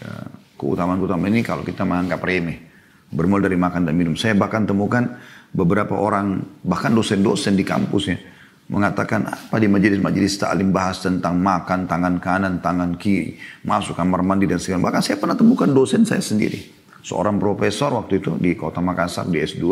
e, 0.00 0.08
keutamaan-keutamaan 0.56 1.28
ini 1.36 1.44
kalau 1.44 1.60
kita 1.60 1.84
menganggap 1.84 2.24
remeh. 2.24 2.72
Bermula 3.12 3.46
dari 3.46 3.60
makan 3.60 3.86
dan 3.86 3.94
minum. 3.94 4.16
Saya 4.16 4.34
bahkan 4.34 4.64
temukan 4.64 5.06
beberapa 5.54 5.94
orang, 5.94 6.42
bahkan 6.66 6.90
dosen-dosen 6.90 7.54
di 7.54 7.62
kampus 7.62 8.10
ya, 8.10 8.18
mengatakan 8.66 9.28
apa 9.28 9.56
di 9.60 9.70
majelis-majelis 9.70 10.40
taklim 10.40 10.74
bahas 10.74 10.98
tentang 10.98 11.38
makan 11.38 11.86
tangan 11.86 12.18
kanan, 12.18 12.58
tangan 12.58 12.98
kiri, 12.98 13.38
masuk 13.62 13.94
kamar 13.94 14.24
mandi 14.26 14.50
dan 14.50 14.58
segala. 14.58 14.90
Bahkan 14.90 15.02
saya 15.04 15.16
pernah 15.20 15.38
temukan 15.38 15.70
dosen 15.70 16.02
saya 16.02 16.24
sendiri, 16.24 16.58
seorang 17.06 17.38
profesor 17.38 17.94
waktu 17.94 18.18
itu 18.18 18.34
di 18.40 18.58
kota 18.58 18.82
Makassar 18.82 19.30
di 19.30 19.38
S2 19.38 19.62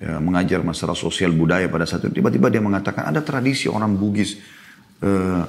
ya, 0.00 0.16
mengajar 0.18 0.64
masalah 0.64 0.96
sosial 0.96 1.30
budaya 1.36 1.68
pada 1.68 1.84
saat 1.84 2.08
itu. 2.08 2.18
Tiba-tiba 2.18 2.48
dia 2.48 2.64
mengatakan 2.64 3.12
ada 3.12 3.20
tradisi 3.20 3.68
orang 3.68 3.92
Bugis, 3.94 4.40
uh, 5.04 5.44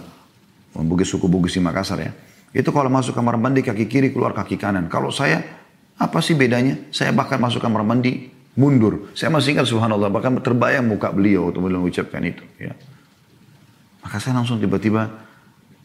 Bugis 0.76 1.08
suku 1.08 1.32
Bugis 1.32 1.56
di 1.56 1.64
Makassar 1.64 2.04
ya. 2.04 2.12
Itu 2.52 2.76
kalau 2.76 2.92
masuk 2.92 3.16
kamar 3.16 3.40
mandi 3.40 3.64
kaki 3.64 3.88
kiri 3.88 4.12
keluar 4.12 4.36
kaki 4.36 4.60
kanan. 4.60 4.92
Kalau 4.92 5.08
saya 5.08 5.40
apa 5.96 6.20
sih 6.20 6.36
bedanya? 6.36 6.92
Saya 6.92 7.16
bahkan 7.16 7.40
masuk 7.40 7.64
kamar 7.64 7.88
mandi 7.88 8.28
mundur. 8.60 9.16
Saya 9.16 9.32
masih 9.32 9.56
ingat 9.56 9.72
subhanallah, 9.72 10.12
bahkan 10.12 10.36
terbayang 10.44 10.84
muka 10.84 11.08
beliau 11.16 11.48
waktu 11.48 11.60
beliau 11.64 11.80
mengucapkan 11.80 12.20
itu. 12.28 12.44
Ya. 12.60 12.76
Maka 14.04 14.20
saya 14.20 14.36
langsung 14.36 14.60
tiba-tiba 14.60 15.08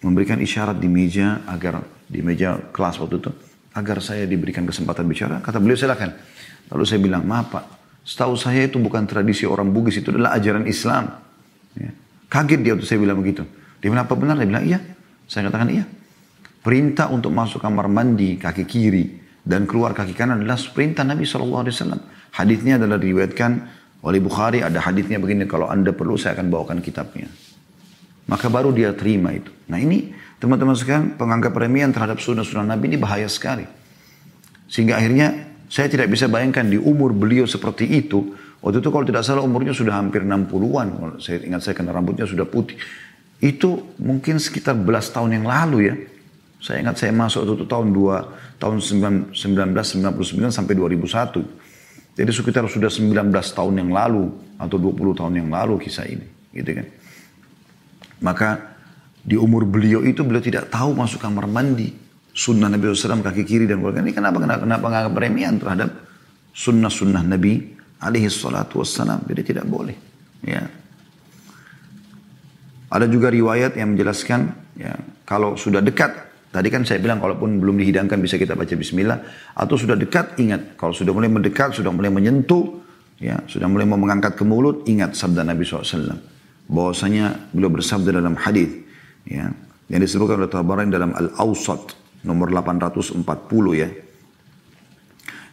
memberikan 0.02 0.42
isyarat 0.42 0.82
di 0.82 0.90
meja 0.90 1.46
agar 1.46 1.86
di 2.10 2.18
meja 2.22 2.58
kelas 2.74 2.98
waktu 2.98 3.22
itu 3.22 3.30
agar 3.76 4.00
saya 4.00 4.24
diberikan 4.24 4.64
kesempatan 4.64 5.04
bicara. 5.06 5.38
Kata 5.44 5.60
beliau 5.60 5.76
silakan. 5.76 6.10
Lalu 6.72 6.84
saya 6.88 6.98
bilang 6.98 7.22
maaf 7.22 7.46
pak, 7.52 7.64
setahu 8.06 8.38
saya 8.38 8.70
itu 8.70 8.78
bukan 8.78 9.02
tradisi 9.10 9.42
orang 9.42 9.74
Bugis 9.74 9.98
itu 9.98 10.14
adalah 10.14 10.38
ajaran 10.38 10.62
Islam. 10.70 11.10
Ya. 11.74 11.90
Kaget 12.30 12.60
dia 12.62 12.72
waktu 12.78 12.86
saya 12.86 13.02
bilang 13.02 13.18
begitu. 13.18 13.42
Dia 13.82 13.90
bilang 13.90 14.06
apa 14.06 14.14
benar? 14.14 14.38
Dia 14.38 14.46
bilang 14.46 14.62
iya. 14.62 14.78
Saya 15.26 15.50
katakan 15.50 15.74
iya. 15.74 15.84
Perintah 16.62 17.10
untuk 17.10 17.34
masuk 17.34 17.58
kamar 17.58 17.90
mandi 17.90 18.38
kaki 18.38 18.62
kiri 18.62 19.04
dan 19.42 19.66
keluar 19.66 19.94
kaki 19.94 20.14
kanan 20.14 20.42
adalah 20.42 20.58
perintah 20.70 21.02
Nabi 21.02 21.26
SAW. 21.26 21.66
Hadisnya 22.34 22.78
adalah 22.78 22.98
diriwayatkan 22.98 23.50
oleh 24.02 24.22
Bukhari, 24.22 24.62
ada 24.62 24.78
hadisnya 24.82 25.18
begini, 25.18 25.50
kalau 25.50 25.66
anda 25.66 25.90
perlu 25.94 26.18
saya 26.18 26.38
akan 26.38 26.46
bawakan 26.50 26.78
kitabnya. 26.78 27.26
Maka 28.26 28.50
baru 28.50 28.74
dia 28.74 28.90
terima 28.94 29.30
itu. 29.30 29.50
Nah 29.70 29.78
ini 29.78 30.10
teman-teman 30.42 30.74
sekalian 30.74 31.14
penganggap 31.14 31.54
remian 31.54 31.94
terhadap 31.94 32.18
sunnah-sunnah 32.18 32.66
Nabi 32.66 32.90
ini 32.90 32.98
bahaya 32.98 33.30
sekali. 33.30 33.66
Sehingga 34.66 34.98
akhirnya 34.98 35.45
saya 35.66 35.90
tidak 35.90 36.10
bisa 36.10 36.30
bayangkan 36.30 36.66
di 36.66 36.78
umur 36.78 37.10
beliau 37.10 37.46
seperti 37.46 37.86
itu. 37.90 38.34
Waktu 38.62 38.82
itu 38.82 38.88
kalau 38.90 39.04
tidak 39.06 39.22
salah 39.26 39.42
umurnya 39.42 39.74
sudah 39.74 39.98
hampir 39.98 40.22
60-an. 40.22 41.18
Saya 41.22 41.42
ingat 41.42 41.62
saya 41.62 41.74
karena 41.74 41.94
rambutnya 41.94 42.26
sudah 42.26 42.46
putih. 42.46 42.78
Itu 43.38 43.94
mungkin 44.00 44.40
sekitar 44.40 44.74
belas 44.78 45.12
tahun 45.12 45.42
yang 45.42 45.46
lalu 45.46 45.78
ya. 45.92 45.94
Saya 46.56 46.82
ingat 46.82 46.96
saya 46.98 47.12
masuk 47.12 47.44
itu 47.44 47.68
tahun 47.68 47.92
2, 47.92 48.58
tahun 48.58 48.78
1999 48.80 49.36
sampai 50.50 50.72
2001. 50.72 52.16
Jadi 52.16 52.30
sekitar 52.32 52.64
sudah 52.64 52.88
19 52.88 53.28
tahun 53.28 53.74
yang 53.76 53.92
lalu 53.92 54.32
atau 54.56 54.80
20 54.80 55.20
tahun 55.20 55.32
yang 55.36 55.48
lalu 55.52 55.76
kisah 55.84 56.08
ini, 56.08 56.24
gitu 56.56 56.80
kan. 56.80 56.86
Maka 58.24 58.48
di 59.20 59.36
umur 59.36 59.68
beliau 59.68 60.00
itu 60.00 60.24
beliau 60.24 60.40
tidak 60.40 60.72
tahu 60.72 60.96
masuk 60.96 61.20
kamar 61.20 61.44
mandi. 61.44 61.92
Sunnah 62.36 62.68
Nabi 62.68 62.92
SAW 62.92 63.24
kaki 63.24 63.48
kiri 63.48 63.64
dan 63.64 63.80
keluarga 63.80 64.04
ini 64.04 64.12
kenapa 64.12 64.36
kenapa 64.36 64.68
kenapa 64.68 64.84
nggak 64.92 65.14
beremian 65.16 65.56
terhadap 65.56 65.88
sunnah-sunnah 66.52 67.24
Nabi 67.24 67.64
alaihi 68.04 68.28
salatu 68.28 68.84
wassalam. 68.84 69.24
Jadi 69.24 69.56
tidak 69.56 69.64
boleh. 69.64 69.96
Ya. 70.44 70.68
Ada 72.92 73.08
juga 73.08 73.32
riwayat 73.32 73.80
yang 73.80 73.96
menjelaskan 73.96 74.52
ya 74.76 74.92
kalau 75.24 75.56
sudah 75.56 75.80
dekat 75.80 76.26
Tadi 76.56 76.72
kan 76.72 76.88
saya 76.88 77.04
bilang 77.04 77.20
kalaupun 77.20 77.60
belum 77.60 77.76
dihidangkan 77.84 78.16
bisa 78.16 78.40
kita 78.40 78.56
baca 78.56 78.72
bismillah. 78.72 79.52
Atau 79.52 79.76
sudah 79.76 79.92
dekat 79.92 80.40
ingat. 80.40 80.80
Kalau 80.80 80.96
sudah 80.96 81.12
mulai 81.12 81.28
mendekat, 81.28 81.76
sudah 81.76 81.92
mulai 81.92 82.08
menyentuh. 82.08 82.80
ya 83.20 83.44
Sudah 83.44 83.68
mulai 83.68 83.84
mau 83.84 84.00
mengangkat 84.00 84.40
ke 84.40 84.44
mulut, 84.48 84.88
ingat 84.88 85.12
sabda 85.12 85.44
Nabi 85.44 85.68
SAW. 85.68 86.16
Bahwasanya 86.64 87.52
beliau 87.52 87.68
bersabda 87.68 88.08
dalam 88.08 88.40
hadis 88.40 88.72
ya, 89.28 89.52
Yang 89.92 90.00
disebutkan 90.08 90.40
oleh 90.40 90.48
Tabarani 90.48 90.88
dalam 90.88 91.12
Al-Awsat. 91.12 92.05
Nomor 92.26 92.50
840 92.50 93.22
ya. 93.78 93.88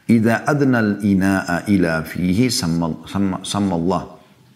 Idza 0.03 0.43
adnal 0.43 0.99
ina'a 0.99 1.63
ila 1.71 2.03
fihi 2.03 2.51
samma, 2.51 3.07
samma, 3.07 3.39
samma 3.45 3.73
Allah 3.79 4.03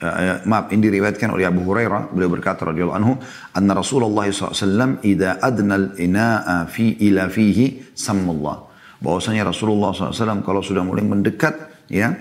uh, 0.01 0.37
maaf 0.45 0.69
ini 0.73 0.89
diriwayatkan 0.89 1.33
oleh 1.33 1.45
Abu 1.47 1.65
Hurairah. 1.65 2.13
Beliau 2.13 2.29
berkata 2.29 2.69
radhiyallahu 2.69 2.97
anhu 2.97 3.13
anna 3.53 3.73
Rasulullah 3.73 4.29
SAW 4.29 5.01
idza 5.01 5.41
adnal 5.41 5.97
ina'a 5.97 6.69
fi 6.69 6.97
ila 7.09 7.29
fihi 7.29 7.93
sammallah. 7.97 8.67
Bahwasanya 8.97 9.45
Rasulullah 9.45 9.93
SAW 9.93 10.41
kalau 10.41 10.61
sudah 10.65 10.81
mulai 10.81 11.05
mendekat 11.05 11.85
ya 11.89 12.17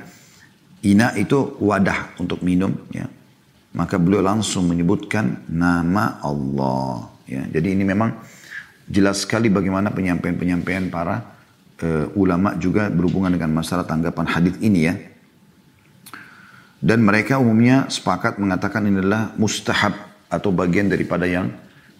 ina 0.84 1.16
itu 1.16 1.56
wadah 1.60 2.16
untuk 2.20 2.44
minum 2.44 2.72
ya. 2.92 3.08
Maka 3.76 4.00
beliau 4.00 4.24
langsung 4.24 4.72
menyebutkan 4.72 5.44
nama 5.52 6.20
Allah 6.24 7.12
ya. 7.28 7.44
Jadi 7.44 7.76
ini 7.76 7.84
memang 7.84 8.08
jelas 8.86 9.26
sekali 9.26 9.50
bagaimana 9.50 9.90
penyampaian-penyampaian 9.90 10.90
para 10.90 11.22
uh, 11.82 12.06
ulama 12.14 12.54
juga 12.58 12.88
berhubungan 12.88 13.34
dengan 13.34 13.50
masalah 13.54 13.84
tanggapan 13.84 14.26
hadis 14.30 14.54
ini 14.62 14.80
ya 14.86 14.94
dan 16.86 17.02
mereka 17.02 17.40
umumnya 17.40 17.88
sepakat 17.88 18.36
mengatakan 18.36 18.84
ini 18.86 19.00
adalah 19.00 19.32
mustahab 19.40 19.96
atau 20.28 20.52
bagian 20.52 20.92
daripada 20.92 21.24
yang 21.24 21.48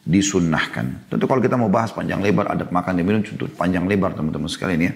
disunnahkan. 0.06 1.10
Tentu 1.10 1.26
kalau 1.26 1.42
kita 1.42 1.58
mau 1.58 1.66
bahas 1.66 1.90
panjang 1.90 2.22
lebar 2.22 2.46
adab 2.46 2.70
makan 2.70 2.94
dan 2.94 3.02
minum 3.02 3.26
contoh 3.26 3.50
panjang 3.58 3.82
lebar 3.90 4.14
teman-teman 4.14 4.46
sekalian 4.46 4.80
ya. 4.86 4.92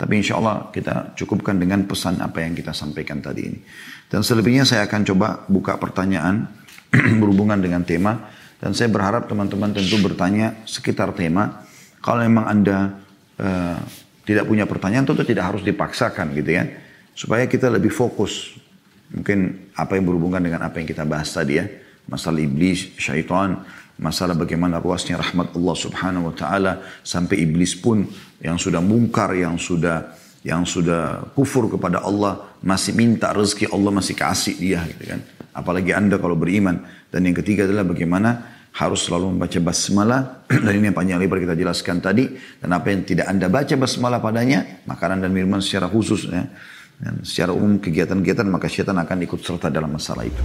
Tapi 0.00 0.24
insya 0.24 0.40
Allah 0.40 0.72
kita 0.72 1.12
cukupkan 1.12 1.60
dengan 1.60 1.84
pesan 1.84 2.24
apa 2.24 2.40
yang 2.40 2.56
kita 2.56 2.72
sampaikan 2.72 3.20
tadi 3.20 3.42
ini. 3.44 3.60
Dan 4.08 4.24
selebihnya 4.24 4.64
saya 4.64 4.88
akan 4.88 5.04
coba 5.04 5.44
buka 5.52 5.76
pertanyaan 5.76 6.48
berhubungan 7.20 7.60
dengan 7.60 7.84
tema. 7.84 8.32
Dan 8.64 8.72
saya 8.72 8.88
berharap 8.88 9.28
teman-teman 9.28 9.76
tentu 9.76 10.00
bertanya 10.00 10.64
sekitar 10.64 11.12
tema. 11.12 11.68
Kalau 12.00 12.24
memang 12.24 12.48
Anda 12.48 12.96
uh, 13.36 13.76
tidak 14.24 14.48
punya 14.48 14.64
pertanyaan 14.64 15.04
tentu 15.04 15.20
tidak 15.20 15.52
harus 15.52 15.60
dipaksakan 15.60 16.32
gitu 16.32 16.56
ya. 16.56 16.64
Supaya 17.12 17.44
kita 17.44 17.68
lebih 17.68 17.92
fokus 17.92 18.64
Mungkin 19.14 19.70
apa 19.78 19.94
yang 19.94 20.10
berhubungan 20.10 20.42
dengan 20.42 20.66
apa 20.66 20.82
yang 20.82 20.88
kita 20.90 21.06
bahas 21.06 21.30
tadi 21.30 21.62
ya. 21.62 21.66
Masalah 22.10 22.42
iblis, 22.42 22.98
syaitan, 22.98 23.62
masalah 23.96 24.34
bagaimana 24.34 24.82
ruasnya 24.82 25.16
rahmat 25.16 25.54
Allah 25.54 25.76
subhanahu 25.78 26.32
wa 26.32 26.34
ta'ala. 26.34 26.72
Sampai 27.06 27.46
iblis 27.46 27.78
pun 27.78 28.02
yang 28.42 28.58
sudah 28.58 28.82
mungkar, 28.82 29.32
yang 29.38 29.54
sudah 29.54 30.18
yang 30.44 30.68
sudah 30.68 31.32
kufur 31.32 31.72
kepada 31.72 32.04
Allah 32.04 32.52
masih 32.60 32.92
minta 32.92 33.32
rezeki 33.32 33.72
Allah 33.72 33.88
masih 33.88 34.12
kasih 34.12 34.52
dia 34.60 34.84
gitu 34.92 35.16
kan 35.16 35.24
apalagi 35.56 35.96
anda 35.96 36.20
kalau 36.20 36.36
beriman 36.36 36.84
dan 37.08 37.24
yang 37.24 37.32
ketiga 37.32 37.64
adalah 37.64 37.80
bagaimana 37.88 38.53
harus 38.74 39.06
selalu 39.06 39.38
membaca 39.38 39.58
basmalah. 39.62 40.42
Dan 40.66 40.72
ini 40.74 40.90
yang 40.90 40.96
panjang 40.96 41.18
lebar 41.22 41.38
kita 41.38 41.54
jelaskan 41.54 42.02
tadi. 42.02 42.34
Dan 42.58 42.74
apa 42.74 42.90
yang 42.90 43.06
tidak 43.06 43.26
anda 43.30 43.46
baca 43.46 43.74
basmalah 43.78 44.18
padanya 44.18 44.82
makanan 44.90 45.22
dan 45.22 45.30
minuman 45.30 45.62
secara 45.62 45.86
khusus 45.86 46.26
ya. 46.26 46.50
Dan 46.98 47.22
secara 47.22 47.54
umum 47.54 47.78
kegiatan-kegiatan 47.78 48.46
maka 48.46 48.66
syaitan 48.66 48.98
akan 48.98 49.18
ikut 49.26 49.40
serta 49.42 49.70
dalam 49.70 49.94
masalah 49.94 50.26
itu. 50.26 50.42